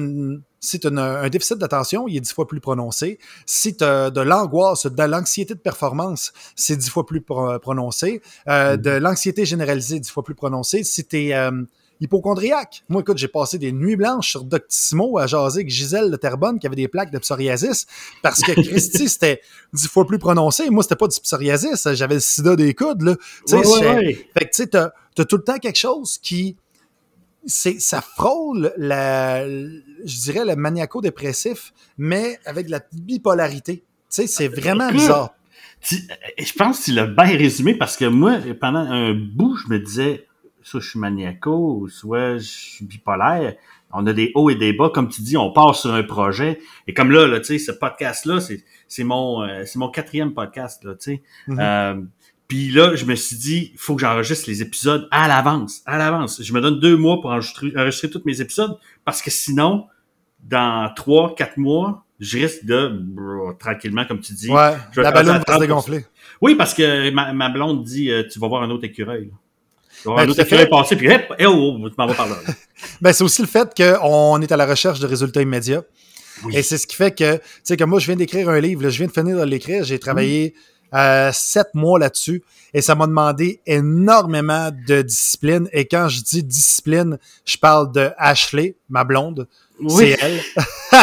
si 0.59 0.79
un 0.85 1.29
déficit 1.29 1.57
d'attention, 1.57 2.07
il 2.07 2.17
est 2.17 2.21
dix 2.21 2.33
fois 2.33 2.47
plus 2.47 2.59
prononcé. 2.59 3.19
Si 3.45 3.75
tu 3.75 3.83
as 3.83 4.09
de 4.09 4.21
l'angoisse, 4.21 4.85
de 4.85 5.03
l'anxiété 5.03 5.53
de 5.53 5.59
performance, 5.59 6.33
c'est 6.55 6.75
dix 6.75 6.89
fois 6.89 7.05
plus 7.05 7.21
prononcé. 7.21 8.21
Euh, 8.47 8.75
mm-hmm. 8.75 8.81
De 8.81 8.89
l'anxiété 8.91 9.45
généralisée, 9.45 9.99
dix 9.99 10.11
fois 10.11 10.23
plus 10.23 10.35
prononcé. 10.35 10.83
Si 10.83 11.05
tu 11.05 11.27
es 11.27 11.33
euh, 11.33 11.63
hypochondriaque. 11.99 12.83
Moi, 12.89 13.01
écoute, 13.01 13.17
j'ai 13.17 13.27
passé 13.27 13.57
des 13.57 13.71
nuits 13.71 13.95
blanches 13.95 14.29
sur 14.29 14.43
Doctissimo 14.43 15.17
à 15.17 15.27
jaser 15.27 15.61
avec 15.61 15.69
Gisèle 15.69 16.11
de 16.11 16.15
Terrebonne 16.15 16.59
qui 16.59 16.67
avait 16.67 16.75
des 16.75 16.87
plaques 16.87 17.11
de 17.11 17.19
psoriasis 17.19 17.85
parce 18.21 18.41
que 18.41 18.53
Christy, 18.53 19.09
c'était 19.09 19.41
dix 19.73 19.87
fois 19.87 20.05
plus 20.05 20.19
prononcé. 20.19 20.69
Moi, 20.69 20.83
c'était 20.83 20.95
pas 20.95 21.07
du 21.07 21.19
psoriasis. 21.19 21.87
J'avais 21.93 22.15
le 22.15 22.19
sida 22.21 22.55
des 22.55 22.73
coudes, 22.73 23.01
là. 23.01 23.15
Ouais, 23.51 23.67
ouais, 23.67 24.27
Fait 24.37 24.45
que, 24.45 24.49
tu 24.49 24.63
sais, 24.63 24.67
t'as, 24.67 24.91
as 25.17 25.25
tout 25.25 25.37
le 25.37 25.43
temps 25.43 25.57
quelque 25.57 25.79
chose 25.79 26.17
qui, 26.17 26.55
c'est, 27.45 27.79
ça 27.79 28.01
frôle 28.01 28.73
la, 28.77 29.47
je 29.47 30.21
dirais, 30.21 30.45
le 30.45 30.55
maniaco-dépressif, 30.55 31.73
mais 31.97 32.39
avec 32.45 32.67
de 32.67 32.71
la 32.71 32.81
bipolarité. 32.93 33.77
Tu 33.77 33.83
sais, 34.09 34.27
c'est 34.27 34.47
vraiment 34.47 34.91
bizarre. 34.91 35.33
je 35.81 36.53
pense 36.57 36.79
que 36.79 36.85
tu 36.85 36.91
l'as 36.93 37.07
bien 37.07 37.37
résumé 37.37 37.75
parce 37.75 37.97
que 37.97 38.05
moi, 38.05 38.37
pendant 38.59 38.79
un 38.79 39.13
bout, 39.13 39.57
je 39.57 39.73
me 39.73 39.79
disais, 39.79 40.27
soit 40.61 40.79
je 40.79 40.89
suis 40.89 40.99
maniaco, 40.99 41.87
soit 41.89 42.37
je 42.37 42.47
suis 42.47 42.85
bipolaire. 42.85 43.55
On 43.91 44.05
a 44.05 44.13
des 44.13 44.31
hauts 44.35 44.49
et 44.49 44.55
des 44.55 44.71
bas, 44.73 44.91
comme 44.93 45.09
tu 45.09 45.21
dis, 45.21 45.35
on 45.35 45.51
part 45.51 45.75
sur 45.75 45.93
un 45.93 46.03
projet. 46.03 46.59
Et 46.87 46.93
comme 46.93 47.11
là, 47.11 47.27
là 47.27 47.39
tu 47.39 47.45
sais, 47.45 47.59
ce 47.59 47.71
podcast-là, 47.71 48.39
c'est, 48.39 48.63
c'est 48.87 49.03
mon, 49.03 49.41
euh, 49.41 49.63
c'est 49.65 49.79
mon 49.79 49.89
quatrième 49.89 50.33
podcast, 50.33 50.83
là, 50.83 50.93
tu 50.93 50.99
sais. 50.99 51.23
Mm-hmm. 51.47 51.59
euh, 51.59 52.01
puis 52.47 52.71
là, 52.71 52.95
je 52.95 53.05
me 53.05 53.15
suis 53.15 53.35
dit, 53.35 53.71
il 53.73 53.79
faut 53.79 53.95
que 53.95 54.01
j'enregistre 54.01 54.49
les 54.49 54.61
épisodes 54.61 55.07
à 55.11 55.27
l'avance, 55.27 55.81
à 55.85 55.97
l'avance. 55.97 56.41
Je 56.41 56.53
me 56.53 56.61
donne 56.61 56.79
deux 56.79 56.97
mois 56.97 57.21
pour 57.21 57.31
enregistrer, 57.31 57.71
enregistrer 57.75 58.09
tous 58.09 58.23
mes 58.25 58.41
épisodes, 58.41 58.77
parce 59.05 59.21
que 59.21 59.29
sinon, 59.29 59.85
dans 60.43 60.91
trois, 60.95 61.35
quatre 61.35 61.57
mois, 61.57 62.05
je 62.19 62.39
risque 62.39 62.65
de, 62.65 63.53
tranquillement, 63.59 64.05
comme 64.05 64.19
tu 64.19 64.33
dis. 64.33 64.49
Ouais, 64.49 64.73
la 64.95 65.11
ballonne 65.11 65.41
va 65.47 65.55
se 65.55 65.59
dégonfler. 65.59 66.05
Oui, 66.41 66.55
parce 66.55 66.73
que 66.73 67.11
ma, 67.11 67.33
ma 67.33 67.49
blonde 67.49 67.83
dit, 67.83 68.11
euh, 68.11 68.23
tu 68.29 68.39
vas 68.39 68.47
voir 68.47 68.63
un 68.63 68.69
autre 68.71 68.83
écureuil. 68.83 69.25
Là. 69.25 69.33
Ben, 70.05 70.17
un 70.17 70.29
autre 70.29 70.39
écureuil 70.41 70.69
passer, 70.69 70.95
puis 70.95 71.13
hop, 71.13 71.21
eh, 71.37 71.45
oh, 71.45 71.77
oh, 71.81 71.89
tu 71.89 71.95
m'en 71.97 72.07
vas 72.07 72.13
par 72.13 72.27
là. 72.27 72.35
ben, 73.01 73.13
c'est 73.13 73.23
aussi 73.23 73.41
le 73.41 73.47
fait 73.47 73.69
qu'on 73.75 74.41
est 74.41 74.51
à 74.51 74.57
la 74.57 74.65
recherche 74.65 74.99
de 74.99 75.07
résultats 75.07 75.41
immédiats. 75.41 75.83
Et 76.53 76.63
c'est 76.63 76.77
ce 76.77 76.87
qui 76.87 76.95
fait 76.95 77.11
que, 77.11 77.35
tu 77.35 77.41
sais, 77.63 77.77
que 77.77 77.83
moi, 77.83 77.99
je 77.99 78.05
viens 78.05 78.15
d'écrire 78.15 78.49
un 78.49 78.61
livre, 78.61 78.83
là, 78.83 78.89
je 78.89 78.97
viens 78.97 79.07
de 79.07 79.11
finir 79.11 79.37
de 79.37 79.43
l'écrire, 79.43 79.83
j'ai 79.83 79.99
travaillé 79.99 80.53
euh, 80.93 81.31
sept 81.33 81.67
mois 81.75 81.99
là-dessus 81.99 82.43
et 82.73 82.81
ça 82.81 82.95
m'a 82.95 83.07
demandé 83.07 83.61
énormément 83.65 84.69
de 84.87 85.01
discipline. 85.01 85.67
Et 85.71 85.85
quand 85.85 86.07
je 86.07 86.21
dis 86.21 86.43
discipline, 86.43 87.17
je 87.45 87.57
parle 87.57 87.91
de 87.91 88.11
Ashley, 88.17 88.75
ma 88.89 89.03
blonde. 89.03 89.47
C'est 89.87 90.17
elle. 90.21 90.41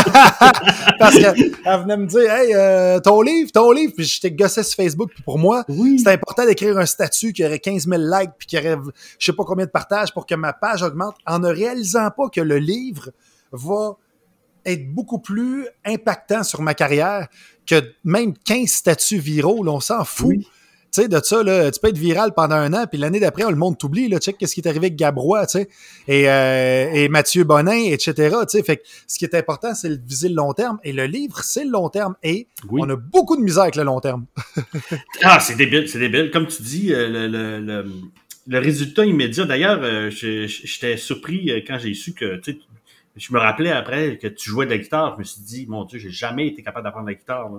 Parce 0.99 1.16
qu'elle 1.16 1.53
venait 1.64 1.96
me 1.96 2.07
dire 2.07 2.31
Hey, 2.31 2.55
euh, 2.55 3.01
ton 3.01 3.20
livre, 3.22 3.51
ton 3.53 3.70
livre, 3.72 3.92
puis 3.96 4.05
j'étais 4.05 4.31
gossé 4.31 4.62
sur 4.62 4.77
Facebook, 4.77 5.11
puis 5.14 5.22
pour 5.22 5.38
moi, 5.38 5.64
oui. 5.68 5.99
c'était 5.99 6.12
important 6.12 6.44
d'écrire 6.44 6.79
un 6.79 6.87
statut 6.87 7.33
qui 7.33 7.44
aurait 7.44 7.59
15 7.59 7.88
000 7.88 8.03
likes, 8.03 8.33
puis 8.38 8.46
qui 8.46 8.59
aurait 8.59 8.77
je 9.18 9.27
sais 9.27 9.33
pas 9.33 9.44
combien 9.44 9.66
de 9.66 9.70
partages 9.70 10.12
pour 10.12 10.27
que 10.27 10.35
ma 10.35 10.53
page 10.53 10.83
augmente, 10.83 11.16
en 11.27 11.38
ne 11.38 11.49
réalisant 11.49 12.11
pas 12.11 12.29
que 12.29 12.40
le 12.40 12.59
livre 12.59 13.11
va 13.53 13.96
être 14.64 14.92
beaucoup 14.92 15.20
plus 15.20 15.68
impactant 15.85 16.42
sur 16.42 16.61
ma 16.61 16.75
carrière 16.75 17.29
que 17.66 17.83
même 18.05 18.37
15 18.37 18.68
statuts 18.68 19.18
viraux, 19.18 19.62
là, 19.62 19.72
on 19.72 19.81
s'en 19.81 20.05
fout. 20.05 20.37
Tu 20.96 21.02
sais, 21.02 21.09
de 21.09 21.20
ça, 21.22 21.42
là, 21.42 21.70
tu 21.70 21.78
peux 21.78 21.88
être 21.88 21.98
viral 21.98 22.32
pendant 22.32 22.54
un 22.54 22.72
an, 22.72 22.87
puis 22.90 22.98
l'année 22.98 23.20
d'après, 23.20 23.44
le 23.50 23.54
monde 23.54 23.76
t'oublie, 23.76 24.09
là, 24.09 24.18
check 24.18 24.38
qu'est-ce 24.38 24.54
qui 24.54 24.62
est 24.62 24.66
arrivé 24.66 24.87
avec 24.87 24.96
Gabrois, 24.96 25.46
tu 25.46 25.59
sais, 25.59 25.68
et, 26.09 26.26
euh, 26.30 26.90
et 26.90 27.11
Mathieu 27.11 27.44
Bonin, 27.44 27.85
etc., 27.85 28.14
tu 28.14 28.32
sais, 28.48 28.62
fait 28.62 28.78
que 28.78 28.82
ce 29.06 29.18
qui 29.18 29.26
est 29.26 29.35
important, 29.35 29.74
c'est 29.74 29.90
de 29.90 30.00
viser 30.02 30.30
le 30.30 30.37
long 30.37 30.54
terme, 30.54 30.78
et 30.85 30.94
le 30.94 31.04
livre, 31.04 31.40
c'est 31.42 31.64
le 31.64 31.70
long 31.70 31.90
terme, 31.90 32.14
et 32.22 32.48
on 32.70 32.88
a 32.88 32.96
beaucoup 32.96 33.37
de 33.37 33.42
misère 33.42 33.64
avec 33.64 33.76
le 33.76 33.82
long 33.82 34.00
terme. 34.00 34.24
ah, 35.22 35.38
c'est 35.38 35.56
débile, 35.56 35.87
c'est 35.87 35.98
débile. 35.98 36.30
Comme 36.30 36.46
tu 36.46 36.62
dis, 36.62 36.94
euh, 36.94 37.09
le, 37.09 37.28
le, 37.28 37.61
le, 37.61 37.85
le 38.46 38.59
résultat 38.59 39.04
immédiat, 39.04 39.44
d'ailleurs, 39.44 39.80
euh, 39.82 40.09
j'étais 40.09 40.96
surpris 40.96 41.62
quand 41.66 41.78
j'ai 41.78 41.92
su 41.92 42.14
que, 42.14 42.37
tu 42.37 42.52
sais, 42.52 42.59
je 43.18 43.35
me 43.35 43.38
rappelais 43.38 43.70
après 43.70 44.16
que 44.16 44.28
tu 44.28 44.48
jouais 44.48 44.64
de 44.64 44.70
la 44.70 44.78
guitare, 44.78 45.12
je 45.12 45.18
me 45.18 45.24
suis 45.24 45.42
dit, 45.42 45.66
mon 45.68 45.85
Dieu, 45.85 45.98
j'ai 45.98 46.09
jamais 46.09 46.46
été 46.46 46.62
capable 46.62 46.85
d'apprendre 46.85 47.06
la 47.06 47.14
guitare. 47.14 47.50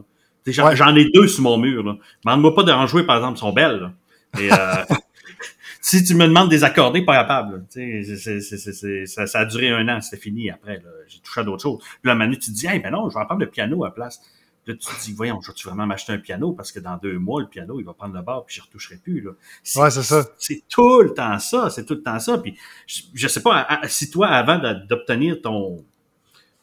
J'en 0.51 0.95
ai 0.95 1.09
deux 1.11 1.27
sur 1.27 1.43
mon 1.43 1.57
mur. 1.57 1.97
Demande-moi 2.23 2.55
pas 2.55 2.63
d'en 2.63 2.87
jouer, 2.87 3.03
par 3.03 3.17
exemple, 3.17 3.37
ils 3.37 3.41
sont 3.41 3.53
belles. 3.53 3.91
Et, 4.39 4.51
euh, 4.51 4.55
si 5.81 6.03
tu 6.03 6.15
me 6.15 6.27
demandes 6.27 6.49
des 6.49 6.63
accordés, 6.63 7.03
pas 7.03 7.15
capable. 7.15 7.65
ça, 7.69 9.27
ça, 9.27 9.39
a 9.39 9.45
duré 9.45 9.69
un 9.69 9.87
an, 9.89 10.01
c'était 10.01 10.21
fini 10.21 10.49
après. 10.49 10.81
J'ai 11.07 11.19
touché 11.19 11.41
à 11.41 11.43
d'autres 11.43 11.63
choses. 11.63 11.79
Puis 11.79 12.07
là, 12.09 12.15
Manu, 12.15 12.37
tu 12.37 12.51
te 12.51 12.55
dis, 12.55 12.67
hey, 12.67 12.79
ben 12.79 12.91
non, 12.91 13.09
je 13.09 13.15
vais 13.15 13.21
apprendre 13.21 13.41
le 13.41 13.49
piano 13.49 13.83
à 13.83 13.87
la 13.87 13.91
place. 13.91 14.21
Là, 14.65 14.73
tu 14.73 14.85
te 14.85 15.01
dis, 15.01 15.13
voyons, 15.13 15.39
je 15.41 15.51
vais 15.51 15.69
vraiment 15.69 15.87
m'acheter 15.87 16.11
un 16.11 16.17
piano? 16.17 16.51
Parce 16.51 16.73
que 16.73 16.79
dans 16.79 16.97
deux 16.97 17.17
mois, 17.17 17.39
le 17.39 17.47
piano, 17.47 17.79
il 17.79 17.85
va 17.85 17.93
prendre 17.93 18.13
le 18.13 18.21
bord 18.21 18.45
puis 18.45 18.55
je 18.55 18.61
ne 18.61 18.65
retoucherai 18.65 18.97
plus. 18.97 19.21
Là. 19.21 19.31
Ouais, 19.77 19.89
c'est 19.89 20.03
ça. 20.03 20.25
C'est 20.37 20.63
tout 20.67 21.01
le 21.01 21.13
temps 21.13 21.39
ça. 21.39 21.69
C'est 21.69 21.85
tout 21.85 21.93
le 21.93 22.03
temps 22.03 22.19
ça. 22.19 22.37
Puis 22.37 22.57
je, 22.85 23.23
ne 23.23 23.29
sais 23.29 23.41
pas, 23.41 23.79
si 23.87 24.09
toi, 24.09 24.27
avant 24.27 24.59
d'obtenir 24.89 25.41
ton, 25.41 25.85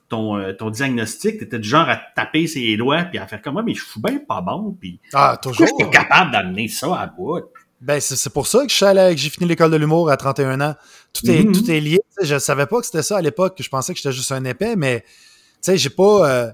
ton, 0.09 0.37
euh, 0.37 0.53
ton 0.53 0.71
diagnostic, 0.71 1.39
tu 1.39 1.45
étais 1.45 1.59
du 1.59 1.69
genre 1.69 1.89
à 1.89 1.97
taper 1.97 2.47
ses 2.47 2.77
doigts 2.77 3.05
puis 3.05 3.19
à 3.19 3.27
faire 3.27 3.43
comme 3.43 3.55
moi, 3.55 3.63
mais 3.63 3.75
je 3.75 3.85
suis 3.85 4.01
bien 4.01 4.19
pas 4.19 4.41
bon. 4.41 4.77
Puis 4.79 5.01
ah, 5.13 5.39
toujours. 5.41 5.67
Je 5.67 5.85
suis 5.85 5.91
capable 5.91 6.31
d'amener 6.31 6.69
ça 6.69 6.95
à 6.95 7.07
bout? 7.07 7.41
Ben, 7.81 8.01
c'est 8.01 8.33
pour 8.33 8.47
ça 8.47 8.63
que 8.63 8.71
je 8.71 8.75
suis 8.75 8.85
allé, 8.85 9.15
que 9.15 9.21
j'ai 9.21 9.29
fini 9.29 9.47
l'école 9.47 9.71
de 9.71 9.77
l'humour 9.77 10.11
à 10.11 10.17
31 10.17 10.61
ans. 10.61 10.75
Tout 11.13 11.31
est, 11.31 11.43
mm-hmm. 11.43 11.53
tout 11.53 11.71
est 11.71 11.81
lié. 11.81 12.01
Je 12.23 12.39
savais 12.39 12.67
pas 12.67 12.81
que 12.81 12.87
c'était 12.87 13.03
ça 13.03 13.19
à 13.19 13.21
l'époque. 13.21 13.57
Je 13.61 13.69
pensais 13.69 13.93
que 13.93 13.99
j'étais 13.99 14.13
juste 14.13 14.33
un 14.33 14.45
épais, 14.45 14.75
mais 14.77 15.01
tu 15.01 15.07
sais, 15.61 15.77
j'ai 15.77 15.91
pas. 15.91 16.31
Euh, 16.31 16.51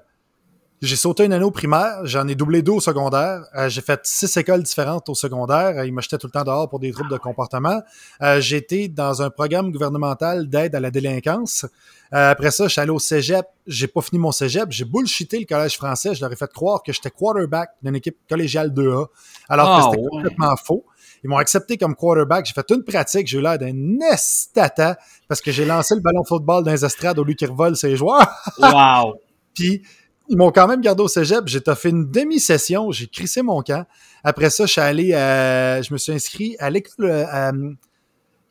j'ai 0.82 0.96
sauté 0.96 1.26
une 1.26 1.32
année 1.34 1.44
au 1.44 1.50
primaire, 1.50 2.00
j'en 2.04 2.26
ai 2.26 2.34
doublé 2.34 2.62
deux 2.62 2.72
au 2.72 2.80
secondaire. 2.80 3.42
Euh, 3.54 3.68
j'ai 3.68 3.82
fait 3.82 4.00
six 4.04 4.34
écoles 4.38 4.62
différentes 4.62 5.10
au 5.10 5.14
secondaire. 5.14 5.76
Euh, 5.76 5.86
ils 5.86 5.92
me 5.92 6.00
jetaient 6.00 6.16
tout 6.16 6.26
le 6.26 6.32
temps 6.32 6.42
dehors 6.42 6.70
pour 6.70 6.78
des 6.80 6.90
troubles 6.90 7.10
de 7.10 7.18
comportement. 7.18 7.82
Euh, 8.22 8.40
j'ai 8.40 8.56
été 8.56 8.88
dans 8.88 9.20
un 9.20 9.28
programme 9.28 9.72
gouvernemental 9.72 10.48
d'aide 10.48 10.74
à 10.74 10.80
la 10.80 10.90
délinquance. 10.90 11.66
Après 12.12 12.50
ça, 12.50 12.64
je 12.64 12.70
suis 12.70 12.80
allé 12.80 12.90
au 12.90 12.98
cégep. 12.98 13.46
J'ai 13.66 13.86
pas 13.86 14.00
fini 14.00 14.18
mon 14.18 14.32
cégep. 14.32 14.70
J'ai 14.70 14.84
bullshité 14.84 15.38
le 15.38 15.44
collège 15.44 15.76
français. 15.76 16.14
Je 16.14 16.20
leur 16.22 16.32
ai 16.32 16.36
fait 16.36 16.50
croire 16.50 16.82
que 16.82 16.92
j'étais 16.92 17.10
quarterback 17.10 17.70
d'une 17.82 17.94
équipe 17.94 18.16
collégiale 18.28 18.70
2A, 18.70 19.06
alors 19.48 19.66
que 19.66 19.82
ah, 19.86 19.88
c'était 19.90 20.08
complètement 20.08 20.56
faux. 20.56 20.84
Ils 21.22 21.28
m'ont 21.28 21.36
accepté 21.36 21.76
comme 21.76 21.94
quarterback. 21.94 22.46
J'ai 22.46 22.54
fait 22.54 22.68
une 22.70 22.82
pratique. 22.82 23.28
J'ai 23.28 23.38
eu 23.38 23.42
l'air 23.42 23.58
d'un 23.58 23.98
estata 24.12 24.98
parce 25.28 25.40
que 25.40 25.52
j'ai 25.52 25.64
lancé 25.66 25.94
le 25.94 26.00
ballon 26.00 26.22
de 26.22 26.26
football 26.26 26.64
dans 26.64 26.72
les 26.72 26.84
estrades 26.84 27.18
au 27.18 27.22
lieu 27.22 27.34
qu'ils 27.34 27.50
revolent 27.50 27.76
ses 27.76 27.94
joueurs. 27.94 28.26
wow! 28.58 29.14
Puis 29.54 29.82
ils 30.30 30.36
m'ont 30.36 30.52
quand 30.52 30.68
même 30.68 30.80
gardé 30.80 31.02
au 31.02 31.08
cégep. 31.08 31.48
J'ai 31.48 31.60
fait 31.76 31.90
une 31.90 32.08
demi-session, 32.08 32.92
j'ai 32.92 33.08
crissé 33.08 33.42
mon 33.42 33.62
camp. 33.62 33.84
Après 34.22 34.48
ça, 34.48 34.64
je 34.64 34.72
suis 34.72 34.80
allé, 34.80 35.12
euh, 35.12 35.82
je 35.82 35.92
me 35.92 35.98
suis 35.98 36.12
inscrit 36.12 36.56
à 36.60 36.70
l'école, 36.70 37.06
euh, 37.06 37.52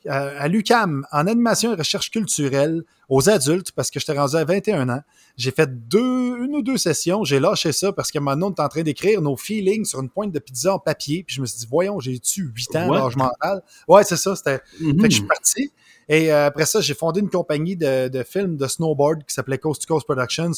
à 0.06 0.48
l'UCAM 0.50 1.06
en 1.12 1.26
animation 1.26 1.72
et 1.72 1.76
recherche 1.76 2.12
culturelle 2.12 2.84
aux 3.10 3.30
adultes 3.30 3.72
parce 3.72 3.90
que 3.90 4.00
j'étais 4.00 4.18
rendu 4.18 4.36
à 4.36 4.46
21 4.46 4.88
ans. 4.90 5.02
J'ai 5.36 5.52
fait 5.52 5.88
deux, 5.88 6.46
une 6.46 6.56
ou 6.56 6.62
deux 6.62 6.78
sessions. 6.78 7.24
J'ai 7.24 7.40
lâché 7.40 7.72
ça 7.72 7.92
parce 7.92 8.12
que 8.12 8.20
maintenant, 8.20 8.48
on 8.48 8.54
est 8.54 8.62
en 8.62 8.70
train 8.70 8.84
d'écrire 8.84 9.22
nos 9.22 9.36
feelings 9.36 9.86
sur 9.86 10.00
une 10.00 10.10
pointe 10.10 10.32
de 10.32 10.40
pizza 10.40 10.76
en 10.76 10.80
papier. 10.80 11.24
Puis 11.24 11.36
je 11.36 11.42
me 11.42 11.46
suis 11.46 11.60
dit, 11.60 11.68
voyons, 11.70 12.00
j'ai-tu 12.00 12.52
8 12.56 12.76
ans 12.76 12.94
d'âge 12.94 13.16
mental? 13.16 13.64
Ouais, 13.88 14.04
c'est 14.04 14.18
ça. 14.18 14.36
C'était. 14.36 14.60
Fait 14.60 14.94
que 14.94 15.10
je 15.10 15.10
suis 15.10 15.24
mm-hmm. 15.24 15.28
parti. 15.28 15.72
Et 16.08 16.32
euh, 16.32 16.48
après 16.48 16.66
ça, 16.66 16.82
j'ai 16.82 16.94
fondé 16.94 17.20
une 17.20 17.30
compagnie 17.30 17.76
de, 17.76 18.08
de 18.08 18.24
films 18.24 18.58
de 18.58 18.68
snowboard 18.68 19.24
qui 19.26 19.34
s'appelait 19.34 19.60
Coast 19.60 19.86
to 19.86 19.94
Coast 19.94 20.08
Productions. 20.08 20.52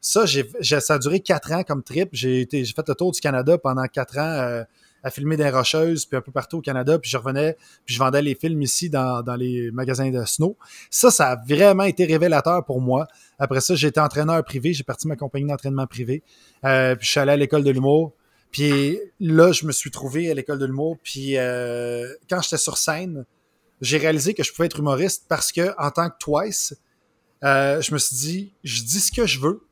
Ça, 0.00 0.26
j'ai, 0.26 0.48
ça 0.60 0.94
a 0.94 0.98
duré 0.98 1.20
quatre 1.20 1.52
ans 1.52 1.62
comme 1.62 1.82
trip. 1.82 2.10
J'ai, 2.12 2.40
été, 2.40 2.64
j'ai 2.64 2.72
fait 2.72 2.88
le 2.88 2.94
tour 2.94 3.12
du 3.12 3.20
Canada 3.20 3.58
pendant 3.58 3.84
quatre 3.86 4.18
ans 4.18 4.22
euh, 4.22 4.64
à 5.02 5.10
filmer 5.10 5.36
des 5.36 5.48
rocheuses, 5.50 6.06
puis 6.06 6.16
un 6.16 6.20
peu 6.20 6.32
partout 6.32 6.58
au 6.58 6.60
Canada, 6.60 6.98
puis 6.98 7.10
je 7.10 7.16
revenais, 7.16 7.56
puis 7.84 7.94
je 7.94 7.98
vendais 7.98 8.22
les 8.22 8.34
films 8.34 8.62
ici 8.62 8.88
dans, 8.88 9.22
dans 9.22 9.36
les 9.36 9.70
magasins 9.70 10.10
de 10.10 10.24
snow. 10.24 10.56
Ça, 10.90 11.10
ça 11.10 11.30
a 11.30 11.36
vraiment 11.36 11.84
été 11.84 12.04
révélateur 12.04 12.64
pour 12.64 12.80
moi. 12.80 13.06
Après 13.38 13.60
ça, 13.60 13.74
été 13.74 14.00
entraîneur 14.00 14.42
privé, 14.44 14.72
j'ai 14.72 14.84
parti 14.84 15.08
ma 15.08 15.16
compagnie 15.16 15.46
d'entraînement 15.46 15.86
privé, 15.86 16.22
euh, 16.64 16.94
puis 16.94 17.06
je 17.06 17.10
suis 17.10 17.20
allé 17.20 17.32
à 17.32 17.36
l'école 17.36 17.64
de 17.64 17.70
l'humour. 17.70 18.14
Puis 18.50 18.98
là, 19.18 19.52
je 19.52 19.64
me 19.64 19.72
suis 19.72 19.90
trouvé 19.90 20.30
à 20.30 20.34
l'école 20.34 20.58
de 20.58 20.66
l'humour, 20.66 20.98
puis 21.02 21.38
euh, 21.38 22.06
quand 22.28 22.40
j'étais 22.42 22.58
sur 22.58 22.76
scène, 22.76 23.24
j'ai 23.80 23.98
réalisé 23.98 24.34
que 24.34 24.42
je 24.42 24.52
pouvais 24.52 24.66
être 24.66 24.78
humoriste 24.78 25.24
parce 25.28 25.50
que 25.50 25.74
en 25.78 25.90
tant 25.90 26.08
que 26.10 26.16
Twice, 26.20 26.76
je 27.42 27.92
me 27.92 27.98
suis 27.98 28.16
dit, 28.16 28.54
je 28.62 28.82
dis 28.82 29.00
ce 29.00 29.10
que 29.10 29.26
je 29.26 29.40
veux, 29.40 29.66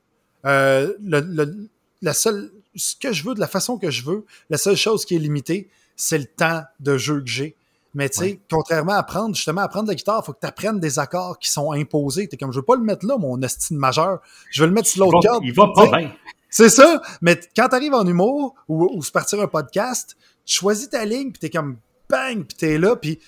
euh, 0.46 0.94
le, 1.00 1.68
la 2.02 2.14
seule, 2.14 2.50
ce 2.74 2.94
que 2.96 3.12
je 3.12 3.24
veux, 3.24 3.34
de 3.34 3.40
la 3.40 3.48
façon 3.48 3.78
que 3.78 3.90
je 3.90 4.04
veux, 4.04 4.24
la 4.48 4.58
seule 4.58 4.76
chose 4.76 5.04
qui 5.04 5.16
est 5.16 5.18
limitée, 5.18 5.68
c'est 5.96 6.18
le 6.18 6.26
temps 6.26 6.62
de 6.78 6.96
jeu 6.96 7.20
que 7.20 7.28
j'ai. 7.28 7.56
Mais 7.94 8.08
tu 8.08 8.18
sais, 8.18 8.40
contrairement 8.48 8.92
à 8.92 8.98
apprendre, 8.98 9.34
justement, 9.34 9.62
à 9.62 9.64
apprendre 9.64 9.88
la 9.88 9.96
guitare, 9.96 10.20
il 10.22 10.26
faut 10.26 10.32
que 10.32 10.40
tu 10.40 10.46
apprennes 10.46 10.78
des 10.78 10.98
accords 10.98 11.38
qui 11.38 11.50
sont 11.50 11.72
imposés. 11.72 12.28
T'es 12.28 12.36
comme, 12.36 12.52
je 12.52 12.58
veux 12.58 12.64
pas 12.64 12.76
le 12.76 12.82
mettre 12.82 13.04
là, 13.04 13.18
mon 13.18 13.40
estime 13.42 13.78
majeur. 13.78 14.20
Je 14.50 14.62
veux 14.62 14.68
le 14.68 14.74
mettre 14.74 14.88
sur 14.88 15.04
l'autre 15.04 15.26
corde. 15.26 15.42
Il 15.44 15.52
va 15.52 15.68
pas 15.74 15.98
bien. 15.98 16.12
C'est 16.48 16.68
ça. 16.68 17.02
Mais 17.20 17.40
quand 17.56 17.68
t'arrives 17.68 17.94
en 17.94 18.06
humour 18.06 18.54
ou, 18.68 18.88
ou 18.92 19.02
se 19.02 19.10
partir 19.10 19.40
un 19.40 19.48
podcast, 19.48 20.16
tu 20.44 20.54
choisis 20.54 20.88
ta 20.88 21.04
ligne, 21.04 21.32
puis 21.32 21.40
t'es 21.40 21.50
comme 21.50 21.78
bang, 22.08 22.44
puis 22.44 22.56
t'es 22.56 22.78
là, 22.78 22.96
puis 22.96 23.18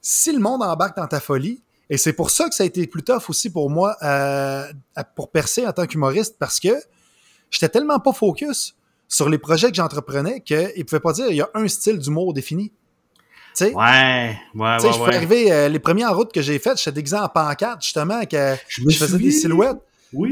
si 0.00 0.32
le 0.32 0.38
monde 0.38 0.62
embarque 0.62 0.96
dans 0.96 1.06
ta 1.06 1.20
folie, 1.20 1.60
et 1.90 1.96
c'est 1.96 2.12
pour 2.12 2.30
ça 2.30 2.48
que 2.48 2.54
ça 2.54 2.64
a 2.64 2.66
été 2.66 2.86
plus 2.86 3.02
tough 3.02 3.28
aussi 3.28 3.50
pour 3.50 3.70
moi 3.70 3.96
euh, 4.02 4.64
pour 5.14 5.30
percer 5.30 5.66
en 5.66 5.72
tant 5.72 5.86
qu'humoriste, 5.86 6.36
parce 6.38 6.60
que 6.60 6.74
j'étais 7.50 7.68
tellement 7.68 7.98
pas 7.98 8.12
focus 8.12 8.76
sur 9.08 9.28
les 9.28 9.38
projets 9.38 9.70
que 9.70 9.74
j'entreprenais 9.76 10.40
qu'il 10.40 10.72
ne 10.76 10.82
pouvait 10.82 11.00
pas 11.00 11.12
dire 11.12 11.26
il 11.30 11.36
y 11.36 11.40
a 11.40 11.50
un 11.54 11.66
style 11.66 11.98
d'humour 11.98 12.34
défini. 12.34 12.72
T'sais, 13.54 13.74
ouais, 13.74 14.36
ouais, 14.54 14.60
ouais. 14.60 14.76
Je 14.80 14.92
suis 14.92 15.02
arrivé, 15.02 15.50
euh, 15.50 15.68
les 15.68 15.80
premières 15.80 16.14
routes 16.14 16.32
que 16.32 16.42
j'ai 16.42 16.58
faites, 16.60 16.78
j'étais 16.78 16.92
déguisé 16.92 17.16
en 17.16 17.28
pancarte, 17.28 17.82
justement, 17.82 18.24
que 18.24 18.54
je, 18.68 18.88
faisais 18.90 19.18
des 19.18 19.32
silhouettes. 19.32 19.78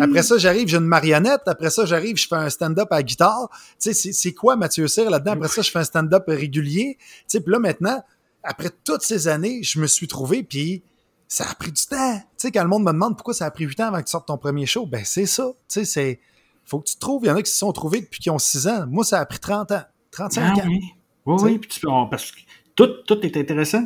Après 0.01 0.23
ça, 0.23 0.39
j'arrive, 0.39 0.69
j'ai 0.69 0.77
une 0.77 0.87
marionnette. 0.87 1.43
Après 1.47 1.71
ça, 1.71 1.85
j'arrive, 1.85 2.17
je 2.17 2.29
fais 2.29 2.37
un 2.37 2.49
stand-up 2.49 2.89
à 2.93 3.03
guitare. 3.03 3.51
Tu 3.81 3.93
sais, 3.93 4.13
c'est 4.13 4.33
quoi 4.33 4.55
Mathieu 4.57 4.87
Cyr 4.87 5.11
là-dedans? 5.11 5.33
Après 5.33 5.49
ça, 5.49 5.63
je 5.63 5.71
fais 5.71 5.81
un 5.81 5.85
stand-up 5.85 6.25
régulier. 6.29 6.97
Tu 7.01 7.25
sais, 7.27 7.41
puis 7.41 7.53
là, 7.53 7.59
maintenant, 7.59 8.03
après 8.43 8.71
toutes 8.85 9.03
ces 9.03 9.29
années, 9.29 9.63
je 9.63 9.81
me 9.81 9.87
suis 9.87 10.07
trouvé, 10.07 10.43
puis 10.43 10.83
ça 11.29 11.45
a 11.51 11.55
pris 11.55 11.73
du 11.73 11.85
temps. 11.85 12.17
Tu 12.17 12.25
sais, 12.37 12.51
quand 12.53 12.63
le 12.63 12.69
monde 12.69 12.85
me 12.85 12.93
demande 12.93 13.17
pourquoi 13.17 13.35
ça 13.35 13.47
a 13.47 13.51
pris 13.51 13.65
8 13.65 13.81
ans 13.81 13.87
avant 13.89 13.99
que 13.99 14.05
tu 14.05 14.13
sortes 14.13 14.29
ton 14.29 14.39
premier 14.39 14.67
show, 14.67 14.87
ben 14.87 15.03
c'est 15.05 15.27
ça. 15.27 15.49
Tu 15.69 15.81
sais, 15.81 15.85
c'est... 15.85 16.21
Faut 16.67 16.81
que 16.81 16.89
tu 16.89 16.97
te 16.97 17.01
trouves. 17.01 17.23
Il 17.25 17.29
y 17.29 17.31
en 17.31 17.37
a 17.37 17.43
qui 17.43 17.51
se 17.51 17.59
sont 17.59 17.73
trouvés 17.73 18.01
depuis 18.01 18.21
qu'ils 18.21 18.33
ont 18.33 18.39
6 18.39 18.67
ans. 18.67 18.87
Moi, 18.89 19.05
ça 19.05 19.21
a 19.21 19.27
pris 19.27 19.39
30 19.39 19.71
ans. 19.73 19.83
35 20.11 20.43
ah, 20.43 20.53
ans. 20.53 20.63
Oui, 20.67 20.81
oui, 21.27 21.37
oui. 21.43 21.59
Puis 21.59 21.71
tu, 21.71 21.87
parce 22.11 22.33
que 22.33 22.41
tout, 22.75 22.89
tout 23.07 23.25
est 23.25 23.37
intéressant. 23.37 23.85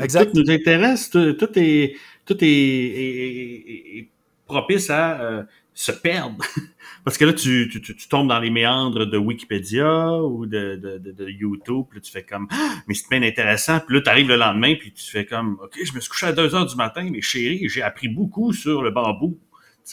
Exact. 0.00 0.32
Tout 0.32 0.40
nous 0.40 0.50
intéresse. 0.50 1.10
Tout, 1.10 1.18
est, 1.56 1.96
tout 2.24 2.36
est, 2.40 4.08
propice 4.46 4.90
à 4.90 5.20
euh, 5.20 5.42
se 5.74 5.92
perdre. 5.92 6.36
Parce 7.04 7.18
que 7.18 7.24
là, 7.26 7.34
tu, 7.34 7.68
tu, 7.70 7.82
tu, 7.82 8.08
tombes 8.08 8.28
dans 8.28 8.38
les 8.38 8.50
méandres 8.50 9.06
de 9.06 9.18
Wikipédia 9.18 10.22
ou 10.22 10.46
de, 10.46 10.76
de, 10.76 11.12
de, 11.12 11.28
YouTube, 11.28 11.84
puis 11.90 11.98
là, 11.98 12.00
tu 12.00 12.10
fais 12.10 12.22
comme 12.22 12.46
ah, 12.50 12.76
mais 12.86 12.94
c'est 12.94 13.10
bien 13.10 13.22
intéressant. 13.22 13.80
Puis 13.80 13.96
là, 13.96 14.00
tu 14.00 14.08
arrives 14.08 14.28
le 14.28 14.36
lendemain, 14.36 14.74
puis 14.74 14.92
tu 14.92 15.04
fais 15.04 15.26
comme 15.26 15.58
OK, 15.62 15.78
je 15.82 15.92
me 15.92 16.00
suis 16.00 16.08
couché 16.08 16.26
à 16.26 16.32
2 16.32 16.54
heures 16.54 16.66
du 16.66 16.76
matin, 16.76 17.06
mais 17.10 17.20
chérie, 17.20 17.68
j'ai 17.68 17.82
appris 17.82 18.08
beaucoup 18.08 18.52
sur 18.52 18.82
le 18.82 18.90
bambou. 18.90 19.38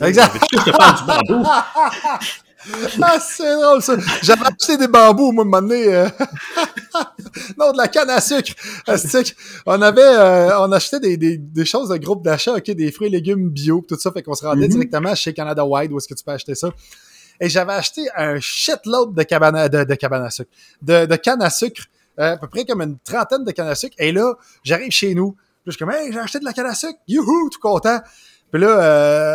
Exact. 0.01 0.37
Je 0.51 0.57
te 0.57 0.77
parle 0.77 0.97
du 0.97 1.03
bambou. 1.05 1.49
ah, 3.01 3.19
c'est 3.19 3.55
drôle, 3.55 3.81
ça. 3.81 3.95
J'avais 4.21 4.45
acheté 4.45 4.77
des 4.77 4.87
bambous, 4.87 5.31
moi, 5.31 5.45
un 5.59 5.71
euh... 5.71 6.09
non, 7.57 7.71
de 7.71 7.77
la 7.77 7.87
canne 7.87 8.09
à 8.09 8.21
sucre. 8.21 8.53
on 9.65 9.81
avait, 9.81 10.01
euh, 10.01 10.59
on 10.59 10.71
achetait 10.71 10.99
des, 10.99 11.17
des, 11.17 11.37
des 11.37 11.65
choses 11.65 11.89
de 11.89 11.97
groupe 11.97 12.23
d'achat, 12.23 12.53
OK, 12.53 12.71
des 12.71 12.91
fruits 12.91 13.07
et 13.07 13.11
légumes 13.11 13.49
bio, 13.49 13.83
tout 13.87 13.97
ça. 13.99 14.11
Fait 14.11 14.21
qu'on 14.21 14.35
se 14.35 14.45
rendait 14.45 14.67
mm-hmm. 14.67 14.71
directement 14.71 15.15
chez 15.15 15.33
Canada 15.33 15.65
Wide, 15.65 15.91
où 15.91 15.97
est-ce 15.97 16.07
que 16.07 16.13
tu 16.13 16.23
peux 16.23 16.31
acheter 16.31 16.55
ça. 16.55 16.69
Et 17.39 17.49
j'avais 17.49 17.73
acheté 17.73 18.07
un 18.15 18.39
shitload 18.39 19.15
de 19.15 19.23
cabane 19.23 19.67
de, 19.67 19.83
de 19.83 19.95
cabane 19.95 20.23
à 20.23 20.29
sucre, 20.29 20.51
de, 20.81 21.07
de 21.07 21.15
canne 21.15 21.41
à 21.41 21.49
sucre, 21.49 21.83
euh, 22.19 22.33
à 22.33 22.37
peu 22.37 22.47
près 22.47 22.65
comme 22.65 22.81
une 22.81 22.99
trentaine 22.99 23.43
de 23.43 23.51
cannes 23.51 23.67
à 23.67 23.75
sucre. 23.75 23.95
Et 23.97 24.11
là, 24.11 24.35
j'arrive 24.63 24.91
chez 24.91 25.15
nous. 25.15 25.31
Puis 25.31 25.67
je 25.67 25.71
suis 25.71 25.79
comme, 25.79 25.91
hey, 25.91 26.11
j'ai 26.11 26.19
acheté 26.19 26.39
de 26.39 26.45
la 26.45 26.53
canne 26.53 26.67
à 26.67 26.75
sucre. 26.75 26.99
Youhou, 27.07 27.49
tout 27.49 27.59
content. 27.59 27.99
Puis 28.51 28.61
là, 28.61 28.81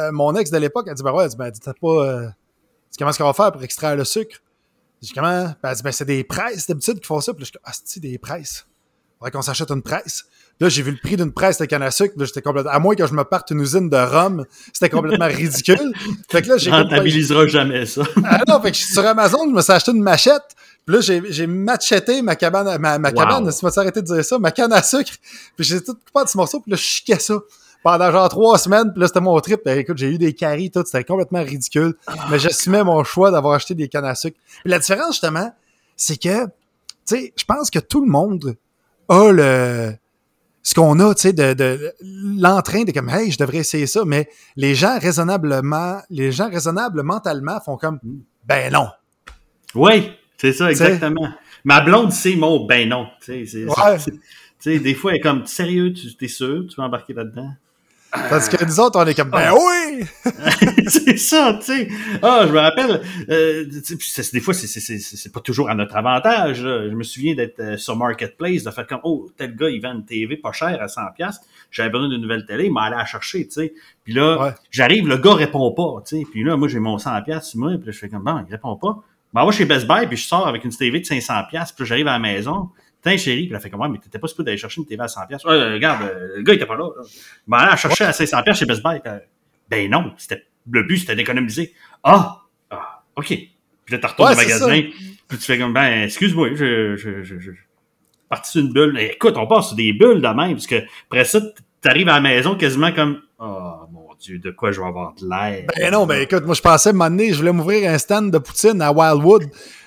euh, 0.09 0.13
mon 0.13 0.35
ex 0.37 0.51
de 0.51 0.59
l'époque, 0.59 0.89
a 0.89 0.95
dit, 0.95 1.03
ben 1.03 1.13
ouais, 1.13 1.25
elle 1.25 1.31
dit, 1.31 1.37
ben, 1.37 1.51
t'as 1.51 1.73
pas, 1.73 2.33
comment 2.99 3.11
est-ce 3.11 3.19
qu'on 3.19 3.25
va 3.25 3.33
faire 3.33 3.53
pour 3.53 3.63
extraire 3.63 3.97
le 3.97 4.05
sucre? 4.05 4.37
Je 5.03 5.09
dis, 5.09 5.15
comment? 5.15 5.55
Ben, 5.63 5.71
elle 5.71 5.77
dit, 5.77 5.83
ben, 5.83 5.93
c'est 5.93 6.05
des 6.05 6.25
presses 6.25 6.67
d'habitude 6.67 7.01
qui 7.01 7.07
font 7.07 7.21
ça. 7.21 7.33
Puis 7.33 7.43
là, 7.43 7.47
je 7.47 7.53
dis, 7.53 7.59
ah, 7.65 7.73
c'est 7.85 8.01
des 8.01 8.19
presses. 8.19 8.67
Faudrait 9.19 9.31
qu'on 9.31 9.43
s'achète 9.43 9.71
une 9.71 9.83
presse. 9.83 10.25
Là, 10.61 10.69
j'ai 10.69 10.83
vu 10.83 10.91
le 10.91 10.99
prix 11.03 11.17
d'une 11.17 11.33
presse 11.33 11.59
de 11.59 11.65
canne 11.65 11.83
à 11.83 11.91
sucre. 11.91 12.15
Là, 12.17 12.25
j'étais 12.25 12.43
complètement, 12.43 12.71
à 12.71 12.79
moins 12.79 12.95
que 12.95 13.07
je 13.07 13.13
me 13.13 13.25
parte 13.25 13.51
une 13.51 13.61
usine 13.61 13.89
de 13.91 13.97
rhum, 13.97 14.45
c'était 14.73 14.91
complètement 14.91 15.27
ridicule. 15.31 15.93
Fait 16.31 16.43
que 16.43 16.49
là, 16.49 16.57
j'ai. 16.59 16.71
Rentabilisera 16.71 17.47
jamais 17.47 17.87
ça. 17.87 18.03
ah 18.25 18.43
non, 18.47 18.61
fait 18.61 18.73
que 18.73 18.77
sur 18.77 19.05
Amazon, 19.07 19.49
je 19.49 19.55
me 19.55 19.61
suis 19.61 19.73
acheté 19.73 19.93
une 19.93 20.03
machette. 20.03 20.55
Puis 20.87 20.95
là, 20.95 21.01
j'ai, 21.01 21.23
j'ai 21.31 21.47
machetté 21.47 22.23
ma 22.23 22.37
cabane, 22.37 22.79
ma, 22.79 22.99
ma 22.99 23.13
cabane, 23.13 23.51
si 23.51 23.61
tu 23.61 23.79
arrêté 23.79 24.01
de 24.01 24.07
dire 24.07 24.25
ça, 24.25 24.39
ma 24.39 24.51
canne 24.51 24.73
à 24.73 24.83
sucre. 24.83 25.13
Puis 25.57 25.67
j'ai 25.67 25.83
tout 25.83 25.95
coupé 25.95 26.25
de 26.25 26.29
ce 26.29 26.37
morceau, 26.37 26.61
puis 26.61 26.71
là, 26.71 26.77
je 26.77 26.83
chiquais 26.83 27.19
ça 27.19 27.35
pendant 27.87 28.11
genre 28.11 28.29
trois 28.29 28.59
semaines, 28.59 28.91
puis 28.91 29.01
là, 29.01 29.07
c'était 29.07 29.21
mon 29.21 29.39
trip. 29.39 29.61
Ben, 29.65 29.79
écoute, 29.79 29.97
j'ai 29.97 30.09
eu 30.09 30.19
des 30.19 30.35
caries, 30.35 30.73
tout, 30.73 30.83
c'était 30.85 31.05
complètement 31.05 31.45
ridicule. 31.45 31.95
mais 32.29 32.41
j'assumais 32.41 32.83
mon 32.83 33.05
choix 33.05 33.31
d'avoir 33.31 33.55
acheté 33.55 33.77
des 33.77 33.87
cannes 33.87 34.05
à 34.05 34.17
sucre. 34.17 34.37
Puis 34.65 34.73
la 34.73 34.81
différence, 34.81 35.13
justement, 35.13 35.55
c'est 35.95 36.21
que, 36.21 36.47
tu 36.47 36.51
sais, 37.05 37.33
je 37.37 37.45
pense 37.45 37.71
que 37.71 37.79
tout 37.79 38.05
le 38.05 38.11
monde 38.11 38.57
a 39.09 39.31
le 39.31 39.93
ce 40.65 40.75
qu'on 40.75 40.99
a, 40.99 41.15
tu 41.15 41.21
sais, 41.21 41.33
de, 41.33 41.55
de 41.55 41.93
l'entrain 42.03 42.83
de 42.83 42.91
comme, 42.91 43.09
hey, 43.09 43.31
je 43.31 43.39
devrais 43.39 43.59
essayer 43.59 43.87
ça, 43.87 44.05
mais 44.05 44.29
les 44.57 44.75
gens 44.75 44.99
raisonnablement, 44.99 46.01
les 46.11 46.33
gens 46.33 46.51
raisonnables 46.51 47.05
mentalement 47.05 47.61
font 47.61 47.77
comme, 47.77 48.01
ben 48.47 48.73
non. 48.73 48.89
Oui, 49.77 50.11
c'est 50.39 50.53
ça, 50.53 50.73
exactement. 50.73 51.29
Ma 51.63 51.83
blonde, 51.83 52.11
c'est 52.11 52.35
mon 52.35 52.67
ben 52.67 52.89
non. 52.89 53.07
Tu 53.25 53.47
sais, 53.47 54.79
des 54.81 54.95
fois, 54.95 55.13
elle 55.13 55.19
est 55.19 55.21
comme, 55.21 55.47
sérieux, 55.47 55.93
tu 55.93 56.09
es 56.21 56.27
sûr, 56.27 56.67
tu 56.69 56.75
vas 56.75 56.83
embarquer 56.83 57.15
là-dedans? 57.15 57.53
Parce 58.11 58.49
que 58.49 58.65
nous 58.65 58.81
autres, 58.81 58.99
on 58.99 59.07
est 59.07 59.15
comme, 59.15 59.31
ben 59.31 59.53
oui! 59.53 60.05
c'est 60.89 61.19
ça, 61.19 61.59
tu 61.61 61.67
sais. 61.67 61.89
Ah, 62.23 62.45
je 62.47 62.53
me 62.53 62.59
rappelle, 62.59 63.03
euh, 63.29 63.65
des 64.33 64.41
fois, 64.41 64.55
c'est 64.55 65.33
pas 65.33 65.41
toujours 65.41 65.69
à 65.69 65.75
notre 65.75 65.97
avantage. 65.97 66.59
Je 66.59 66.95
me 66.95 67.03
souviens 67.03 67.35
d'être 67.35 67.61
euh, 67.61 67.77
sur 67.77 67.97
Marketplace, 67.97 68.63
de 68.63 68.71
faire 68.71 68.87
comme, 68.87 69.01
oh, 69.05 69.29
tel 69.37 69.55
gars, 69.57 69.69
il 69.69 69.81
vend 69.81 69.95
une 69.95 70.05
TV 70.05 70.37
pas 70.37 70.53
chère 70.53 70.81
à 70.81 70.87
100$. 70.87 71.35
J'avais 71.71 71.91
besoin 71.91 72.09
d'une 72.09 72.23
nouvelle 72.23 72.47
télé, 72.47 72.67
il 72.67 72.73
m'a 72.73 72.85
allé 72.85 72.97
la 72.97 73.05
chercher, 73.05 73.47
tu 73.47 73.53
sais. 73.53 73.75
Puis 74.05 74.15
là, 74.15 74.55
j'arrive, 74.71 75.09
le 75.09 75.19
gars 75.19 75.35
répond 75.35 75.73
pas, 75.73 76.03
tu 76.07 76.19
sais. 76.19 76.25
Puis 76.31 76.45
là, 76.45 76.57
moi, 76.57 76.69
j'ai 76.69 76.79
mon 76.79 76.97
100$, 76.97 77.57
moi, 77.57 77.73
puis 77.77 77.87
là, 77.87 77.93
je 77.93 77.99
fais 77.99 78.09
comme, 78.09 78.25
bon, 78.25 78.45
il 78.47 78.51
répond 78.51 78.77
pas. 78.77 79.03
Ben, 79.33 79.43
moi, 79.43 79.53
chez 79.53 79.65
Best 79.65 79.87
Buy, 79.87 80.07
puis 80.07 80.17
je 80.17 80.27
sors 80.27 80.47
avec 80.47 80.65
une 80.65 80.71
TV 80.71 81.01
de 81.01 81.05
500$, 81.05 81.49
puis 81.49 81.57
là, 81.57 81.65
j'arrive 81.81 82.09
à 82.09 82.13
la 82.13 82.19
maison. 82.19 82.71
Tiens, 83.07 83.17
chérie, 83.17 83.47
puis 83.47 83.55
elle 83.55 83.61
fait 83.61 83.71
comme 83.71 83.79
moi, 83.79 83.89
mais 83.89 83.99
t'étais 83.99 84.19
pas 84.19 84.27
supposé 84.27 84.47
d'aller 84.47 84.59
chercher 84.59 84.81
une 84.81 84.87
TV 84.87 85.01
à 85.01 85.07
100$. 85.07 85.47
Ouais, 85.47 85.75
regarde, 85.75 86.03
euh, 86.03 86.39
le 86.39 86.43
gars, 86.43 86.55
il 86.55 86.57
était 86.57 86.67
pas 86.67 86.75
là. 86.75 86.89
là. 86.97 87.05
Ben, 87.47 87.59
elle 87.63 87.69
a 87.69 87.77
cherché 87.77 88.03
à 88.03 88.11
500$ 88.11 88.55
chez 88.55 88.67
Best 88.67 88.83
Buy. 88.83 89.01
Ben 89.71 89.89
non, 89.89 90.13
c'était, 90.17 90.45
le 90.69 90.83
but, 90.83 90.99
c'était 90.99 91.15
d'économiser. 91.15 91.73
Ah! 92.03 92.43
ah, 92.69 93.03
OK. 93.15 93.29
Puis 93.29 93.49
là, 93.91 93.99
tu 93.99 94.07
retournes 94.07 94.33
au 94.33 94.35
magasin, 94.35 94.83
puis 95.29 95.39
tu 95.39 95.45
fais 95.45 95.57
comme, 95.57 95.73
ben, 95.73 96.03
excuse-moi, 96.03 96.49
je, 96.57 96.97
je, 96.97 97.23
je, 97.23 97.39
je, 97.39 97.53
parti 98.29 98.51
sur 98.51 98.61
une 98.63 98.73
bulle. 98.73 98.99
Écoute, 98.99 99.37
on 99.37 99.47
passe 99.47 99.69
sur 99.69 99.77
des 99.77 99.93
bulles 99.93 100.21
de 100.21 100.27
même, 100.27 100.55
parce 100.55 100.67
que 100.67 100.83
après 101.09 101.25
ça, 101.27 101.41
t'arrives 101.81 102.09
à 102.09 102.15
la 102.15 102.21
maison 102.21 102.57
quasiment 102.57 102.91
comme, 102.91 103.21
oh 103.39 103.83
mon 103.93 104.09
Dieu, 104.19 104.41
de 104.41 104.51
quoi 104.51 104.73
je 104.73 104.81
vais 104.81 104.87
avoir 104.89 105.15
de 105.15 105.29
l'air? 105.29 105.65
Ben 105.77 105.93
non, 105.93 106.07
ben 106.07 106.23
écoute, 106.23 106.45
moi, 106.45 106.57
je 106.57 106.63
pensais, 106.63 106.89
un 106.89 106.93
moment 106.93 107.23
je 107.31 107.37
voulais 107.37 107.53
m'ouvrir 107.53 107.89
un 107.89 107.99
stand 107.99 108.33
de 108.33 108.39
poutine 108.39 108.83
à 108.83 108.91
Wildwood 108.91 109.45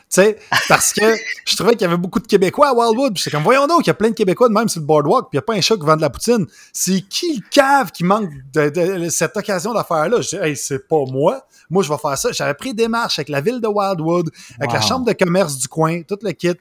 sais, 0.10 0.38
parce 0.67 0.91
que 0.93 1.15
je 1.45 1.56
trouvais 1.56 1.74
qu'il 1.74 1.82
y 1.82 1.86
avait 1.86 1.98
beaucoup 1.98 2.19
de 2.19 2.28
Québécois 2.28 2.69
à 2.69 2.74
Wildwood. 2.74 3.13
Puis 3.13 3.24
c'est 3.24 3.32
comme, 3.32 3.43
voyons 3.43 3.67
donc, 3.67 3.82
il 3.86 3.88
y 3.88 3.91
a 3.91 3.93
plein 3.93 4.10
de 4.10 4.15
Québécois 4.15 4.50
de 4.50 4.54
même 4.54 4.67
sur 4.67 4.82
le 4.82 4.86
boardwalk, 4.86 5.30
puis 5.30 5.38
il 5.38 5.38
n'y 5.38 5.39
a 5.39 5.41
pas 5.43 5.54
un 5.54 5.62
chat 5.62 5.76
qui 5.76 5.86
vend 5.86 5.95
de 5.95 6.02
la 6.02 6.10
poutine. 6.10 6.45
C'est 6.74 7.02
qui 7.02 7.36
le 7.36 7.43
cave 7.50 7.91
qui 7.91 8.04
manque 8.04 8.30
de, 8.54 9.08
cette 9.10 9.38
occasion 9.38 9.74
d'affaire-là? 9.74 10.22
Je 10.22 10.30
dis, 10.30 10.36
hey, 10.36 10.56
c'est 10.56 10.88
pas 10.88 11.04
moi. 11.08 11.45
Moi, 11.69 11.84
je 11.84 11.89
vais 11.89 11.98
faire 11.98 12.17
ça. 12.17 12.32
J'avais 12.32 12.56
pris 12.56 12.74
des 12.74 12.88
marches 12.88 13.19
avec 13.19 13.30
la 13.30 13.41
ville 13.41 13.62
de 13.62 13.67
Wildwood, 13.67 14.30
avec 14.60 14.74
la 14.74 14.82
chambre 14.82 15.06
de 15.06 15.13
commerce 15.13 15.58
du 15.58 15.67
coin, 15.67 16.02
tout 16.02 16.17
le 16.22 16.32
kit. 16.32 16.56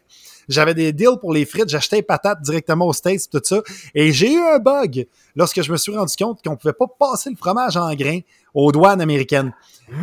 J'avais 0.48 0.72
des 0.72 0.92
deals 0.94 1.18
pour 1.20 1.34
les 1.34 1.44
frites, 1.44 1.68
j'achetais 1.68 1.96
les 1.96 2.02
patates 2.02 2.40
directement 2.40 2.86
aux 2.86 2.94
States, 2.94 3.28
tout 3.30 3.40
ça. 3.44 3.60
Et 3.94 4.12
j'ai 4.12 4.32
eu 4.32 4.40
un 4.40 4.58
bug 4.58 5.06
lorsque 5.36 5.60
je 5.60 5.70
me 5.70 5.76
suis 5.76 5.94
rendu 5.94 6.14
compte 6.16 6.42
qu'on 6.42 6.56
pouvait 6.56 6.72
pas 6.72 6.86
passer 6.98 7.28
le 7.28 7.36
fromage 7.36 7.76
en 7.76 7.94
grains 7.94 8.20
aux 8.54 8.72
douanes 8.72 9.02
américaines. 9.02 9.52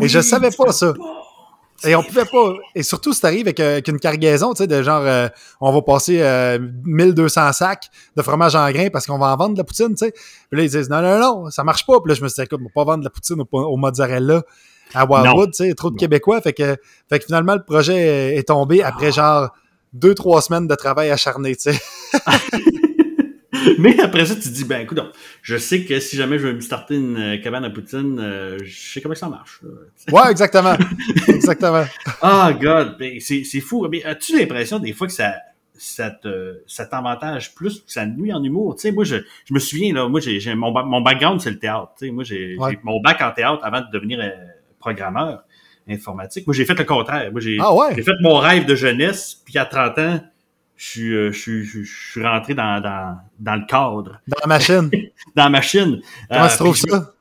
Et 0.01 0.08
je 0.08 0.19
savais 0.19 0.51
pas 0.51 0.71
ça. 0.71 0.93
Et 1.86 1.95
on 1.95 2.04
pouvait 2.04 2.26
pas. 2.26 2.54
Et 2.74 2.84
surtout, 2.84 3.13
si 3.13 3.21
t'arrives 3.21 3.41
avec, 3.41 3.60
euh, 3.60 3.74
avec, 3.74 3.88
une 3.88 4.00
cargaison, 4.00 4.54
tu 4.54 4.60
sais, 4.60 4.67
de 4.67 4.82
genre, 4.82 5.02
euh, 5.04 5.28
on 5.62 5.71
va 5.71 5.82
passer 5.82 6.17
1200 6.86 7.41
euh, 7.41 7.52
sacs 7.52 7.89
de 8.15 8.21
fromage 8.21 8.56
en 8.56 8.69
grains 8.71 8.89
parce 8.89 9.06
qu'on 9.06 9.17
va 9.17 9.34
en 9.34 9.38
vendre 9.38 9.54
de 9.54 9.58
la 9.60 9.63
poutine, 9.63 9.89
tu 9.89 10.06
sais. 10.06 10.12
Puis 10.12 10.60
là, 10.60 10.63
ils 10.63 10.69
disent, 10.69 10.89
non, 10.89 11.02
non, 11.02 11.19
non, 11.19 11.50
ça 11.50 11.63
marche 11.63 11.86
pas. 11.86 12.00
Puis 12.00 12.10
là, 12.10 12.15
je 12.15 12.24
me 12.24 12.28
suis 12.28 12.36
dit, 12.36 12.45
écoute, 12.45 12.60
on 12.62 12.65
va 12.65 12.71
pas 12.74 12.91
vendre 12.91 13.00
de 13.00 13.06
la 13.06 13.10
poutine 13.10 13.38
au, 13.52 13.78
mozzarella 13.78 14.43
à 14.93 15.06
Wildwood, 15.06 15.52
tu 15.52 15.65
sais, 15.65 15.74
trop 15.74 15.91
de 15.91 15.98
Québécois. 15.98 16.41
Fait 16.41 16.54
que, 16.54 16.78
fait 17.10 17.19
que 17.19 17.26
finalement, 17.26 17.56
le 17.56 17.63
projet 17.63 18.38
est 18.38 18.48
tombé 18.48 18.84
après 18.84 19.12
genre 19.12 19.50
deux, 19.93 20.13
trois 20.13 20.41
semaines 20.41 20.67
de 20.67 20.76
travail 20.76 21.12
acharné, 21.12 21.56
tu 21.56 21.71
sais. 21.71 21.80
Mais 23.79 23.99
après 23.99 24.25
ça, 24.25 24.35
tu 24.35 24.41
te 24.41 24.47
dis, 24.49 24.65
ben 24.65 24.81
écoute, 24.81 24.99
je 25.41 25.57
sais 25.57 25.83
que 25.83 25.99
si 25.99 26.15
jamais 26.15 26.39
je 26.39 26.47
veux 26.47 26.53
me 26.53 26.61
starter 26.61 26.95
une 26.95 27.17
euh, 27.17 27.37
cabane 27.37 27.65
à 27.65 27.69
poutine, 27.69 28.19
euh, 28.19 28.57
je 28.63 28.91
sais 28.91 29.01
comment 29.01 29.15
ça 29.15 29.29
marche. 29.29 29.61
ouais, 30.11 30.31
exactement. 30.31 30.75
exactement. 31.27 31.85
Ah, 32.21 32.51
oh, 32.51 32.59
God, 32.59 32.97
ben, 32.97 33.19
c'est 33.19 33.59
fou. 33.59 33.87
Mais 33.89 34.03
as-tu 34.03 34.37
l'impression 34.37 34.79
des 34.79 34.93
fois 34.93 35.07
que 35.07 35.13
ça, 35.13 35.35
ça 35.73 36.09
te, 36.09 36.61
ça 36.65 36.85
t'avantage 36.85 37.53
plus 37.53 37.81
que 37.81 37.91
ça 37.91 38.05
nuit 38.05 38.33
en 38.33 38.43
humour? 38.43 38.75
Tu 38.75 38.81
sais, 38.81 38.91
moi, 38.91 39.03
je, 39.03 39.17
je 39.45 39.53
me 39.53 39.59
souviens, 39.59 39.93
là, 39.93 40.07
moi, 40.07 40.19
j'ai, 40.19 40.55
mon, 40.55 40.71
mon 40.85 41.01
background, 41.01 41.41
c'est 41.41 41.51
le 41.51 41.59
théâtre. 41.59 41.91
Tu 41.99 42.07
sais, 42.07 42.11
moi, 42.11 42.23
j'ai 42.23 42.57
mon 42.83 42.99
bac 43.01 43.21
en 43.21 43.31
théâtre 43.31 43.59
avant 43.63 43.81
de 43.81 43.87
devenir 43.91 44.19
euh, 44.21 44.29
programmeur 44.79 45.43
informatique. 45.87 46.47
Moi, 46.47 46.56
j'ai 46.56 46.65
fait 46.65 46.77
le 46.77 46.83
contraire. 46.83 47.31
Moi, 47.31 47.41
j'ai 47.41 47.58
ah 47.60 47.73
fait 47.93 48.06
mon 48.21 48.37
rêve 48.37 48.65
de 48.65 48.75
jeunesse, 48.75 49.41
puis 49.45 49.58
à 49.58 49.65
30 49.65 49.99
ans, 49.99 50.19
je 50.76 50.86
suis, 51.32 51.63
je, 51.63 51.84
je, 51.84 51.84
suis 51.84 52.23
rentré 52.23 52.54
dans, 52.54 52.82
dans, 52.82 53.17
dans, 53.40 53.56
le 53.56 53.65
cadre. 53.65 54.21
Dans 54.28 54.38
la 54.42 54.48
machine. 54.48 54.90
dans 55.36 55.44
la 55.44 55.50
machine. 55.50 56.02
Comment 56.30 56.46
euh, 56.46 56.50
tu 56.50 56.58
trouves 56.58 56.78
ça? 56.78 57.13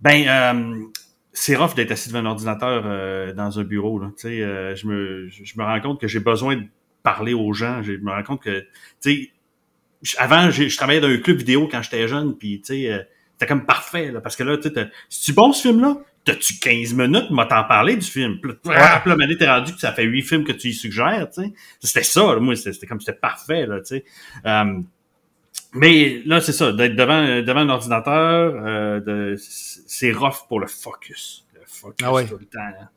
Ben, 0.00 0.28
euh, 0.28 0.84
c'est 1.32 1.56
rough 1.56 1.74
d'être 1.74 1.90
assis 1.90 2.08
devant 2.08 2.20
un 2.20 2.26
ordinateur 2.26 3.34
dans 3.34 3.58
un 3.58 3.64
bureau. 3.64 3.98
Là. 3.98 4.10
je, 4.22 4.86
me, 4.86 5.28
je 5.28 5.58
me 5.58 5.64
rends 5.64 5.80
compte 5.80 6.00
que 6.00 6.08
j'ai 6.08 6.20
besoin 6.20 6.56
de 6.56 6.64
parler 7.02 7.34
aux 7.34 7.52
gens. 7.52 7.82
Je 7.82 7.92
me 7.92 8.10
rends 8.10 8.22
compte 8.22 8.42
que, 8.42 8.60
tu 9.00 9.30
sais, 10.02 10.16
avant, 10.18 10.50
je 10.50 10.76
travaillais 10.76 11.00
dans 11.00 11.08
un 11.08 11.18
club 11.18 11.38
vidéo 11.38 11.68
quand 11.70 11.82
j'étais 11.82 12.06
jeune, 12.08 12.36
puis 12.36 12.60
tu 12.60 12.74
sais, 12.74 13.08
c'était 13.32 13.46
comme 13.46 13.64
parfait, 13.64 14.12
là, 14.12 14.20
parce 14.20 14.36
que 14.36 14.42
là, 14.42 14.56
tu 14.58 14.68
sais, 14.68 14.90
c'est-tu 15.08 15.32
bon 15.32 15.52
ce 15.52 15.62
film-là? 15.68 15.96
T'as-tu 16.24 16.58
15 16.58 16.94
minutes, 16.94 17.30
m'a 17.30 17.44
t'en 17.44 17.64
parler 17.64 17.96
du 17.96 18.06
film? 18.06 18.38
Puis 18.40 18.52
là, 18.64 19.04
ouais. 19.04 19.36
t'es 19.36 19.46
rendu 19.46 19.74
que 19.74 19.80
ça 19.80 19.92
fait 19.92 20.04
8 20.04 20.22
films 20.22 20.44
que 20.44 20.52
tu 20.52 20.68
y 20.68 20.72
suggères, 20.72 21.28
tu 21.34 21.42
sais. 21.42 21.52
C'était 21.80 22.02
ça, 22.02 22.34
là, 22.34 22.40
moi, 22.40 22.56
c'était 22.56 22.86
comme, 22.86 23.00
c'était 23.00 23.18
parfait, 23.18 23.66
là, 23.66 23.80
tu 23.80 23.96
sais. 23.96 24.04
Euh, 24.46 24.80
mais 25.74 26.22
là, 26.24 26.40
c'est 26.40 26.52
ça, 26.52 26.72
d'être 26.72 26.94
devant, 26.94 27.42
devant 27.42 27.60
un 27.60 27.68
ordinateur, 27.68 28.54
euh, 28.64 29.00
de, 29.00 29.36
c'est 29.38 30.12
rough 30.12 30.46
pour 30.48 30.60
le 30.60 30.68
focus. 30.68 31.44
Le 31.52 31.60
focus 31.66 32.06
ah 32.08 32.24
tout 32.28 32.38
le 32.38 32.46
temps. 32.46 32.60
Hein. 32.60 32.88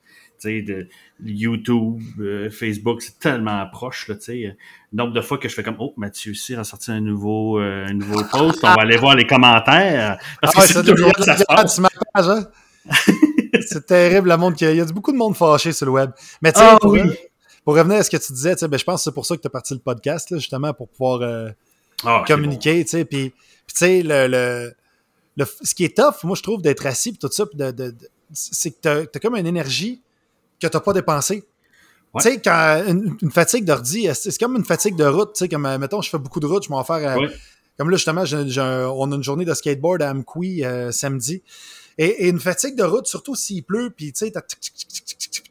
De 0.43 0.87
YouTube, 1.25 1.99
euh, 2.19 2.51
Facebook, 2.51 3.01
c'est 3.01 3.17
tellement 3.17 3.65
proche, 3.71 4.07
là, 4.07 4.15
tu 4.15 4.21
sais. 4.21 4.57
Nombre 4.93 5.13
de 5.13 5.21
fois 5.21 5.39
que 5.39 5.49
je 5.49 5.55
fais 5.55 5.63
comme, 5.63 5.77
oh, 5.79 5.95
Mathieu 5.97 6.35
Cyr 6.35 6.59
a 6.59 6.63
sorti 6.63 6.91
un 6.91 7.01
nouveau, 7.01 7.59
euh, 7.59 7.87
un 7.87 7.93
nouveau 7.93 8.23
post, 8.31 8.59
on 8.63 8.67
va 8.67 8.83
aller 8.83 8.97
voir 8.97 9.15
les 9.15 9.25
commentaires. 9.25 10.19
Parce 10.39 10.53
ah 10.55 10.61
que 10.61 10.67
c'est 10.67 10.83
toujours 10.83 11.11
ça 11.17 11.37
se 11.37 11.43
passe. 11.43 11.81
C'est 13.67 13.85
terrible, 13.85 14.29
le 14.29 14.37
monde. 14.37 14.55
Il 14.61 14.75
y 14.75 14.81
a 14.81 14.85
beaucoup 14.85 15.11
de 15.11 15.17
monde 15.17 15.35
fâché 15.35 15.71
sur 15.71 15.85
le 15.85 15.91
web. 15.91 16.11
Mais 16.41 16.51
tu 16.51 16.59
sais, 16.59 16.65
ah 16.67 16.77
pour, 16.79 16.95
pour, 17.63 17.75
revenir 17.75 17.97
à 17.97 18.03
ce 18.03 18.09
que 18.09 18.17
tu 18.17 18.33
disais, 18.33 18.55
ben, 18.61 18.77
je 18.77 18.83
pense 18.83 19.01
que 19.01 19.03
c'est 19.05 19.13
pour 19.13 19.25
ça 19.25 19.35
que 19.35 19.41
tu 19.41 19.47
as 19.47 19.51
parti 19.51 19.73
le 19.73 19.79
podcast, 19.79 20.29
là, 20.31 20.37
justement, 20.37 20.73
pour 20.73 20.87
pouvoir 20.89 21.53
ah, 22.03 22.23
communiquer. 22.27 22.83
Puis, 22.83 23.31
tu 23.31 23.33
sais, 23.73 24.03
le, 24.03 24.73
le, 25.37 25.45
ce 25.63 25.73
qui 25.75 25.85
est 25.85 25.95
tough, 25.95 26.23
moi, 26.23 26.35
je 26.35 26.43
trouve, 26.43 26.61
d'être 26.61 26.85
assis 26.85 27.09
et 27.09 27.13
tout 27.13 27.31
ça, 27.31 27.45
de, 27.53 27.71
de, 27.71 27.95
c'est 28.33 28.71
que 28.71 28.81
tu 28.81 29.17
as, 29.17 29.19
comme 29.19 29.35
une 29.35 29.47
énergie 29.47 30.01
que 30.59 30.67
tu 30.67 30.75
n'as 30.75 30.81
pas 30.81 30.93
dépensée. 30.93 31.43
Tu 32.15 32.23
sais, 32.23 32.41
quand 32.41 32.83
une, 32.87 33.31
fatigue 33.31 33.63
d'ordi, 33.63 34.09
c'est 34.13 34.35
comme 34.39 34.55
une 34.55 34.65
fatigue 34.65 34.95
de 34.95 35.05
route. 35.05 35.33
Tu 35.33 35.39
sais, 35.39 35.49
comme, 35.49 35.65
euh, 35.65 35.77
mettons, 35.77 36.01
je 36.01 36.09
fais 36.09 36.17
beaucoup 36.17 36.39
de 36.39 36.47
route, 36.47 36.63
je 36.63 36.69
m'en 36.69 36.83
faire. 36.83 37.17
Euh, 37.17 37.27
comme 37.77 37.91
là, 37.91 37.97
justement, 37.97 38.23
on 38.23 39.11
a 39.11 39.15
une 39.15 39.23
journée 39.23 39.45
de 39.45 39.53
skateboard 39.53 40.01
à 40.01 40.09
Amqui 40.11 40.65
euh, 40.65 40.91
samedi. 40.91 41.43
Et, 41.97 42.29
une 42.29 42.39
fatigue 42.39 42.75
de 42.75 42.83
route, 42.83 43.07
surtout 43.07 43.35
s'il 43.35 43.63
pleut, 43.63 43.89
puis 43.89 44.13
tu 44.13 44.25
sais, 44.25 44.31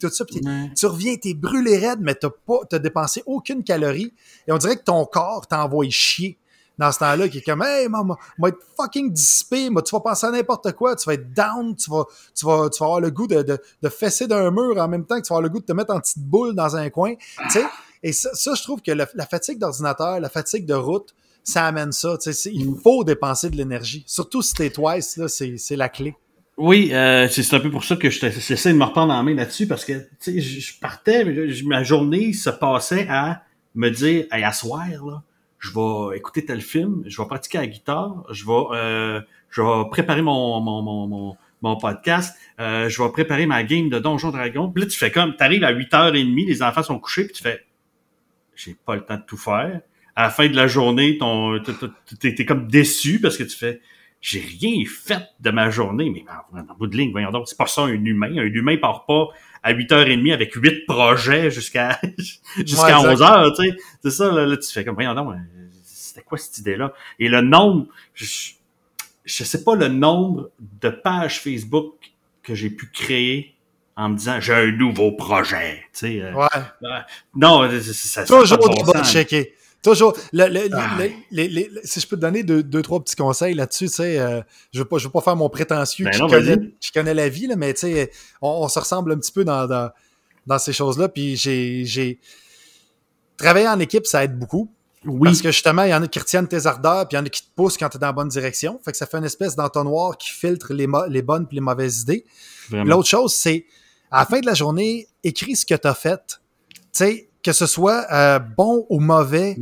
tout 0.01 0.11
ça, 0.11 0.25
puis 0.25 0.41
tu 0.77 0.87
reviens, 0.87 1.17
t'es 1.17 1.35
brûlé 1.35 1.79
raide, 1.79 2.01
mais 2.01 2.15
t'as 2.15 2.31
pas, 2.31 2.61
t'as 2.69 2.79
dépensé 2.79 3.23
aucune 3.27 3.65
calorie. 3.65 4.13
Et 4.47 4.53
on 4.53 4.59
dirait 4.59 4.77
que 4.77 4.85
ton 4.85 5.05
corps 5.07 5.47
t'envoie 5.47 5.89
chier 5.91 6.39
dans 6.79 6.93
ce 6.93 6.99
temps-là, 6.99 7.29
qui 7.29 7.39
est 7.39 7.43
comme, 7.43 7.63
hey, 7.63 7.89
maman, 7.89 8.17
va 8.39 8.49
être 8.49 8.59
fucking 8.77 9.11
dissipé, 9.13 9.69
tu 9.85 9.97
vas 9.97 10.01
penser 10.01 10.27
à 10.27 10.31
n'importe 10.31 10.73
quoi, 10.73 10.95
tu 10.95 11.07
vas 11.07 11.15
être 11.15 11.33
down, 11.33 11.75
tu 11.75 11.91
vas, 11.91 12.05
tu 12.35 12.45
vas, 12.45 12.69
tu 12.69 12.79
vas 12.81 12.87
avoir 12.87 13.01
le 13.01 13.11
goût 13.11 13.27
de, 13.27 13.43
de, 13.43 13.59
de 13.83 13.89
fesser 13.89 14.27
d'un 14.27 14.51
mur 14.51 14.77
en 14.77 14.89
même 14.89 15.07
temps 15.07 15.17
que 15.17 15.27
tu 15.27 15.31
vas 15.31 15.37
avoir 15.37 15.43
le 15.43 15.49
goût 15.49 15.61
de 15.61 15.65
te 15.65 15.73
mettre 15.73 15.95
en 15.95 16.01
petite 16.01 16.23
boule 16.23 16.55
dans 16.55 16.77
un 16.77 16.91
coin, 16.91 17.15
tu 17.15 17.51
sais. 17.51 17.65
Et 18.03 18.13
ça, 18.13 18.31
ça, 18.35 18.55
je 18.55 18.63
trouve 18.63 18.83
que 18.83 18.93
la, 18.93 19.07
fatigue 19.27 19.59
d'ordinateur, 19.59 20.21
la 20.21 20.29
fatigue 20.29 20.67
de 20.67 20.75
route, 20.75 21.15
ça 21.43 21.67
amène 21.67 21.93
ça. 21.93 22.17
Il 22.45 22.75
faut 22.83 23.05
dépenser 23.05 23.51
de 23.51 23.57
l'énergie. 23.57 24.05
Surtout 24.07 24.43
si 24.43 24.55
t'es 24.55 24.71
twice, 24.71 25.19
c'est 25.27 25.77
la 25.77 25.89
clé. 25.89 26.15
Oui, 26.57 26.91
euh, 26.93 27.29
c'est 27.29 27.55
un 27.55 27.61
peu 27.61 27.71
pour 27.71 27.85
ça 27.85 27.97
que 27.97 28.09
j'essaie 28.09 28.73
de 28.73 28.79
me 28.79 28.85
reprendre 28.85 29.13
en 29.13 29.23
main 29.23 29.35
là-dessus 29.35 29.67
parce 29.67 29.85
que 29.85 30.09
je 30.27 30.81
partais, 30.81 31.25
ma 31.65 31.83
journée 31.83 32.33
se 32.33 32.49
passait 32.49 33.07
à 33.11 33.43
me 33.75 33.91
dire, 33.91 34.25
hey, 34.33 34.43
à 34.43 34.53
soir, 34.53 34.87
là, 34.89 35.23
je 35.59 35.71
vais 35.71 36.17
écouter 36.17 36.47
tel 36.47 36.63
film, 36.63 37.03
je 37.07 37.21
vais 37.21 37.29
pratiquer 37.29 37.59
la 37.59 37.67
guitare, 37.67 38.25
je 38.31 38.47
vais, 38.47 39.23
euh, 39.63 39.85
préparer 39.91 40.23
mon, 40.23 41.37
mon, 41.61 41.77
podcast, 41.77 42.35
euh, 42.59 42.89
je 42.89 43.03
vais 43.03 43.11
préparer 43.11 43.45
ma 43.45 43.63
game 43.63 43.91
de 43.91 43.99
Donjon 43.99 44.31
Dragon. 44.31 44.71
Puis 44.71 44.85
là, 44.85 44.89
tu 44.89 44.97
fais 44.97 45.11
comme, 45.11 45.37
t'arrives 45.37 45.65
à 45.65 45.75
8h30, 45.75 46.47
les 46.47 46.63
enfants 46.63 46.83
sont 46.83 46.99
couchés, 46.99 47.25
puis 47.25 47.35
tu 47.35 47.43
fais, 47.43 47.67
j'ai 48.55 48.75
pas 48.87 48.95
le 48.95 49.03
temps 49.03 49.17
de 49.17 49.25
tout 49.27 49.37
faire. 49.37 49.83
À 50.15 50.23
la 50.23 50.31
fin 50.31 50.49
de 50.49 50.57
la 50.57 50.69
journée, 50.69 51.19
t'es 52.21 52.45
comme 52.47 52.67
déçu 52.69 53.21
parce 53.21 53.37
que 53.37 53.43
tu 53.43 53.57
fais, 53.57 53.83
j'ai 54.27 54.41
rien 54.41 54.83
fait 54.85 55.23
de 55.39 55.51
ma 55.53 55.71
journée, 55.71 56.11
mais 56.11 56.25
en, 56.59 56.75
bout 56.75 56.89
de 56.89 56.97
ligne, 56.97 57.13
voyons 57.13 57.31
donc, 57.31 57.47
c'est 57.47 57.57
pas 57.57 57.69
ça 57.69 57.83
un 57.83 58.05
humain. 58.05 58.37
Un 58.37 58.47
humain 58.47 58.77
part 58.77 59.07
pas 59.07 59.29
à 59.63 59.73
8h30 59.73 60.33
avec 60.33 60.53
8 60.53 60.85
projets 60.85 61.49
jusqu'à 61.53 62.01
jusqu'à 62.57 62.99
11h, 62.99 63.55
tu 63.55 63.71
sais. 63.71 63.77
C'est 64.03 64.11
ça, 64.11 64.33
là, 64.33 64.57
tu 64.57 64.69
fais 64.69 64.85
comme, 64.85 64.97
voyons 64.97 65.15
donc, 65.15 65.33
c'était 65.85 66.23
quoi 66.23 66.39
cette 66.39 66.59
idée-là? 66.59 66.93
Et 67.21 67.29
le 67.29 67.41
nombre, 67.41 67.87
je, 68.15 68.25
je 69.25 69.45
sais 69.45 69.63
pas 69.63 69.77
le 69.77 69.87
nombre 69.87 70.51
de 70.59 70.89
pages 70.89 71.41
Facebook 71.41 71.95
que 72.43 72.57
j'ai 72.57 72.71
pu 72.71 72.91
créer 72.93 73.55
en 73.97 74.09
me 74.09 74.17
disant 74.17 74.41
j'ai 74.41 74.55
un 74.55 74.73
nouveau 74.73 75.13
projet. 75.13 75.85
Tu 75.93 76.01
sais, 76.01 76.23
euh, 76.23 76.35
ouais. 76.35 76.49
non, 77.37 77.71
ça, 77.81 78.25
Toujours 78.25 78.59
de 78.59 79.05
checker. 79.05 79.55
Toujours. 79.87 80.17
si 80.17 82.01
je 82.01 82.07
peux 82.09 82.17
te 82.17 82.21
donner 82.21 82.43
deux, 82.43 82.83
trois 82.83 82.99
petits 82.99 83.15
conseils 83.15 83.55
là-dessus, 83.55 83.87
tu 83.87 83.95
sais, 83.95 84.19
euh, 84.19 84.41
je 84.73 84.81
ne 84.81 84.85
veux, 84.85 84.99
veux, 84.99 85.11
pas 85.11 85.21
faire 85.21 85.37
mon 85.37 85.49
prétentieux. 85.49 86.07
Ben 86.07 86.13
je, 86.13 86.93
connais, 86.93 87.15
la 87.15 87.29
vie, 87.29 87.47
là, 87.47 87.55
mais 87.55 87.73
tu 87.73 87.83
sais, 87.83 88.11
on, 88.43 88.67
se 88.69 88.81
ressemble 88.81 89.13
un 89.13 89.19
petit 89.19 89.31
peu 89.31 89.45
dans, 89.45 89.69
dans, 90.47 90.59
ces 90.59 90.73
choses-là. 90.73 91.09
Puis 91.09 91.37
j'ai. 91.37 92.19
Travailler 93.37 93.69
en 93.69 93.79
équipe, 93.79 94.07
ça 94.07 94.25
aide 94.25 94.37
beaucoup. 94.37 94.73
Oui. 95.05 95.29
Parce 95.29 95.41
que 95.41 95.53
justement, 95.53 95.85
il 95.85 95.91
y 95.91 95.95
en 95.95 96.03
a 96.03 96.09
qui 96.09 96.19
retiennent 96.19 96.49
tes 96.49 96.67
ardeurs, 96.67 97.07
puis 97.07 97.17
il 97.17 97.21
y 97.21 97.23
en 97.23 97.27
a 97.27 97.29
qui 97.29 97.43
te 97.43 97.55
poussent 97.55 97.77
quand 97.77 97.89
tu 97.89 97.99
es 97.99 98.01
dans 98.01 98.09
la 98.09 98.13
bonne 98.13 98.29
direction. 98.29 98.81
Fait 98.85 98.91
que 98.91 98.97
ça 98.97 99.07
fait 99.07 99.19
une 99.19 99.25
espèce 99.25 99.55
d'entonnoir 99.55 100.19
qui 100.19 100.31
filtre 100.33 100.73
les, 100.73 100.89
les 101.11 101.23
bonnes 101.23 101.47
et 101.53 101.55
les 101.55 101.61
mauvaises 101.61 102.01
idées. 102.01 102.25
L'autre 102.73 103.09
chose, 103.09 103.35
c'est 103.35 103.67
à 104.11 104.21
la 104.21 104.27
fin 104.27 104.41
de 104.41 104.47
la 104.47 104.55
journée, 104.55 105.07
écris 105.23 105.55
ce 105.55 105.65
que 105.65 105.77
tu 105.77 105.87
as 105.87 105.95
fait. 105.95 106.41
Tu 106.71 106.81
sais, 106.93 107.29
que 107.47 107.53
ce 107.53 107.67
soit 107.67 108.07
euh, 108.13 108.41
bon 108.41 108.85
ou 108.91 108.99
mauvais. 108.99 109.57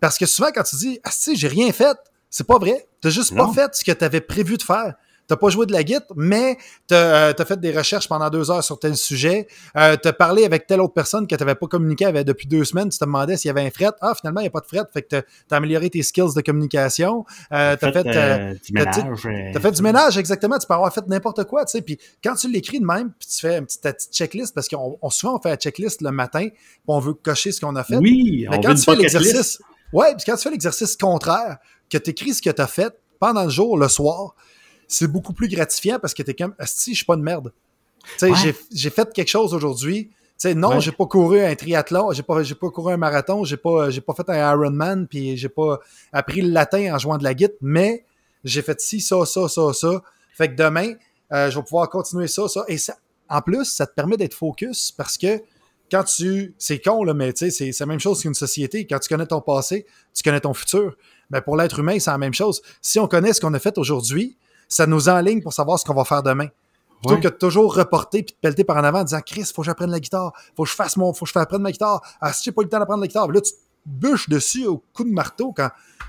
Parce 0.00 0.16
que 0.16 0.26
souvent, 0.26 0.50
quand 0.54 0.62
tu 0.62 0.76
dis 0.76 1.00
Ah, 1.02 1.10
si, 1.10 1.34
j'ai 1.34 1.48
rien 1.48 1.72
fait, 1.72 1.96
c'est 2.30 2.46
pas 2.46 2.58
vrai. 2.58 2.86
T'as 3.00 3.10
juste 3.10 3.34
pas 3.34 3.52
fait 3.52 3.74
ce 3.74 3.84
que 3.84 3.90
tu 3.90 4.04
avais 4.04 4.20
prévu 4.20 4.56
de 4.56 4.62
faire. 4.62 4.94
T'as 5.28 5.36
pas 5.36 5.48
joué 5.48 5.66
de 5.66 5.72
la 5.72 5.82
guitare, 5.82 6.16
mais 6.16 6.56
t'as 6.86 7.30
euh, 7.30 7.32
as 7.36 7.44
fait 7.44 7.58
des 7.58 7.76
recherches 7.76 8.08
pendant 8.08 8.30
deux 8.30 8.50
heures 8.50 8.62
sur 8.62 8.78
tel 8.78 8.96
sujet. 8.96 9.48
Euh, 9.76 9.96
t'as 10.00 10.12
parlé 10.12 10.44
avec 10.44 10.66
telle 10.66 10.80
autre 10.80 10.94
personne 10.94 11.26
que 11.26 11.34
t'avais 11.34 11.56
pas 11.56 11.66
communiqué 11.66 12.04
avec 12.04 12.24
depuis 12.24 12.46
deux 12.46 12.64
semaines. 12.64 12.88
Tu 12.90 12.98
te 12.98 13.04
demandais 13.04 13.36
s'il 13.36 13.48
y 13.48 13.50
avait 13.50 13.66
un 13.66 13.70
fret. 13.70 13.90
Ah, 14.00 14.14
finalement, 14.14 14.40
il 14.40 14.44
n'y 14.44 14.48
a 14.48 14.52
pas 14.52 14.60
de 14.60 14.66
fret. 14.66 14.84
Fait 14.92 15.02
que 15.02 15.08
t'as 15.08 15.22
as 15.50 15.56
amélioré 15.56 15.90
tes 15.90 16.02
skills 16.02 16.34
de 16.36 16.40
communication. 16.42 17.24
Euh, 17.52 17.76
t'as 17.76 17.92
fait, 17.92 18.06
euh, 18.06 18.54
du 18.64 18.72
ménage. 18.72 18.94
T'as 19.52 19.60
fait 19.60 19.72
du 19.72 19.82
ménage, 19.82 20.16
exactement. 20.16 20.58
Tu 20.58 20.66
peux 20.66 20.74
avoir 20.74 20.92
fait 20.92 21.06
n'importe 21.08 21.44
quoi, 21.44 21.64
tu 21.64 21.72
sais. 21.72 21.82
Puis 21.82 21.98
quand 22.22 22.34
tu 22.34 22.48
l'écris 22.48 22.78
de 22.78 22.86
même, 22.86 23.12
puis 23.18 23.28
tu 23.28 23.40
fais 23.40 23.58
une 23.58 23.66
petite, 23.66 23.80
ta 23.80 23.92
petite 23.92 24.12
checklist, 24.12 24.54
parce 24.54 24.68
qu'on 24.68 24.98
souvent 25.10 25.36
on 25.36 25.40
fait 25.40 25.50
la 25.50 25.56
checklist 25.56 26.02
le 26.02 26.12
matin, 26.12 26.48
puis 26.48 26.82
on 26.86 27.00
veut 27.00 27.14
cocher 27.14 27.50
ce 27.50 27.60
qu'on 27.60 27.74
a 27.74 27.82
fait. 27.82 27.96
Oui, 27.96 28.46
mais 28.48 28.60
quand 28.60 28.74
tu 28.74 28.82
fais 28.82 28.94
l'exercice, 28.94 29.58
ouais, 29.92 30.14
puis 30.14 30.24
quand 30.24 30.36
tu 30.36 30.42
fais 30.42 30.50
l'exercice 30.50 30.96
contraire, 30.96 31.58
que 31.90 31.98
tu 31.98 32.10
écris 32.10 32.34
ce 32.34 32.42
que 32.42 32.50
tu 32.50 32.62
as 32.62 32.66
fait 32.66 32.94
pendant 33.18 33.44
le 33.44 33.50
jour, 33.50 33.78
le 33.78 33.88
soir, 33.88 34.34
c'est 34.88 35.08
beaucoup 35.08 35.32
plus 35.32 35.48
gratifiant 35.48 35.98
parce 35.98 36.14
que 36.14 36.22
t'es 36.22 36.34
comme, 36.34 36.54
si 36.64 36.92
je 36.92 36.96
suis 36.96 37.04
pas 37.04 37.16
de 37.16 37.22
merde. 37.22 37.52
J'ai 38.20 38.90
fait 38.90 39.12
quelque 39.12 39.28
chose 39.28 39.54
aujourd'hui. 39.54 40.10
Non, 40.54 40.80
j'ai 40.80 40.92
pas 40.92 41.06
couru 41.06 41.40
un 41.40 41.54
triathlon, 41.54 42.12
j'ai 42.12 42.22
pas, 42.22 42.42
pas 42.42 42.70
couru 42.70 42.92
un 42.92 42.96
marathon, 42.96 43.44
j'ai 43.44 43.56
pas, 43.56 43.88
pas 43.90 44.14
fait 44.14 44.28
un 44.30 44.52
Ironman, 44.52 45.06
puis 45.06 45.36
j'ai 45.36 45.48
pas 45.48 45.80
appris 46.12 46.42
le 46.42 46.50
latin 46.50 46.94
en 46.94 46.98
jouant 46.98 47.16
de 47.18 47.24
la 47.24 47.34
guitare, 47.34 47.56
mais 47.62 48.04
j'ai 48.44 48.62
fait 48.62 48.80
ci, 48.80 49.00
ça, 49.00 49.24
ça, 49.24 49.48
ça, 49.48 49.72
ça. 49.72 50.02
Fait 50.34 50.48
que 50.48 50.54
demain, 50.54 50.92
euh, 51.32 51.50
je 51.50 51.58
vais 51.58 51.64
pouvoir 51.64 51.88
continuer 51.88 52.28
ça, 52.28 52.48
ça. 52.48 52.64
Et 52.68 52.78
ça, 52.78 52.96
en 53.28 53.40
plus, 53.40 53.64
ça 53.64 53.86
te 53.86 53.94
permet 53.94 54.16
d'être 54.16 54.34
focus 54.34 54.92
parce 54.92 55.16
que 55.16 55.42
quand 55.90 56.04
tu. 56.04 56.54
C'est 56.58 56.80
con, 56.80 57.04
là, 57.04 57.14
mais 57.14 57.32
c'est 57.34 57.78
la 57.78 57.86
même 57.86 58.00
chose 58.00 58.20
qu'une 58.20 58.34
société. 58.34 58.86
Quand 58.86 58.98
tu 58.98 59.08
connais 59.08 59.26
ton 59.26 59.40
passé, 59.40 59.86
tu 60.14 60.22
connais 60.22 60.40
ton 60.40 60.54
futur. 60.54 60.96
Mais 61.30 61.40
pour 61.40 61.56
l'être 61.56 61.78
humain, 61.78 61.98
c'est 61.98 62.10
la 62.10 62.18
même 62.18 62.34
chose. 62.34 62.62
Si 62.80 62.98
on 62.98 63.08
connaît 63.08 63.32
ce 63.32 63.40
qu'on 63.40 63.54
a 63.54 63.58
fait 63.58 63.78
aujourd'hui, 63.78 64.36
ça 64.68 64.86
nous 64.86 65.08
enligne 65.08 65.42
pour 65.42 65.52
savoir 65.52 65.78
ce 65.78 65.84
qu'on 65.84 65.94
va 65.94 66.04
faire 66.04 66.22
demain. 66.22 66.48
Plutôt 67.02 67.20
que 67.20 67.28
de 67.28 67.38
toujours 67.38 67.74
reporter 67.74 68.22
puis 68.22 68.34
de 68.34 68.38
pelleter 68.40 68.64
par 68.64 68.76
en 68.78 68.84
avant 68.84 69.00
en 69.00 69.04
disant 69.04 69.20
Chris, 69.24 69.44
faut 69.54 69.62
que 69.62 69.66
j'apprenne 69.66 69.90
la 69.90 70.00
guitare, 70.00 70.32
faut 70.56 70.64
que 70.64 70.70
je 70.70 70.74
fasse 70.74 70.96
mon, 70.96 71.12
faut 71.12 71.26
que 71.26 71.30
je 71.32 71.38
apprenne 71.38 71.62
ma 71.62 71.70
guitare. 71.70 72.00
Ah, 72.20 72.32
si 72.32 72.44
j'ai 72.44 72.52
pas 72.52 72.62
eu 72.62 72.64
le 72.64 72.70
temps 72.70 72.78
d'apprendre 72.78 73.02
la 73.02 73.06
guitare, 73.06 73.30
là, 73.30 73.40
tu 73.40 73.52
te 73.52 73.58
bûches 73.84 74.28
dessus 74.28 74.66
au 74.66 74.82
coup 74.94 75.04
de 75.04 75.10
marteau 75.10 75.52
quand 75.52 75.68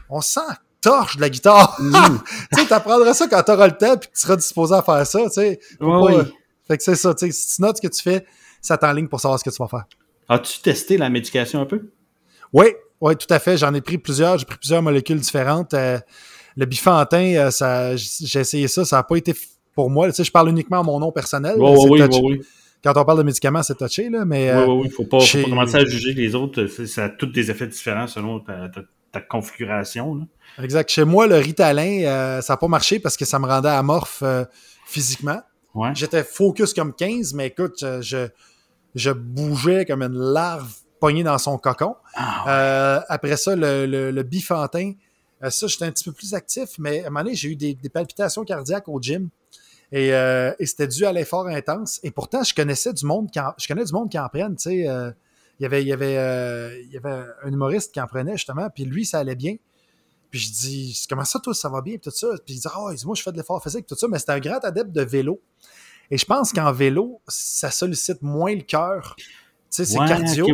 on 0.10 0.22
sent 0.22 0.40
torche 0.82 1.18
de 1.18 1.22
la 1.22 1.30
guitare. 1.30 1.76
Mm. 1.80 1.94
tu 2.54 2.60
sais, 2.60 2.68
t'apprendras 2.68 3.14
ça 3.14 3.28
quand 3.28 3.44
t'auras 3.44 3.68
le 3.68 3.78
temps 3.78 3.98
puis 3.98 4.10
que 4.10 4.16
tu 4.16 4.22
seras 4.22 4.38
disposé 4.38 4.76
à 4.76 4.82
faire 4.82 5.06
ça, 5.06 5.24
tu 5.26 5.32
sais. 5.32 5.60
Fait 6.68 6.78
que 6.78 6.84
c'est 6.84 6.96
ça, 6.96 7.14
tu 7.14 7.26
sais, 7.26 7.32
si 7.32 7.56
tu 7.56 7.62
notes 7.62 7.78
ce 7.78 7.82
que 7.82 7.88
tu 7.88 8.02
fais, 8.02 8.26
ça 8.62 8.78
t'enligne 8.78 9.08
pour 9.08 9.20
savoir 9.20 9.40
ce 9.40 9.44
que 9.44 9.50
tu 9.50 9.62
vas 9.62 9.68
faire. 9.68 9.86
As-tu 10.30 10.62
testé 10.62 10.98
la 10.98 11.10
médication 11.10 11.62
un 11.62 11.66
peu? 11.66 11.90
Oui, 12.54 12.68
oui, 13.00 13.16
tout 13.16 13.32
à 13.34 13.40
fait. 13.40 13.58
J'en 13.58 13.74
ai 13.74 13.82
pris 13.82 13.98
plusieurs. 13.98 14.38
J'ai 14.38 14.46
pris 14.46 14.58
plusieurs 14.58 14.82
molécules 14.82 15.20
différentes. 15.20 15.74
Euh, 15.74 16.00
le 16.58 16.66
bifantin, 16.66 17.36
euh, 17.36 17.52
ça, 17.52 17.96
j'ai 17.96 18.40
essayé 18.40 18.68
ça, 18.68 18.84
ça 18.84 18.98
n'a 18.98 19.04
pas 19.04 19.16
été 19.16 19.34
pour 19.76 19.90
moi. 19.90 20.08
Tu 20.08 20.16
sais, 20.16 20.24
je 20.24 20.32
parle 20.32 20.50
uniquement 20.50 20.80
à 20.80 20.84
mon 20.84 21.00
nom 21.00 21.12
personnel. 21.12 21.56
oui, 21.58 21.76
oui, 21.88 22.02
oui, 22.24 22.42
Quand 22.84 22.98
on 22.98 23.06
parle 23.06 23.20
de 23.20 23.24
médicaments, 23.24 23.62
c'est 23.62 23.78
touché, 23.78 24.10
là, 24.10 24.26
mais... 24.26 24.52
Oui, 24.54 24.64
oui, 24.68 24.74
oui, 24.74 24.82
il 24.86 24.90
ne 24.90 24.94
faut 24.94 25.06
pas, 25.06 25.20
commencer 25.50 25.76
à 25.76 25.86
juger 25.86 26.14
les 26.14 26.34
autres. 26.34 26.66
Ça 26.86 27.06
a 27.06 27.10
tous 27.10 27.28
des 27.28 27.52
effets 27.52 27.68
différents 27.68 28.08
selon 28.08 28.40
ta, 28.40 28.70
configuration. 29.30 30.28
Exact. 30.62 30.92
Chez 30.92 31.04
moi, 31.04 31.26
le 31.26 31.38
Ritalin, 31.38 32.04
euh, 32.04 32.42
ça 32.42 32.54
n'a 32.54 32.58
pas 32.58 32.68
marché 32.68 33.00
parce 33.00 33.18
que 33.18 33.26
ça 33.26 33.40
me 33.40 33.48
rendait 33.48 33.70
amorphe 33.70 34.20
euh, 34.22 34.46
physiquement. 34.86 35.42
J'étais 35.94 36.24
focus 36.24 36.74
comme 36.74 36.94
15, 36.94 37.34
mais 37.34 37.48
écoute, 37.48 37.84
je, 38.02 38.28
je, 38.96 39.12
bougeais 39.12 39.86
comme 39.86 40.02
une 40.02 40.18
larve 40.18 40.72
pognée 41.00 41.24
dans 41.24 41.38
son 41.38 41.58
cocon. 41.58 41.96
Ah, 42.16 42.46
euh, 42.48 43.00
après 43.10 43.38
ça, 43.38 43.56
le, 43.56 43.86
le, 43.86 44.24
bifantin, 44.24 44.90
euh, 44.90 45.07
ça, 45.42 45.68
j'étais 45.68 45.86
un 45.86 45.92
petit 45.92 46.04
peu 46.04 46.12
plus 46.12 46.34
actif, 46.34 46.72
mais 46.80 47.04
à 47.04 47.08
un 47.08 47.10
moment 47.10 47.24
donné, 47.24 47.36
j'ai 47.36 47.50
eu 47.50 47.56
des, 47.56 47.76
palpitations 47.94 48.44
cardiaques 48.44 48.88
au 48.88 49.02
gym. 49.02 49.30
Et, 49.92 50.14
euh, 50.14 50.52
et 50.60 50.66
c'était 50.66 50.88
dû 50.88 51.06
à 51.06 51.14
l'effort 51.14 51.48
intense. 51.48 52.00
Et 52.04 52.12
pourtant, 52.12 52.44
je 52.44 52.54
connaissais 52.54 52.92
du 52.92 53.06
monde 53.06 53.32
qui 53.32 53.40
en, 53.40 53.54
je 53.58 53.68
connais 53.68 53.86
du 53.86 53.94
monde 53.94 54.10
qui 54.10 54.20
en 54.20 54.28
prenne, 54.28 54.56
tu 54.56 54.64
sais. 54.64 54.76
il 54.78 55.64
y 55.64 55.66
avait, 55.66 55.82
il 55.82 55.88
y 55.88 55.94
avait, 55.94 56.82
il 56.84 56.92
y 56.92 56.98
avait 56.98 57.24
un 57.44 57.52
humoriste 57.52 57.94
qui 57.94 58.02
en 58.02 58.08
prenait 58.08 58.36
justement, 58.36 58.70
puis 58.70 58.86
lui, 58.86 59.06
ça 59.06 59.20
allait 59.20 59.36
bien. 59.36 59.56
Puis 60.30 60.40
je 60.40 60.52
dis, 60.52 61.06
comment 61.10 61.24
ça, 61.24 61.40
toi, 61.40 61.54
ça 61.54 61.70
va 61.70 61.82
bien, 61.82 61.98
tout 61.98 62.12
ça. 62.12 62.28
Puis 62.46 62.56
il 62.56 62.60
dit, 62.60 62.68
oh, 62.76 62.92
moi, 63.06 63.16
je 63.16 63.22
fais 63.22 63.32
de 63.32 63.38
l'effort 63.38 63.64
physique, 63.64 63.88
tout 63.88 63.96
ça. 63.96 64.08
Mais 64.08 64.20
c'est 64.20 64.32
un 64.32 64.40
grand 64.40 64.60
adepte 64.60 64.92
de 64.92 65.02
vélo. 65.02 65.42
Et 66.12 66.18
je 66.18 66.26
pense 66.26 66.52
qu'en 66.52 66.72
vélo, 66.72 67.22
ça 67.28 67.72
sollicite 67.72 68.22
moins 68.22 68.54
le 68.54 68.62
cœur. 68.62 69.16
Tu 69.18 69.26
sais, 69.70 69.86
c'est 69.86 69.98
cardio. 69.98 70.48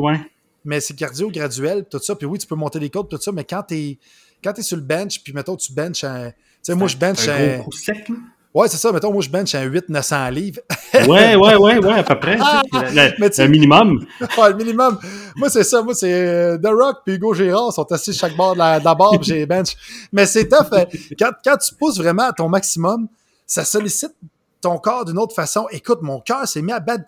Mais 0.65 0.79
c'est 0.79 0.95
cardio 0.95 1.29
graduel, 1.29 1.86
tout 1.89 1.99
ça. 1.99 2.15
Puis 2.15 2.25
oui, 2.25 2.39
tu 2.39 2.47
peux 2.47 2.55
monter 2.55 2.79
les 2.79 2.89
côtes, 2.89 3.09
tout 3.09 3.19
ça. 3.19 3.31
Mais 3.31 3.43
quand 3.43 3.63
t'es 3.63 3.99
quand 4.43 4.57
es 4.57 4.61
sur 4.61 4.77
le 4.77 4.83
bench, 4.83 5.21
puis 5.23 5.33
mettons, 5.33 5.55
tu 5.55 5.73
benches 5.73 6.03
un. 6.03 6.29
Tu 6.29 6.35
sais, 6.61 6.75
moi, 6.75 6.87
je 6.87 6.97
bench 6.97 7.27
un. 7.27 7.59
Gros 7.59 7.71
sec, 7.71 8.09
Ouais, 8.53 8.67
c'est 8.67 8.77
ça. 8.77 8.91
Mettons, 8.91 9.11
moi, 9.11 9.23
je 9.23 9.29
bench 9.29 9.55
un 9.55 9.67
800-900 9.67 10.31
livres. 10.31 10.61
ouais, 10.93 11.35
ouais, 11.35 11.55
ouais, 11.55 11.77
ouais, 11.79 11.93
à 11.93 12.03
peu 12.03 12.19
près. 12.19 12.37
le, 12.37 13.47
minimum. 13.47 14.05
ouais, 14.21 14.49
le 14.49 14.55
minimum. 14.55 14.99
Moi, 15.35 15.49
c'est 15.49 15.63
ça. 15.63 15.81
Moi, 15.81 15.95
c'est 15.95 16.13
euh, 16.13 16.57
The 16.59 16.67
Rock 16.67 16.97
puis 17.03 17.15
Hugo 17.15 17.33
Gérard 17.33 17.73
sont 17.73 17.91
assis 17.91 18.13
chaque 18.13 18.35
bord 18.35 18.53
de 18.53 18.59
la, 18.59 18.79
barre, 18.79 19.21
j'ai 19.23 19.47
bench. 19.47 19.75
Mais 20.11 20.27
c'est 20.27 20.47
tough. 20.47 20.67
Hein. 20.71 20.85
Quand, 21.17 21.31
quand 21.43 21.57
tu 21.57 21.73
pousses 21.73 21.97
vraiment 21.97 22.29
à 22.29 22.33
ton 22.33 22.47
maximum, 22.47 23.07
ça 23.47 23.65
sollicite 23.65 24.13
ton 24.61 24.77
corps 24.77 25.05
d'une 25.05 25.17
autre 25.17 25.33
façon. 25.33 25.67
Écoute, 25.71 26.03
mon 26.03 26.19
cœur 26.19 26.47
s'est 26.47 26.61
mis 26.61 26.71
à 26.71 26.79
bad 26.79 27.05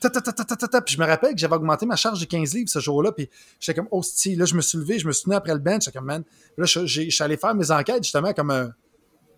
Puis 0.00 0.94
je 0.94 1.00
me 1.00 1.06
rappelle 1.06 1.32
que 1.32 1.38
j'avais 1.38 1.56
augmenté 1.56 1.86
ma 1.86 1.96
charge 1.96 2.20
de 2.20 2.26
15 2.26 2.54
livres 2.54 2.68
ce 2.68 2.78
jour-là. 2.78 3.12
Puis 3.12 3.28
j'étais 3.60 3.78
comme. 3.78 3.88
Oh, 3.90 4.00
là, 4.00 4.44
je 4.44 4.54
me 4.54 4.60
suis 4.60 4.78
levé, 4.78 4.98
je 4.98 5.06
me 5.06 5.12
suis 5.12 5.24
tenu 5.24 5.34
après 5.34 5.52
le 5.52 5.60
bench. 5.60 5.84
J'étais 5.84 5.98
comme, 5.98 6.06
man. 6.06 6.24
Là, 6.58 6.64
je 6.66 6.86
suis 6.86 7.22
allé 7.22 7.36
faire 7.36 7.54
mes 7.54 7.70
enquêtes 7.70 8.02
justement 8.04 8.32
comme 8.32 8.50
un 8.50 8.72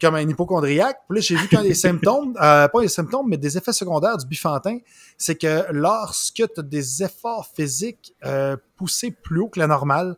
comme 0.01 0.15
un 0.15 0.29
hypochondriaque. 0.29 1.01
Puis 1.09 1.19
là, 1.19 1.21
j'ai 1.21 1.37
vu 1.37 1.49
quand 1.49 1.63
les 1.63 1.75
symptômes, 1.87 2.35
euh, 2.41 2.69
pas 2.69 2.81
les 2.81 2.89
symptômes, 2.89 3.29
mais 3.29 3.37
des 3.37 3.57
effets 3.57 3.73
secondaires 3.73 4.17
du 4.17 4.27
bifantin, 4.27 4.79
c'est 5.17 5.37
que 5.37 5.65
lorsque 5.71 6.35
tu 6.35 6.61
as 6.61 6.63
des 6.63 7.03
efforts 7.03 7.49
physiques 7.55 8.15
euh, 8.25 8.57
poussés 8.77 9.11
plus 9.11 9.41
haut 9.41 9.49
que 9.49 9.59
la 9.59 9.67
normale, 9.67 10.17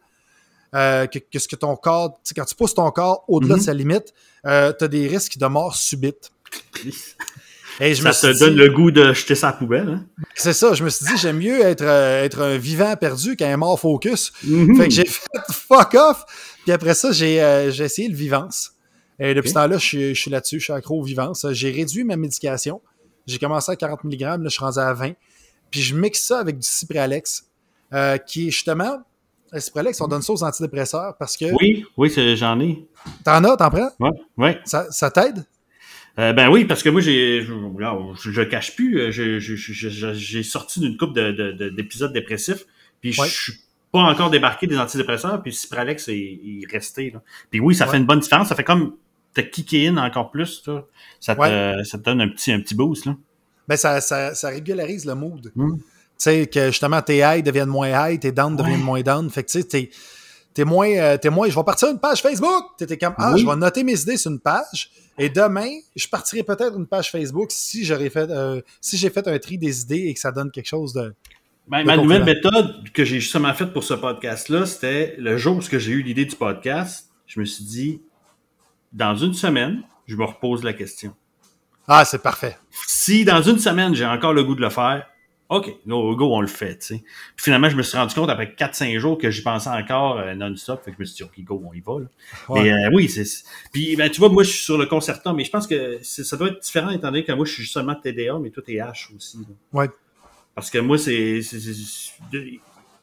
euh, 0.74 1.06
que, 1.06 1.38
ce 1.38 1.48
que 1.48 1.56
ton 1.56 1.76
corps, 1.76 2.20
quand 2.36 2.44
tu 2.44 2.54
pousses 2.54 2.74
ton 2.74 2.90
corps 2.90 3.24
au-delà 3.28 3.54
de 3.54 3.60
mhm. 3.60 3.64
sa 3.64 3.74
limite, 3.74 4.12
tu 4.44 4.50
as 4.50 4.88
des 4.88 5.06
risques 5.06 5.38
de 5.38 5.46
mort 5.46 5.74
subite. 5.74 6.30
Je 7.80 7.94
ça 7.94 8.32
te 8.32 8.38
donne 8.38 8.56
le 8.56 8.70
goût 8.70 8.90
de 8.90 9.12
jeter 9.12 9.34
sa 9.34 9.52
poubelle. 9.52 9.88
Hein? 9.88 10.24
C'est 10.34 10.52
ça, 10.52 10.74
je 10.74 10.82
me 10.82 10.90
suis 10.90 11.06
dit, 11.06 11.16
j'aime 11.16 11.38
mieux 11.38 11.60
être, 11.60 11.84
être 11.84 12.42
un 12.42 12.58
vivant 12.58 12.96
perdu 12.96 13.36
qu'un 13.36 13.56
mort 13.56 13.78
focus. 13.78 14.32
Mhm. 14.44 14.76
Fait 14.76 14.88
que 14.88 14.94
j'ai 14.94 15.04
fait 15.04 15.26
fuck 15.52 15.94
off. 15.94 16.24
Puis 16.64 16.72
après 16.72 16.94
ça, 16.94 17.12
j'ai 17.12 17.36
essayé 17.68 18.08
le 18.08 18.16
vivance. 18.16 18.72
Et 19.20 19.34
depuis 19.34 19.48
ce 19.48 19.54
temps-là, 19.54 19.78
je, 19.78 20.14
suis 20.14 20.30
là-dessus, 20.30 20.58
je 20.60 20.64
suis 20.64 20.72
accro 20.72 21.00
aux 21.00 21.02
vivances. 21.02 21.46
J'ai 21.50 21.70
réduit 21.70 22.04
ma 22.04 22.16
médication. 22.16 22.80
J'ai 23.26 23.38
commencé 23.38 23.70
à 23.72 23.76
40 23.76 24.04
mg, 24.04 24.20
là, 24.20 24.38
je 24.44 24.48
suis 24.48 24.64
rendu 24.64 24.78
à 24.78 24.92
20. 24.92 25.12
Puis 25.70 25.82
je 25.82 25.94
mixe 25.94 26.22
ça 26.22 26.38
avec 26.38 26.58
du 26.58 26.66
Cipralex, 26.66 27.44
euh, 27.92 28.16
qui 28.16 28.48
est 28.48 28.50
justement. 28.50 29.02
Le 29.52 29.60
Cipralex, 29.60 30.00
on 30.00 30.08
donne 30.08 30.22
ça 30.22 30.32
aux 30.32 30.44
antidépresseurs 30.44 31.16
parce 31.18 31.36
que. 31.36 31.46
Oui, 31.60 31.84
oui, 31.96 32.36
j'en 32.36 32.60
ai. 32.60 32.86
T'en 33.24 33.42
as, 33.44 33.56
t'en 33.56 33.70
prends? 33.70 33.90
Oui, 33.98 34.10
oui. 34.36 34.50
Ça, 34.64 34.86
ça 34.90 35.10
t'aide? 35.10 35.44
Euh, 36.18 36.32
ben 36.32 36.48
oui, 36.48 36.64
parce 36.64 36.82
que 36.82 36.88
moi, 36.88 37.00
j'ai, 37.00 37.42
je, 37.42 37.52
je, 38.16 38.42
cache 38.42 38.74
plus, 38.74 38.98
euh, 39.00 39.38
j'ai 40.14 40.42
sorti 40.42 40.80
d'une 40.80 40.96
coupe 40.96 41.14
d'épisodes 41.14 42.12
de, 42.12 42.18
dépressifs, 42.18 42.64
puis 43.00 43.12
je 43.12 43.22
suis 43.22 43.52
pas 43.92 44.00
encore 44.00 44.30
débarqué 44.30 44.66
des 44.66 44.78
antidépresseurs, 44.78 45.40
puis 45.42 45.52
Cipralex 45.52 46.08
est, 46.08 46.12
est 46.14 46.70
resté. 46.70 47.10
Là. 47.10 47.22
Puis 47.50 47.60
oui, 47.60 47.74
ça 47.74 47.86
fait 47.86 47.98
une 47.98 48.06
bonne 48.06 48.20
différence, 48.20 48.48
ça 48.48 48.56
fait 48.56 48.64
comme 48.64 48.96
te 49.32 49.40
kicker 49.40 49.88
in 49.88 49.96
encore 49.96 50.30
plus, 50.30 50.62
Ça, 51.20 51.36
te, 51.36 51.84
ça 51.84 51.98
te 51.98 52.02
donne 52.02 52.20
un 52.20 52.28
petit, 52.28 52.52
un 52.52 52.60
petit 52.60 52.74
boost. 52.74 53.06
Là. 53.06 53.16
Ben, 53.68 53.76
ça, 53.76 54.00
ça, 54.00 54.34
ça 54.34 54.48
régularise 54.48 55.04
le 55.04 55.14
mood. 55.14 55.52
Hmm. 55.54 55.76
Tu 55.76 55.84
sais, 56.16 56.46
que 56.46 56.66
justement 56.66 57.00
tes 57.00 57.22
highs 57.22 57.42
deviennent 57.42 57.68
moins 57.68 58.08
high, 58.08 58.18
tes 58.18 58.32
downs 58.32 58.56
deviennent 58.56 58.82
moins 58.82 59.02
down. 59.02 59.30
Fait 59.30 59.44
que 59.44 59.50
tu 59.50 59.62
sais, 59.62 59.90
t'es, 60.54 60.64
moins, 60.64 60.90
euh, 60.90 61.16
t'es 61.16 61.30
moins, 61.30 61.48
je 61.48 61.54
vais 61.54 61.64
partir 61.64 61.88
une 61.88 61.98
page 61.98 62.20
Facebook. 62.20 62.76
T'étais 62.76 62.98
comme, 62.98 63.14
ah, 63.18 63.34
je 63.36 63.46
vais 63.46 63.56
noter 63.56 63.84
mes 63.84 64.00
idées 64.00 64.16
sur 64.16 64.30
une 64.30 64.40
page. 64.40 64.90
Et 65.18 65.28
demain, 65.28 65.70
je 65.96 66.06
partirai 66.08 66.42
peut-être 66.42 66.76
une 66.76 66.86
page 66.86 67.10
Facebook 67.10 67.48
si 67.50 67.84
j'aurais 67.84 68.10
fait, 68.10 68.30
euh, 68.30 68.60
si 68.80 68.96
j'ai 68.96 69.10
fait 69.10 69.26
un 69.26 69.38
tri 69.38 69.58
des 69.58 69.82
idées 69.82 70.06
et 70.06 70.14
que 70.14 70.20
ça 70.20 70.30
donne 70.30 70.50
quelque 70.50 70.68
chose 70.68 70.92
de. 70.92 71.14
Ben, 71.66 71.84
ma 71.84 71.96
nouvelle 71.96 72.24
méthode 72.24 72.90
que 72.94 73.04
j'ai 73.04 73.20
justement 73.20 73.52
faite 73.52 73.72
pour 73.72 73.84
ce 73.84 73.94
podcast-là, 73.94 74.64
c'était 74.64 75.16
le 75.18 75.36
jour 75.36 75.56
où 75.56 75.60
j'ai 75.60 75.92
eu 75.92 76.02
l'idée 76.02 76.24
du 76.24 76.34
podcast, 76.34 77.10
je 77.26 77.40
me 77.40 77.44
suis 77.44 77.64
dit, 77.64 78.00
dans 78.92 79.14
une 79.16 79.34
semaine, 79.34 79.82
je 80.06 80.16
me 80.16 80.24
repose 80.24 80.64
la 80.64 80.72
question. 80.72 81.14
Ah, 81.86 82.04
c'est 82.04 82.22
parfait. 82.22 82.56
Si 82.86 83.24
dans 83.24 83.42
une 83.42 83.58
semaine, 83.58 83.94
j'ai 83.94 84.06
encore 84.06 84.32
le 84.32 84.44
goût 84.44 84.54
de 84.54 84.60
le 84.60 84.70
faire, 84.70 85.06
OK, 85.50 85.78
go, 85.86 86.14
go 86.14 86.36
on 86.36 86.42
le 86.42 86.46
fait, 86.46 86.76
tu 86.78 86.86
sais. 86.86 87.04
finalement, 87.36 87.70
je 87.70 87.76
me 87.76 87.82
suis 87.82 87.96
rendu 87.96 88.14
compte 88.14 88.28
après 88.28 88.54
4-5 88.58 88.98
jours 88.98 89.16
que 89.16 89.30
j'y 89.30 89.40
pensais 89.40 89.70
encore 89.70 90.18
euh, 90.18 90.34
non-stop. 90.34 90.84
Fait 90.84 90.90
que 90.90 90.96
je 90.98 91.00
me 91.00 91.04
suis 91.06 91.16
dit, 91.16 91.22
OK, 91.22 91.42
go, 91.42 91.62
on 91.66 91.72
y 91.72 91.80
va. 91.80 92.00
Là. 92.00 92.06
Mais 92.50 92.70
euh, 92.70 92.90
oui, 92.92 93.08
c'est. 93.08 93.24
Puis 93.72 93.96
ben, 93.96 94.10
tu 94.10 94.20
vois, 94.20 94.28
moi, 94.28 94.42
je 94.42 94.50
suis 94.50 94.64
sur 94.64 94.76
le 94.76 94.84
concertant, 94.84 95.32
mais 95.32 95.44
je 95.44 95.50
pense 95.50 95.66
que 95.66 96.00
ça 96.02 96.36
doit 96.36 96.48
être 96.48 96.60
différent 96.60 96.90
étant 96.90 97.08
donné 97.08 97.24
que 97.24 97.32
moi, 97.32 97.46
je 97.46 97.52
suis 97.52 97.66
seulement 97.66 97.94
TDA, 97.94 98.38
mais 98.38 98.50
toi, 98.50 98.62
t'es 98.64 98.74
H 98.74 99.14
aussi. 99.16 99.38
Oui. 99.72 99.86
Parce 100.54 100.70
que 100.70 100.78
moi, 100.78 100.98
c'est. 100.98 101.40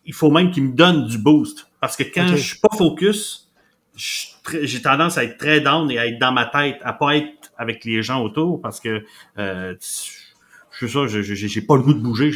Il 0.07 0.13
faut 0.13 0.29
même 0.29 0.51
qu'il 0.51 0.65
me 0.65 0.73
donne 0.73 1.07
du 1.07 1.17
boost. 1.17 1.67
Parce 1.81 1.95
que 1.95 2.03
quand 2.03 2.27
je 2.27 2.35
suis 2.35 2.59
pas 2.59 2.75
focus, 2.77 3.51
j'ai 3.95 4.81
tendance 4.81 5.17
à 5.17 5.23
être 5.23 5.37
très 5.37 5.61
down 5.61 5.89
et 5.89 5.97
à 5.97 6.05
être 6.05 6.19
dans 6.19 6.31
ma 6.31 6.45
tête, 6.45 6.77
à 6.83 6.93
pas 6.93 7.15
être 7.15 7.51
avec 7.57 7.85
les 7.85 8.03
gens 8.03 8.21
autour 8.21 8.61
parce 8.61 8.79
que 8.79 9.05
euh, 9.37 9.75
je 10.79 10.87
suis 10.87 10.93
ça, 10.93 11.07
j'ai 11.07 11.61
pas 11.61 11.75
le 11.75 11.81
goût 11.81 11.93
de 11.93 12.01
bouger. 12.01 12.31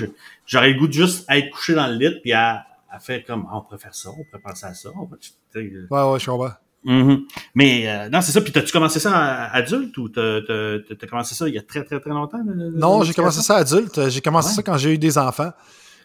J'aurais 0.46 0.72
le 0.72 0.80
goût 0.80 0.88
de 0.88 0.94
juste 0.94 1.26
être 1.30 1.50
couché 1.52 1.74
dans 1.74 1.88
le 1.88 1.96
lit 1.96 2.20
puis 2.22 2.34
à, 2.34 2.66
à 2.90 3.00
faire 3.00 3.24
comme 3.26 3.46
ah, 3.50 3.58
on 3.58 3.62
pourrait 3.62 3.78
faire 3.78 3.96
ça, 3.96 4.10
on 4.10 4.24
pourrait 4.24 4.42
penser 4.44 4.66
à 4.66 4.74
ça. 4.74 4.90
On 4.96 5.10
euh. 5.56 5.88
ouais, 5.90 6.12
ouais, 6.12 6.20
je 6.20 6.26
comprends. 6.26 6.52
Mm-hmm. 6.86 7.22
Mais 7.56 7.88
euh, 7.88 8.10
non, 8.10 8.22
c'est 8.22 8.32
ça. 8.32 8.42
Puis 8.42 8.54
t'as-tu 8.54 8.72
commencé 8.72 9.00
ça 9.00 9.46
adulte 9.48 9.98
ou 9.98 10.08
t'as 10.10 10.38
as, 10.38 11.08
commencé 11.10 11.36
ça 11.36 11.48
il 11.48 11.56
y 11.56 11.58
a 11.58 11.62
très 11.62 11.84
très 11.84 12.00
très 12.00 12.10
longtemps? 12.10 12.40
non, 12.46 13.04
j'ai 13.04 13.14
commencé 13.14 13.42
ça 13.42 13.58
adulte. 13.58 14.10
J'ai 14.10 14.22
commencé 14.22 14.54
ça 14.54 14.64
quand 14.64 14.78
j'ai 14.78 14.94
eu 14.94 14.98
des 14.98 15.18
enfants. 15.18 15.52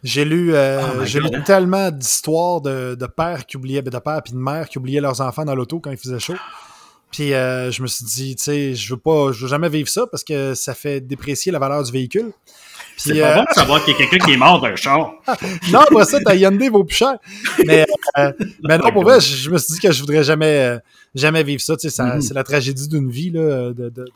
J'ai 0.03 0.27
lu, 0.27 0.53
euh, 0.53 0.83
oh 0.83 1.05
j'ai 1.05 1.19
lu 1.19 1.31
tellement 1.45 1.91
d'histoires 1.91 2.61
de, 2.61 2.95
de 2.95 3.07
pères 3.07 3.47
qui 3.47 3.57
oubliaient, 3.57 3.81
ben, 3.81 3.91
de 3.91 3.99
pères 3.99 4.23
puis 4.23 4.35
de 4.35 4.39
mères 4.39 4.69
qui 4.69 4.77
oubliaient 4.77 5.01
leurs 5.01 5.23
enfants 5.23 5.47
dans 5.47 5.55
l'auto 5.55 5.81
quand 5.81 5.91
il 5.91 5.97
faisait 5.97 6.19
chaud. 6.19 6.35
Puis 7.15 7.33
euh, 7.33 7.71
je 7.71 7.81
me 7.81 7.87
suis 7.87 8.05
dit, 8.05 8.35
tu 8.35 8.43
sais, 8.43 8.75
je 8.75 8.93
veux 8.93 8.99
pas, 8.99 9.31
je 9.31 9.43
veux 9.43 9.47
jamais 9.47 9.69
vivre 9.69 9.89
ça 9.89 10.05
parce 10.11 10.25
que 10.25 10.55
ça 10.55 10.75
fait 10.75 11.01
déprécier 11.01 11.53
la 11.53 11.61
valeur 11.61 11.85
du 11.85 11.93
véhicule. 11.93 12.33
C'est 12.97 13.21
pas 13.21 13.31
euh, 13.31 13.35
bon 13.37 13.43
de 13.43 13.55
savoir 13.55 13.85
qu'il 13.85 13.93
y 13.93 13.97
a 13.97 13.99
quelqu'un 14.01 14.27
qui 14.27 14.33
est 14.33 14.37
mort 14.37 14.61
d'un 14.61 14.75
char. 14.75 15.13
non, 15.71 15.85
pas 15.93 16.05
ça, 16.07 16.19
ta 16.19 16.35
Hyundai 16.35 16.71
vaut 16.71 16.83
plus 16.83 16.97
cher. 16.97 17.15
Mais, 17.65 17.87
mais 18.65 18.79
non, 18.79 18.91
pour 18.91 19.05
vrai, 19.05 19.21
je, 19.21 19.49
me 19.49 19.59
suis 19.59 19.75
dit 19.75 19.81
que 19.81 19.93
je 19.93 20.01
voudrais 20.01 20.25
jamais, 20.25 20.81
jamais 21.15 21.45
vivre 21.45 21.63
ça. 21.63 21.77
Tu 21.77 21.89
sais, 21.89 22.03
mm-hmm. 22.03 22.21
c'est 22.21 22.35
la 22.35 22.43
tragédie 22.43 22.89
d'une 22.89 23.09
vie, 23.09 23.31
là, 23.31 23.73
de, 23.73 23.91
de 23.91 24.07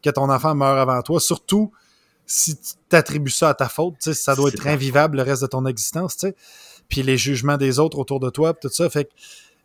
que 0.00 0.10
ton 0.10 0.30
enfant 0.30 0.54
meurt 0.54 0.78
avant 0.78 1.02
toi. 1.02 1.18
Surtout 1.18 1.72
si 2.24 2.56
tu 2.56 2.74
t'attribues 2.88 3.32
ça 3.32 3.48
à 3.48 3.54
ta 3.54 3.68
faute, 3.68 3.96
ça 4.00 4.36
doit 4.36 4.50
être 4.50 4.68
invivable 4.68 5.16
le 5.16 5.24
reste 5.24 5.42
de 5.42 5.48
ton 5.48 5.66
existence. 5.66 6.14
sais. 6.18 6.36
Puis 6.88 7.02
les 7.02 7.16
jugements 7.16 7.56
des 7.56 7.80
autres 7.80 7.98
autour 7.98 8.20
de 8.20 8.30
toi, 8.30 8.54
tout 8.54 8.68
ça. 8.68 8.88
Fait 8.90 9.06
que 9.06 9.10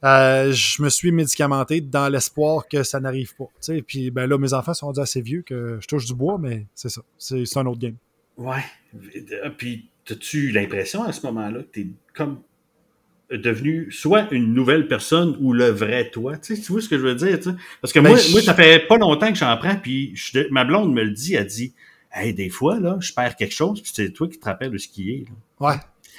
euh, 0.03 0.51
je 0.51 0.81
me 0.81 0.89
suis 0.89 1.11
médicamenté 1.11 1.81
dans 1.81 2.07
l'espoir 2.07 2.67
que 2.67 2.83
ça 2.83 2.99
n'arrive 2.99 3.35
pas. 3.35 3.47
sais. 3.59 3.81
Puis 3.81 4.11
ben 4.11 4.27
là, 4.27 4.37
mes 4.37 4.53
enfants 4.53 4.73
sont 4.73 4.91
déjà 4.91 5.03
assez 5.03 5.21
vieux 5.21 5.41
que 5.41 5.77
je 5.81 5.87
touche 5.87 6.05
du 6.05 6.13
bois, 6.13 6.37
mais 6.39 6.67
c'est 6.75 6.89
ça. 6.89 7.01
C'est 7.17 7.57
un 7.57 7.65
autre 7.65 7.79
game. 7.79 7.95
Ouais. 8.37 8.63
Puis 9.57 9.89
as-tu 10.09 10.51
l'impression 10.51 11.03
à 11.03 11.11
ce 11.11 11.25
moment-là 11.27 11.59
que 11.63 11.71
tu 11.73 11.81
es 11.81 11.87
comme 12.13 12.39
devenu 13.29 13.91
soit 13.91 14.31
une 14.31 14.53
nouvelle 14.53 14.87
personne 14.87 15.37
ou 15.39 15.53
le 15.53 15.69
vrai 15.69 16.09
toi? 16.09 16.37
Tu, 16.37 16.55
sais, 16.55 16.61
tu 16.61 16.71
vois 16.71 16.81
ce 16.81 16.89
que 16.89 16.97
je 16.97 17.03
veux 17.03 17.15
dire? 17.15 17.37
Parce 17.81 17.93
que 17.93 17.99
ben, 17.99 18.09
moi, 18.11 18.19
moi, 18.31 18.41
ça 18.41 18.53
fait 18.53 18.87
pas 18.87 18.97
longtemps 18.97 19.31
que 19.31 19.37
j'en 19.37 19.55
prends, 19.57 19.75
puis 19.75 20.13
ma 20.49 20.63
blonde 20.63 20.93
me 20.93 21.03
le 21.03 21.11
dit, 21.11 21.35
elle 21.35 21.45
dit 21.45 21.73
Hey, 22.11 22.33
des 22.33 22.49
fois, 22.49 22.79
là, 22.79 22.97
je 22.99 23.13
perds 23.13 23.35
quelque 23.35 23.53
chose, 23.53 23.81
puis 23.81 23.91
c'est 23.93 24.11
toi 24.11 24.27
qui 24.27 24.39
te 24.39 24.45
rappelles 24.45 24.71
de 24.71 24.77
ce 24.79 24.87
qui 24.87 25.11
est. 25.11 25.25
Ouais. 25.59 25.75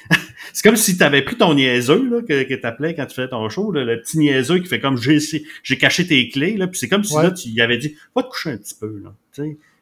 c'est 0.53 0.63
comme 0.63 0.77
si 0.77 0.97
tu 0.97 1.03
avais 1.03 1.23
pris 1.23 1.37
ton 1.37 1.55
niaiseux 1.55 2.09
là, 2.09 2.23
que, 2.23 2.43
que 2.43 2.55
tu 2.55 2.67
appelais 2.67 2.95
quand 2.95 3.07
tu 3.07 3.15
faisais 3.15 3.29
ton 3.29 3.49
show, 3.49 3.71
le 3.73 4.01
petit 4.01 4.19
niaiseux 4.19 4.59
qui 4.59 4.67
fait 4.67 4.81
comme 4.81 4.99
j'ai 4.99 5.79
caché 5.79 6.07
tes 6.07 6.29
clés, 6.29 6.57
là, 6.57 6.67
puis 6.67 6.79
c'est 6.79 6.89
comme 6.89 7.05
si 7.05 7.15
là, 7.15 7.31
tu 7.31 7.49
y 7.49 7.61
avais 7.61 7.79
dit 7.79 7.97
Va 8.15 8.23
te 8.23 8.29
coucher 8.29 8.51
un 8.51 8.57
petit 8.57 8.75
peu. 8.75 9.03
Là. 9.03 9.15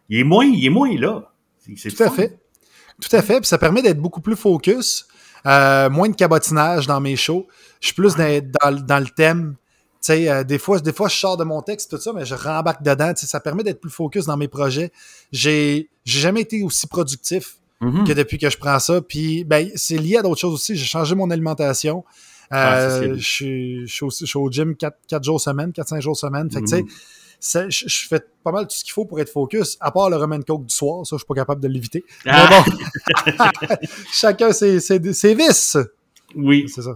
il 0.09 0.19
est 0.19 0.25
moins, 0.25 0.47
il 0.47 0.65
est 0.65 0.71
moins 0.71 0.95
là. 0.99 1.33
C'est 1.77 1.91
Tout 1.95 2.03
à 2.03 2.11
fait. 2.11 2.39
Tout 3.01 3.15
à 3.15 3.23
fait. 3.23 3.41
Puis 3.41 3.47
ça 3.47 3.59
permet 3.59 3.83
d'être 3.83 4.01
beaucoup 4.01 4.21
plus 4.21 4.37
focus. 4.37 5.07
Euh, 5.47 5.89
moins 5.89 6.09
de 6.09 6.17
cabotinage 6.17 6.87
dans 6.87 7.01
mes 7.01 7.17
shows. 7.17 7.47
Je 7.81 7.87
suis 7.87 7.95
plus 7.95 8.15
dans, 8.17 8.85
dans, 8.85 8.99
le 8.99 9.07
thème. 9.07 9.55
euh, 10.11 10.45
des 10.45 10.59
fois, 10.59 10.81
des 10.81 10.93
fois, 10.93 11.09
je 11.09 11.17
sors 11.17 11.37
de 11.37 11.45
mon 11.45 11.63
texte, 11.63 11.91
tout 11.91 11.99
ça, 11.99 12.13
mais 12.13 12.25
je 12.25 12.35
rembarque 12.35 12.83
dedans. 12.83 13.13
Ça 13.15 13.41
permet 13.41 13.63
d'être 13.63 13.81
plus 13.81 13.91
focus 13.91 14.27
dans 14.27 14.37
mes 14.37 14.49
projets. 14.49 14.91
J'ai 15.31 15.89
jamais 16.05 16.41
été 16.41 16.63
aussi 16.63 16.87
productif 16.87 17.57
Mhm. 17.81 18.05
que 18.05 18.13
depuis 18.13 18.39
que 18.39 18.51
je 18.51 18.59
prends 18.59 18.79
ça. 18.79 19.01
Puis, 19.01 19.45
ben, 19.45 19.69
c'est 19.75 19.99
lié 19.99 20.17
à 20.17 20.23
d'autres 20.23 20.41
choses 20.41 20.55
aussi. 20.55 20.75
J'ai 20.77 20.85
changé 20.85 21.15
mon 21.15 21.31
alimentation. 21.31 22.05
Ah, 22.51 22.75
Euh, 22.81 23.01
bien. 23.01 23.15
je, 23.17 23.21
suis, 23.29 23.87
je, 23.87 24.07
suis 24.25 24.37
au, 24.39 24.51
gym 24.51 24.75
4, 24.75 25.23
jours 25.23 25.41
semaine, 25.41 25.71
4-5 25.73 26.01
jours 26.01 26.17
semaine. 26.17 26.51
Fait 26.51 26.61
que, 26.61 26.65
tu 26.65 26.71
sais, 26.77 26.83
Mhm. 26.83 26.89
ça- 27.39 27.69
je, 27.69 27.85
je 27.87 28.09
fais 28.09 28.21
pas 28.43 28.51
mal 28.53 28.67
tout 28.67 28.75
ce 28.75 28.83
qu'il 28.83 28.93
faut 28.93 29.05
pour 29.05 29.21
être 29.21 29.31
focus, 29.31 29.77
à 29.81 29.91
part 29.91 30.09
le 30.11 30.17
Roman 30.17 30.41
Coke 30.41 30.65
du 30.67 30.75
soir. 30.75 31.05
Ça, 31.07 31.17
je 31.17 31.19
suis 31.19 31.27
pas 31.27 31.35
capable 31.35 31.61
de 31.63 31.69
l'éviter. 31.69 32.05
Ah, 32.27 32.49
Mais 32.51 32.57
bon, 32.57 32.65
chacun 34.13 34.53
ses, 34.53 34.81
ses, 34.81 35.13
ses 35.13 35.35
vices. 35.35 35.77
Oui. 36.35 36.67
C'est 36.69 36.83
ça. 36.83 36.95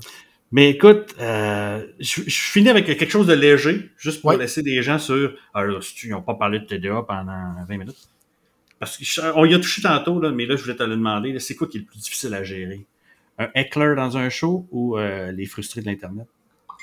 Mais 0.55 0.68
écoute, 0.70 1.14
euh, 1.20 1.87
je, 1.99 2.22
je 2.26 2.41
finis 2.41 2.68
avec 2.68 2.85
quelque 2.85 3.09
chose 3.09 3.26
de 3.26 3.33
léger, 3.33 3.91
juste 3.97 4.20
pour 4.20 4.33
laisser 4.33 4.62
des 4.62 4.83
gens 4.83 4.99
sur. 4.99 5.33
Ah 5.55 5.62
si 5.80 5.95
tu- 5.95 6.09
ils 6.09 6.11
n'ont 6.11 6.20
pas 6.22 6.35
parlé 6.35 6.59
de 6.59 6.64
TDA 6.66 7.03
pendant 7.09 7.55
20 7.68 7.78
minutes. 7.78 7.97
Parce 8.83 8.99
qu'on 8.99 9.45
y 9.45 9.55
a 9.55 9.59
touché 9.61 9.80
tantôt, 9.80 10.18
là, 10.20 10.33
mais 10.33 10.45
là, 10.45 10.57
je 10.57 10.62
voulais 10.62 10.74
te 10.74 10.83
le 10.83 10.97
demander. 10.97 11.39
C'est 11.39 11.55
quoi 11.55 11.68
qui 11.68 11.76
est 11.76 11.80
le 11.83 11.87
plus 11.87 12.01
difficile 12.01 12.35
à 12.35 12.43
gérer? 12.43 12.85
Un 13.39 13.47
heckler 13.55 13.95
dans 13.95 14.16
un 14.16 14.28
show 14.28 14.66
ou 14.72 14.99
euh, 14.99 15.30
les 15.30 15.47
frustrés 15.47 15.83
de 15.83 15.87
l'Internet? 15.87 16.26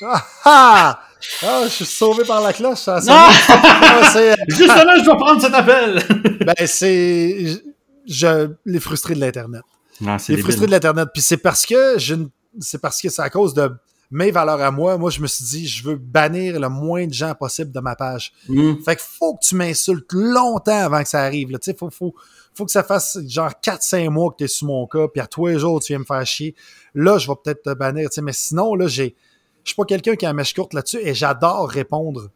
Ah, 0.01 0.25
ah! 0.45 1.01
Ah, 1.43 1.61
je 1.65 1.69
suis 1.69 1.85
sauvé 1.85 2.23
par 2.23 2.41
la 2.41 2.53
cloche. 2.53 2.77
Ça, 2.79 3.01
Ah! 3.09 3.29
Justement, 4.47 4.95
je 4.97 5.03
dois 5.03 5.17
prendre 5.17 5.41
cet 5.41 5.53
appel! 5.53 6.01
ben, 6.45 6.53
c'est 6.67 7.61
je- 8.07 8.49
les 8.65 8.79
frustrés 8.79 9.15
de 9.15 9.19
l'Internet. 9.19 9.63
Les 9.99 10.07
débile. 10.29 10.43
frustrés 10.43 10.67
de 10.67 10.71
l'Internet. 10.71 11.09
Puis 11.13 11.21
c'est 11.21 11.35
parce 11.35 11.65
que 11.65 11.99
je 11.99 12.15
c'est 12.61 12.79
parce 12.81 13.01
que 13.01 13.09
c'est 13.09 13.21
à 13.21 13.29
cause 13.29 13.53
de 13.53 13.69
mes 14.11 14.31
valeurs 14.31 14.61
à 14.61 14.71
moi. 14.71 14.97
Moi, 14.97 15.09
je 15.09 15.21
me 15.21 15.27
suis 15.27 15.45
dit, 15.45 15.67
je 15.67 15.83
veux 15.83 15.95
bannir 15.95 16.59
le 16.59 16.69
moins 16.69 17.05
de 17.05 17.13
gens 17.13 17.35
possible 17.35 17.71
de 17.71 17.79
ma 17.79 17.95
page. 17.95 18.33
Hmm. 18.47 18.75
Fait 18.83 18.95
que 18.95 19.01
faut 19.01 19.35
que 19.35 19.45
tu 19.45 19.55
m'insultes 19.55 20.11
longtemps 20.11 20.79
avant 20.83 21.03
que 21.03 21.09
ça 21.09 21.21
arrive. 21.21 21.49
Tu 21.49 21.57
sais, 21.61 21.75
Faut, 21.77 21.89
faut, 21.89 22.15
faut 22.53 22.65
que 22.65 22.71
ça 22.71 22.83
fasse 22.83 23.19
genre 23.27 23.51
4-5 23.63 24.09
mois 24.09 24.31
que 24.31 24.37
tu 24.37 24.43
es 24.45 24.47
sous 24.47 24.65
mon 24.65 24.87
cas, 24.87 25.07
puis 25.07 25.21
à 25.21 25.27
tous 25.27 25.47
les 25.47 25.59
jours, 25.59 25.79
tu 25.79 25.93
viens 25.93 25.99
me 25.99 26.05
faire 26.05 26.25
chier. 26.25 26.55
Là, 26.95 27.17
je 27.17 27.27
vais 27.27 27.35
peut-être 27.43 27.63
te 27.63 27.73
bannir. 27.73 28.09
tu 28.09 28.15
sais, 28.15 28.21
Mais 28.21 28.33
sinon, 28.33 28.75
là, 28.75 28.87
j'ai. 28.87 29.15
Je 29.63 29.71
suis 29.71 29.75
pas 29.75 29.85
quelqu'un 29.85 30.15
qui 30.15 30.25
a 30.25 30.29
la 30.29 30.33
mèche 30.33 30.53
courte 30.53 30.73
là-dessus 30.73 30.99
et 31.03 31.13
j'adore 31.13 31.69
répondre 31.69 32.29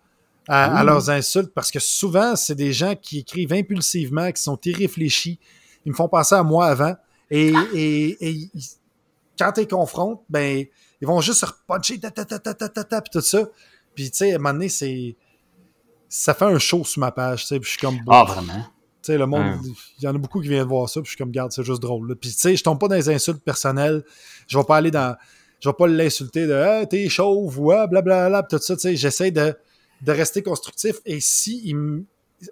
à, 0.48 0.78
à 0.78 0.84
Mmh. 0.84 0.88
leurs 0.88 1.10
insultes 1.10 1.52
parce 1.56 1.72
que 1.72 1.80
souvent, 1.80 2.36
c'est 2.36 2.54
des 2.54 2.74
gens 2.74 2.96
qui 2.96 3.20
écrivent 3.20 3.54
impulsivement, 3.54 4.32
qui 4.32 4.42
sont 4.44 4.60
irréfléchis. 4.66 5.40
Ils 5.86 5.92
me 5.92 5.96
font 5.96 6.10
penser 6.10 6.36
à 6.36 6.44
moi 6.44 6.68
avant. 6.68 6.96
Et, 7.32 7.54
et, 7.74 8.50
quand 9.40 9.52
tu 9.54 9.62
les 9.62 9.68
confrontes, 9.68 10.22
ben, 10.30 10.66
ils 11.04 11.08
vont 11.08 11.20
juste 11.20 11.42
se 11.42 11.46
repuncher, 11.46 12.00
ta, 12.00 12.10
ta, 12.12 12.24
ta, 12.24 12.40
ta, 12.40 12.54
ta, 12.54 12.70
ta, 12.70 12.84
ta, 12.86 13.02
puis 13.02 13.10
tout 13.12 13.20
ça. 13.22 13.44
Puis, 13.94 14.10
tu 14.10 14.18
sais, 14.20 14.32
à 14.32 14.36
un 14.36 14.38
moment 14.38 14.54
donné, 14.54 14.70
c'est. 14.70 15.18
Ça 16.08 16.34
fait 16.34 16.46
un 16.46 16.60
show 16.60 16.84
sur 16.86 17.00
ma 17.02 17.12
page, 17.12 17.42
tu 17.42 17.48
sais, 17.48 17.60
puis 17.60 17.66
je 17.66 17.70
suis 17.72 17.80
comme. 17.80 18.00
Ah, 18.08 18.24
vraiment? 18.24 18.64
Tu 19.02 19.12
sais, 19.12 19.18
le 19.18 19.26
monde, 19.26 19.42
Ouais. 19.66 19.72
il 20.00 20.04
y 20.06 20.08
en 20.08 20.16
a 20.16 20.18
beaucoup 20.18 20.40
qui 20.42 20.48
viennent 20.48 20.66
voir 20.68 20.88
ça, 20.88 21.02
puis 21.02 21.08
je 21.08 21.10
suis 21.12 21.18
comme, 21.18 21.32
garde, 21.32 21.52
c'est 21.52 21.64
juste 21.64 21.82
drôle. 21.82 22.08
là. 22.08 22.16
Puis, 22.16 22.30
tu 22.32 22.40
sais, 22.40 22.56
je 22.56 22.64
tombe 22.64 22.80
pas 22.80 22.88
dans 22.88 22.96
les 22.96 23.10
insultes 23.10 23.44
personnelles. 23.44 24.04
Je 24.48 24.58
vais 24.58 24.64
pas 24.64 24.78
aller 24.78 24.92
dans. 24.92 25.16
Je 25.60 25.68
vais 25.70 25.74
pas 25.74 25.88
l'insulter 25.88 26.48
de 26.48 26.54
ah, 26.54 26.86
t'es 26.86 27.10
chauve 27.10 27.60
ou 27.60 27.72
ah, 27.72 27.86
blablabla, 27.88 28.44
puis 28.44 28.58
tout 28.58 28.64
ça. 28.64 28.76
Tu 28.76 28.82
sais, 28.82 28.96
j'essaie 28.96 29.32
de, 29.32 29.54
de 30.02 30.12
rester 30.12 30.42
constructif. 30.42 30.98
Et 31.06 31.20
si 31.20 31.62
il 31.66 32.04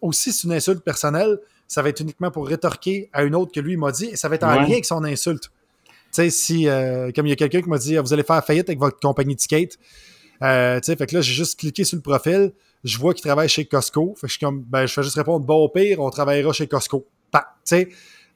aussi 0.01 0.31
c'est 0.31 0.43
une 0.47 0.53
insulte 0.53 0.83
personnelle, 0.83 1.37
ça 1.67 1.81
va 1.81 1.89
être 1.89 1.99
uniquement 1.99 2.31
pour 2.31 2.47
rétorquer 2.47 3.09
à 3.13 3.23
une 3.23 3.35
autre 3.35 3.51
que 3.51 3.59
lui 3.59 3.75
m'a 3.77 3.91
dit, 3.91 4.05
et 4.05 4.15
ça 4.15 4.27
va 4.29 4.35
être 4.35 4.43
en 4.43 4.51
Ouais. 4.53 4.59
lien 4.63 4.71
avec 4.71 4.85
son 4.85 5.03
insulte. 5.03 5.51
Tu 6.13 6.15
sais, 6.23 6.29
si, 6.29 6.67
euh, 6.67 7.11
comme 7.15 7.25
il 7.27 7.29
y 7.29 7.33
a 7.33 7.35
quelqu'un 7.35 7.61
qui 7.61 7.69
m'a 7.69 7.77
dit, 7.77 7.97
Ah, 7.97 8.01
vous 8.01 8.11
allez 8.13 8.23
faire 8.23 8.43
faillite 8.45 8.67
avec 8.69 8.79
votre 8.79 8.99
compagnie 8.99 9.35
de 9.35 9.39
skate, 9.41 9.77
euh, 10.43 10.79
tu 10.79 10.87
sais, 10.87 10.95
fait 10.95 11.05
que 11.07 11.15
là, 11.15 11.21
j'ai 11.21 11.33
juste 11.33 11.59
cliqué 11.59 11.83
sur 11.83 11.95
le 11.95 12.01
profil, 12.01 12.51
je 12.83 12.97
vois 12.97 13.13
qu'il 13.13 13.21
travaille 13.23 13.47
chez 13.49 13.65
Costco, 13.65 14.13
fait 14.15 14.27
que 14.27 14.27
je 14.33 14.37
suis 14.37 14.45
comme, 14.45 14.61
ben, 14.63 14.85
je 14.85 14.93
fais 14.93 15.03
juste 15.03 15.15
répondre, 15.15 15.45
bon, 15.45 15.55
au 15.55 15.69
pire, 15.69 15.99
on 15.99 16.09
travaillera 16.09 16.51
chez 16.51 16.67
Costco. 16.67 17.07
Pac, 17.31 17.45
tu 17.65 17.75
sais, 17.75 17.89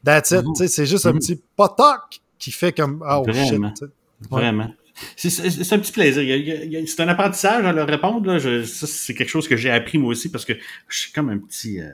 that's 0.03 0.31
it, 0.31 0.67
c'est 0.69 0.85
juste 0.85 1.05
un 1.05 1.13
Mhm. 1.13 1.19
petit 1.19 1.41
potoc 1.55 2.21
qui 2.39 2.51
fait 2.51 2.71
comme, 2.71 3.03
oh 3.09 3.23
shit, 3.27 3.35
Vraiment. 3.49 3.73
Ouais. 3.81 3.87
Vraiment. 4.29 4.73
C'est- 5.17 5.73
un 5.73 5.79
petit 5.79 5.91
plaisir. 5.91 6.85
C'est 6.87 7.01
un 7.01 7.07
apprentissage 7.09 7.65
à 7.65 7.73
leur 7.73 7.85
répondre. 7.87 8.25
Là. 8.31 8.37
Je- 8.39 8.63
ça, 8.63 8.87
c'est 8.87 9.13
quelque 9.13 9.27
chose 9.27 9.45
que 9.45 9.57
j'ai 9.57 9.69
appris 9.69 9.97
moi 9.97 10.11
aussi 10.11 10.29
parce 10.29 10.45
que 10.45 10.53
je 10.87 10.99
suis 10.99 11.11
comme 11.11 11.27
un 11.29 11.37
petit. 11.39 11.81
euh, 11.81 11.89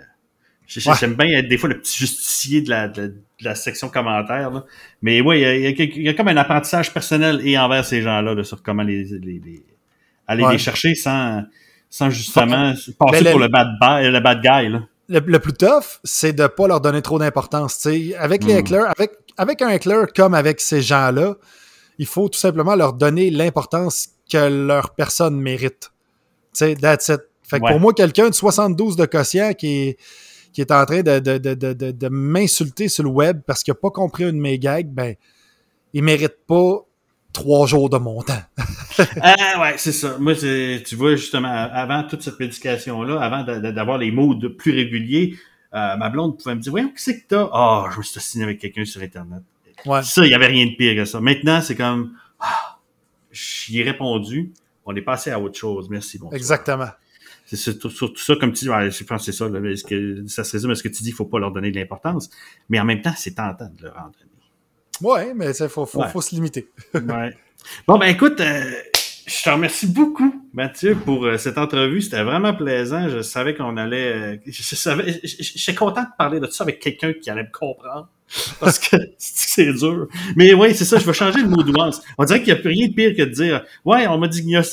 Ouais. 0.76 0.93
J'aime 0.99 1.15
bien 1.15 1.28
être 1.39 1.47
des 1.47 1.57
fois 1.57 1.69
le 1.69 1.80
petit 1.80 1.97
justicier 1.97 2.61
de 2.61 2.69
la, 2.69 2.88
de, 2.88 3.07
de 3.07 3.15
la 3.41 3.55
section 3.55 3.89
commentaires. 3.89 4.51
là. 4.51 4.65
Mais 5.01 5.19
oui, 5.22 5.39
il 5.39 5.41
y, 5.41 5.45
a, 5.45 5.69
il 5.69 6.07
y 6.07 6.15
comme 6.15 6.28
un 6.30 6.38
apprentissage 6.38 6.93
personnel 6.93 7.41
et 7.43 7.57
envers 7.57 7.84
ces 7.86 8.01
gens-là 8.01 8.34
là, 8.34 8.43
sur 8.43 8.61
comment 8.63 8.84
les, 8.84 9.03
les, 9.03 9.41
les- 9.43 9.63
aller 10.28 10.43
Ouais. 10.43 10.53
les 10.53 10.57
chercher 10.57 10.95
sans, 10.95 11.43
sans 11.89 12.09
justement 12.09 12.72
passer 12.72 12.93
pour 12.97 13.11
le- 13.11 13.45
le 13.45 13.47
bad, 13.49 13.67
ba- 13.82 14.01
le 14.01 14.19
bad 14.22 14.41
guy. 14.41 14.69
Là. 14.69 14.84
le, 15.09 15.19
le 15.19 15.39
plus 15.39 15.53
tough, 15.53 15.99
c'est 16.05 16.32
de 16.34 16.47
pas 16.47 16.67
leur 16.67 16.80
donner 16.80 17.01
trop 17.01 17.19
d'importance. 17.19 17.86
Avec 18.17 18.43
les 18.45 18.53
Mm. 18.53 18.57
hecklers, 18.59 18.86
avec, 18.97 19.11
avec 19.38 19.61
un 19.61 19.69
heckler 19.69 20.03
comme 20.15 20.34
avec 20.34 20.61
ces 20.61 20.82
gens-là, 20.82 21.36
il 21.97 22.05
faut 22.05 22.30
tout 22.30 22.39
simplement 22.39 22.76
leur 22.76 22.93
donner 22.93 23.30
l'importance 23.30 24.07
que 24.32 24.47
leur 24.67 24.95
personne 24.95 25.36
mérite. 25.41 25.91
That's 26.57 27.09
it. 27.09 27.19
Fait 27.43 27.59
que 27.59 27.65
Ouais. 27.65 27.72
pour 27.72 27.80
moi, 27.82 27.93
quelqu'un 27.93 28.30
de 28.30 28.34
72 28.34 28.95
de 28.95 29.05
quotient 29.05 29.53
qui 29.53 29.67
est, 29.89 29.97
qui 30.54 30.62
est 30.62 30.72
en 30.72 30.86
train 30.86 31.02
de, 31.02 31.20
de, 31.20 31.38
de, 31.38 31.74
de, 31.91 32.08
m'insulter 32.10 32.88
sur 32.89 33.04
le 33.04 33.10
web 33.10 33.41
parce 33.45 33.64
qu'il 33.64 33.72
n'a 33.72 33.80
pas 33.82 33.89
compris 33.89 34.24
une 34.24 34.32
de 34.32 34.41
mes 34.41 34.60
gags, 34.60 34.88
ben, 34.89 35.16
il 35.93 36.04
mérite 36.04 36.36
pas 36.47 36.86
trois 37.34 37.66
jours 37.68 37.89
de 37.89 37.97
mon 37.97 38.22
temps. 38.22 38.41
Ah 39.22 39.60
ouais, 39.62 39.76
c'est 39.78 39.93
ça. 39.93 40.18
Moi, 40.20 40.36
c'est- 40.36 40.84
tu 40.86 40.95
vois, 40.95 41.16
justement, 41.16 41.47
avant 41.47 42.04
toute 42.04 42.22
cette 42.22 42.39
médication-là, 42.39 43.20
avant 43.22 43.43
d'avoir 43.43 43.97
les 43.97 44.12
mots 44.12 44.36
de 44.36 44.49
plus 44.49 44.74
réguliers, 44.74 45.36
euh, 45.74 45.95
ma 45.95 46.10
blonde 46.10 46.38
pouvait 46.38 46.54
me 46.56 46.60
dire 46.60 46.72
Voyons, 46.72 46.89
qu'est-ce 46.89 47.12
que 47.12 47.28
t'as? 47.28 47.49
Ah, 47.54 47.89
je 47.93 47.97
me 47.99 48.04
suis 48.04 48.18
assigné 48.20 48.43
avec 48.43 48.60
quelqu'un 48.60 48.84
sur 48.84 49.02
Internet. 49.02 49.41
Ouais. 49.86 50.04
Ça, 50.04 50.24
il 50.26 50.28
n'y 50.28 50.34
avait 50.36 50.47
rien 50.47 50.66
de 50.66 50.76
pire 50.76 50.93
que 50.95 51.06
ça. 51.06 51.22
Maintenant, 51.22 51.62
c'est 51.62 51.76
comme 51.76 52.12
Ah, 52.39 52.78
j'y 53.32 53.80
ai 53.80 53.84
répondu, 53.84 54.52
on 54.86 54.93
est 54.95 55.02
passé 55.02 55.32
à 55.32 55.39
autre 55.39 55.58
chose. 55.58 55.89
Merci, 55.89 56.20
bon. 56.20 56.30
Exactement. 56.32 56.89
C'est 57.54 57.58
surtout, 57.58 57.89
ça, 58.16 58.36
comme 58.39 58.54
tu 58.54 58.64
dis, 58.64 58.70
ouais, 58.70 58.89
je 58.91 59.04
pense 59.04 59.26
que 59.26 59.32
c'est 59.32 59.38
ça. 59.38 59.49
Là, 59.49 59.60
Est-ce 59.70 59.84
que, 59.84 60.26
ça 60.28 60.45
se 60.45 60.54
résume 60.54 60.72
à 60.72 60.76
ce 60.76 60.84
que 60.84 60.88
tu 60.88 61.04
dis, 61.04 61.10
il 61.10 61.14
faut 61.16 61.26
pas 61.26 61.38
leur 61.38 61.52
donner 61.52 61.70
de 61.70 61.78
l'importance. 61.78 62.30
Mais 62.70 62.80
en 62.80 62.86
même 62.86 63.02
temps, 63.02 63.14
c'est 63.18 63.36
tentant 63.36 63.70
de 63.78 63.84
leur 63.84 63.97
en 63.97 64.04
donner. 64.04 64.32
Ouais, 65.02 65.34
mais 65.34 65.52
il 65.52 65.68
faut, 65.68 65.86
faut, 65.86 65.99
Ouais. 65.99 66.08
faut 66.08 66.22
se 66.22 66.34
limiter. 66.34 66.70
Ouais. 66.93 67.36
Bon, 67.88 67.97
ben 67.97 68.08
écoute, 68.08 68.39
euh, 68.39 68.72
je 69.28 69.43
te 69.43 69.49
remercie 69.49 69.88
beaucoup, 69.88 70.40
Mathieu, 70.54 70.95
pour 70.95 71.26
euh, 71.26 71.38
cette 71.38 71.58
entrevue. 71.58 72.02
C'était 72.02 72.24
vraiment 72.24 72.54
plaisant. 72.54 73.08
Je 73.10 73.22
savais 73.22 73.56
qu'on 73.56 73.78
allait. 73.78 74.14
euh, 74.14 74.38
je, 74.45 74.76
savais. 74.76 75.20
J'étais 75.24 75.76
content 75.76 76.02
de 76.02 76.08
parler 76.18 76.39
de 76.39 76.47
ça 76.47 76.64
avec 76.64 76.80
quelqu'un 76.80 77.14
qui 77.14 77.30
allait 77.30 77.43
me 77.43 77.52
comprendre. 77.52 78.10
Parce 78.62 78.80
que 78.80 78.95
c'est 79.18 79.74
dur. 79.74 80.08
Mais 80.38 80.54
oui, 80.54 80.74
c'est 80.74 80.86
ça, 80.86 80.97
je 80.97 81.06
vais 81.06 81.12
changer 81.12 81.41
le 81.41 81.49
mot 81.49 81.64
douance. 81.64 82.02
On 82.18 82.24
dirait 82.24 82.39
qu'il 82.41 82.54
n'y 82.54 82.60
a 82.60 82.62
plus 82.62 82.70
rien 82.70 82.88
de 82.88 82.93
pire 82.93 83.12
que 83.14 83.24
de 83.24 83.30
dire 83.34 83.62
Ouais, 83.84 84.08
on 84.08 84.18
m'a 84.18 84.28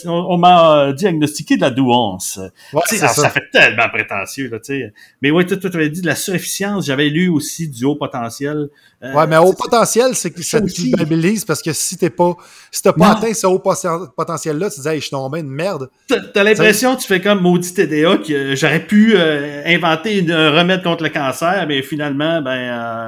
on, 0.07 0.11
on 0.11 0.37
m'a 0.39 0.79
euh, 0.79 0.93
diagnostiqué 0.93 1.57
de 1.57 1.62
la 1.62 1.70
douance. 1.70 2.39
Ouais, 2.72 2.81
Tu 2.89 2.95
sais, 2.95 3.01
ça. 3.01 3.09
ça. 3.09 3.31
fait 3.31 3.43
tellement 3.53 3.89
prétentieux, 3.89 4.49
là, 4.49 4.59
tu 4.61 4.66
sais. 4.81 4.93
Mais 5.22 5.31
toi, 5.45 5.57
tu 5.57 5.66
avais 5.66 5.89
dit 5.91 6.03
de 6.03 6.07
la 6.07 6.14
surefficience. 6.14 6.87
J'avais 6.87 7.09
lu 7.09 7.29
aussi 7.29 7.68
du 7.68 7.85
haut 7.85 7.97
potentiel. 7.97 8.68
Euh, 9.03 9.12
Ouais, 9.12 9.26
mais 9.26 9.37
au 9.39 9.53
potentiel, 9.53 10.14
c'est 10.14 10.31
que 10.31 10.43
ça 10.43 10.61
te 10.61 10.70
culpabilise 10.72 11.45
parce 11.45 11.62
que 11.62 11.72
si 11.72 11.97
t'es 11.97 12.11
pas, 12.11 12.37
si 12.70 12.83
t'as 12.83 12.93
pas 12.93 13.09
Non. 13.09 13.14
atteint 13.16 13.35
ce 13.35 13.47
haut 13.49 13.59
poten- 13.59 14.09
potentiel-là, 14.16 14.70
tu 14.70 14.76
te 14.76 14.83
dis, 14.83 14.89
hey, 14.89 14.97
je 14.97 15.03
suis 15.03 15.11
tombé 15.11 15.41
une 15.41 15.51
merde. 15.51 15.67
T'as 16.08 16.20
t'as 16.20 16.42
l'impression 16.44 16.96
tu 16.96 17.06
fais 17.06 17.20
comme 17.20 17.40
maudit 17.40 17.74
TDA 17.74 18.18
que 18.18 18.54
j'aurais 18.56 18.84
pu 18.86 19.14
euh, 19.16 19.62
inventer 19.66 20.18
une- 20.18 20.30
un 20.30 20.50
remède 20.50 20.82
contre 20.82 21.02
le 21.04 21.10
cancer, 21.10 21.66
mais 21.68 21.82
finalement, 21.82 22.40
ben 22.42 22.50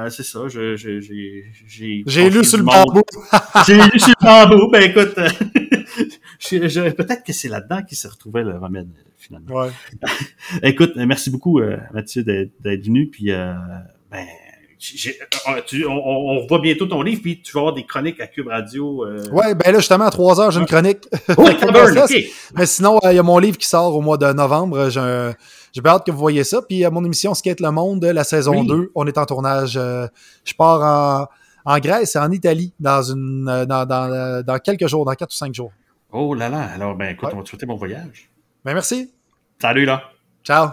euh, 0.05 0.09
c'est 0.09 0.23
ça, 0.23 0.41
j'ai 0.49 0.75
j'ai 0.77 2.03
J'ai 2.05 2.29
lu 2.29 2.43
sur 2.43 2.57
le 2.57 2.63
bambou. 2.63 3.01
J'ai 3.67 3.75
lu 3.75 3.99
sur 3.99 4.09
le 4.21 4.25
bambou. 4.25 4.69
Ben 4.71 4.83
écoute, 4.83 5.13
euh, 5.17 5.29
peut-être 6.91 7.23
que 7.23 7.33
c'est 7.33 7.47
là-dedans 7.49 7.81
qu'il 7.83 7.97
se 7.97 8.07
retrouvait 8.07 8.43
le 8.43 8.57
remède 8.57 8.89
finalement. 9.17 9.55
Ouais. 9.55 9.69
Écoute, 10.63 10.93
merci 10.95 11.29
beaucoup 11.29 11.61
Mathieu 11.93 12.23
d'être 12.23 12.85
venu, 12.85 13.07
puis 13.07 13.25
ben 13.31 14.25
tu- 14.81 15.85
on, 15.85 15.91
on 15.91 16.39
revoit 16.41 16.59
bientôt 16.59 16.85
ton 16.87 17.01
livre, 17.01 17.21
puis 17.21 17.41
tu 17.41 17.51
vas 17.53 17.59
avoir 17.61 17.73
des 17.75 17.85
chroniques 17.85 18.19
à 18.19 18.27
Cube 18.27 18.47
Radio. 18.47 19.05
euh, 19.05 19.23
Ouais, 19.31 19.53
ben 19.55 19.71
là, 19.71 19.79
justement, 19.79 20.05
à 20.05 20.09
3 20.11 20.41
heures, 20.41 20.51
j'ai 20.51 20.59
une 20.59 20.65
chronique. 20.65 21.07
Oh, 21.37 21.45
Fait 21.45 21.55
que 21.55 21.65
Tavern, 21.65 21.93
ça, 21.93 22.05
ok. 22.05 22.23
Mais 22.55 22.65
sinon, 22.65 22.99
euh, 23.03 23.11
il 23.13 23.15
y 23.15 23.19
a 23.19 23.23
mon 23.23 23.37
livre 23.37 23.57
qui 23.57 23.67
sort 23.67 23.95
au 23.95 24.01
mois 24.01 24.17
de 24.17 24.31
novembre. 24.33 24.89
J'ai 24.89 24.99
un- 24.99 25.33
j'ai 25.73 25.81
bien 25.81 25.93
hâte 25.93 26.05
que 26.05 26.11
vous 26.11 26.17
voyez 26.17 26.43
ça. 26.43 26.61
Puis, 26.61 26.83
euh, 26.85 26.89
mon 26.91 27.05
émission 27.05 27.33
Skate 27.33 27.59
le 27.61 27.71
Monde, 27.71 28.03
la 28.03 28.23
saison 28.23 28.59
Oui. 28.61 28.67
2, 28.67 28.91
on 28.95 29.05
est 29.07 29.17
en 29.17 29.25
tournage. 29.25 29.77
euh, 29.77 30.07
je 30.43 30.53
pars 30.55 31.29
en, 31.65 31.71
en 31.73 31.79
Grèce 31.79 32.15
et 32.15 32.19
en 32.19 32.31
Italie 32.31 32.73
dans, 32.79 33.03
une, 33.03 33.47
euh, 33.47 33.65
dans, 33.65 33.85
dans, 33.85 34.11
euh, 34.11 34.41
dans 34.41 34.57
quelques 34.57 34.87
jours, 34.87 35.05
dans 35.05 35.13
4 35.13 35.31
ou 35.31 35.35
5 35.35 35.53
jours. 35.53 35.71
Oh 36.11 36.33
là 36.33 36.49
là, 36.49 36.63
alors 36.75 36.95
ben 36.95 37.11
écoute, 37.11 37.29
Ouais. 37.29 37.33
on 37.35 37.37
va 37.37 37.43
te 37.43 37.49
souhaiter 37.49 37.65
bon 37.65 37.75
voyage. 37.75 38.29
Ben, 38.65 38.73
merci. 38.73 39.11
Salut 39.61 39.85
là. 39.85 40.03
Ciao. 40.43 40.69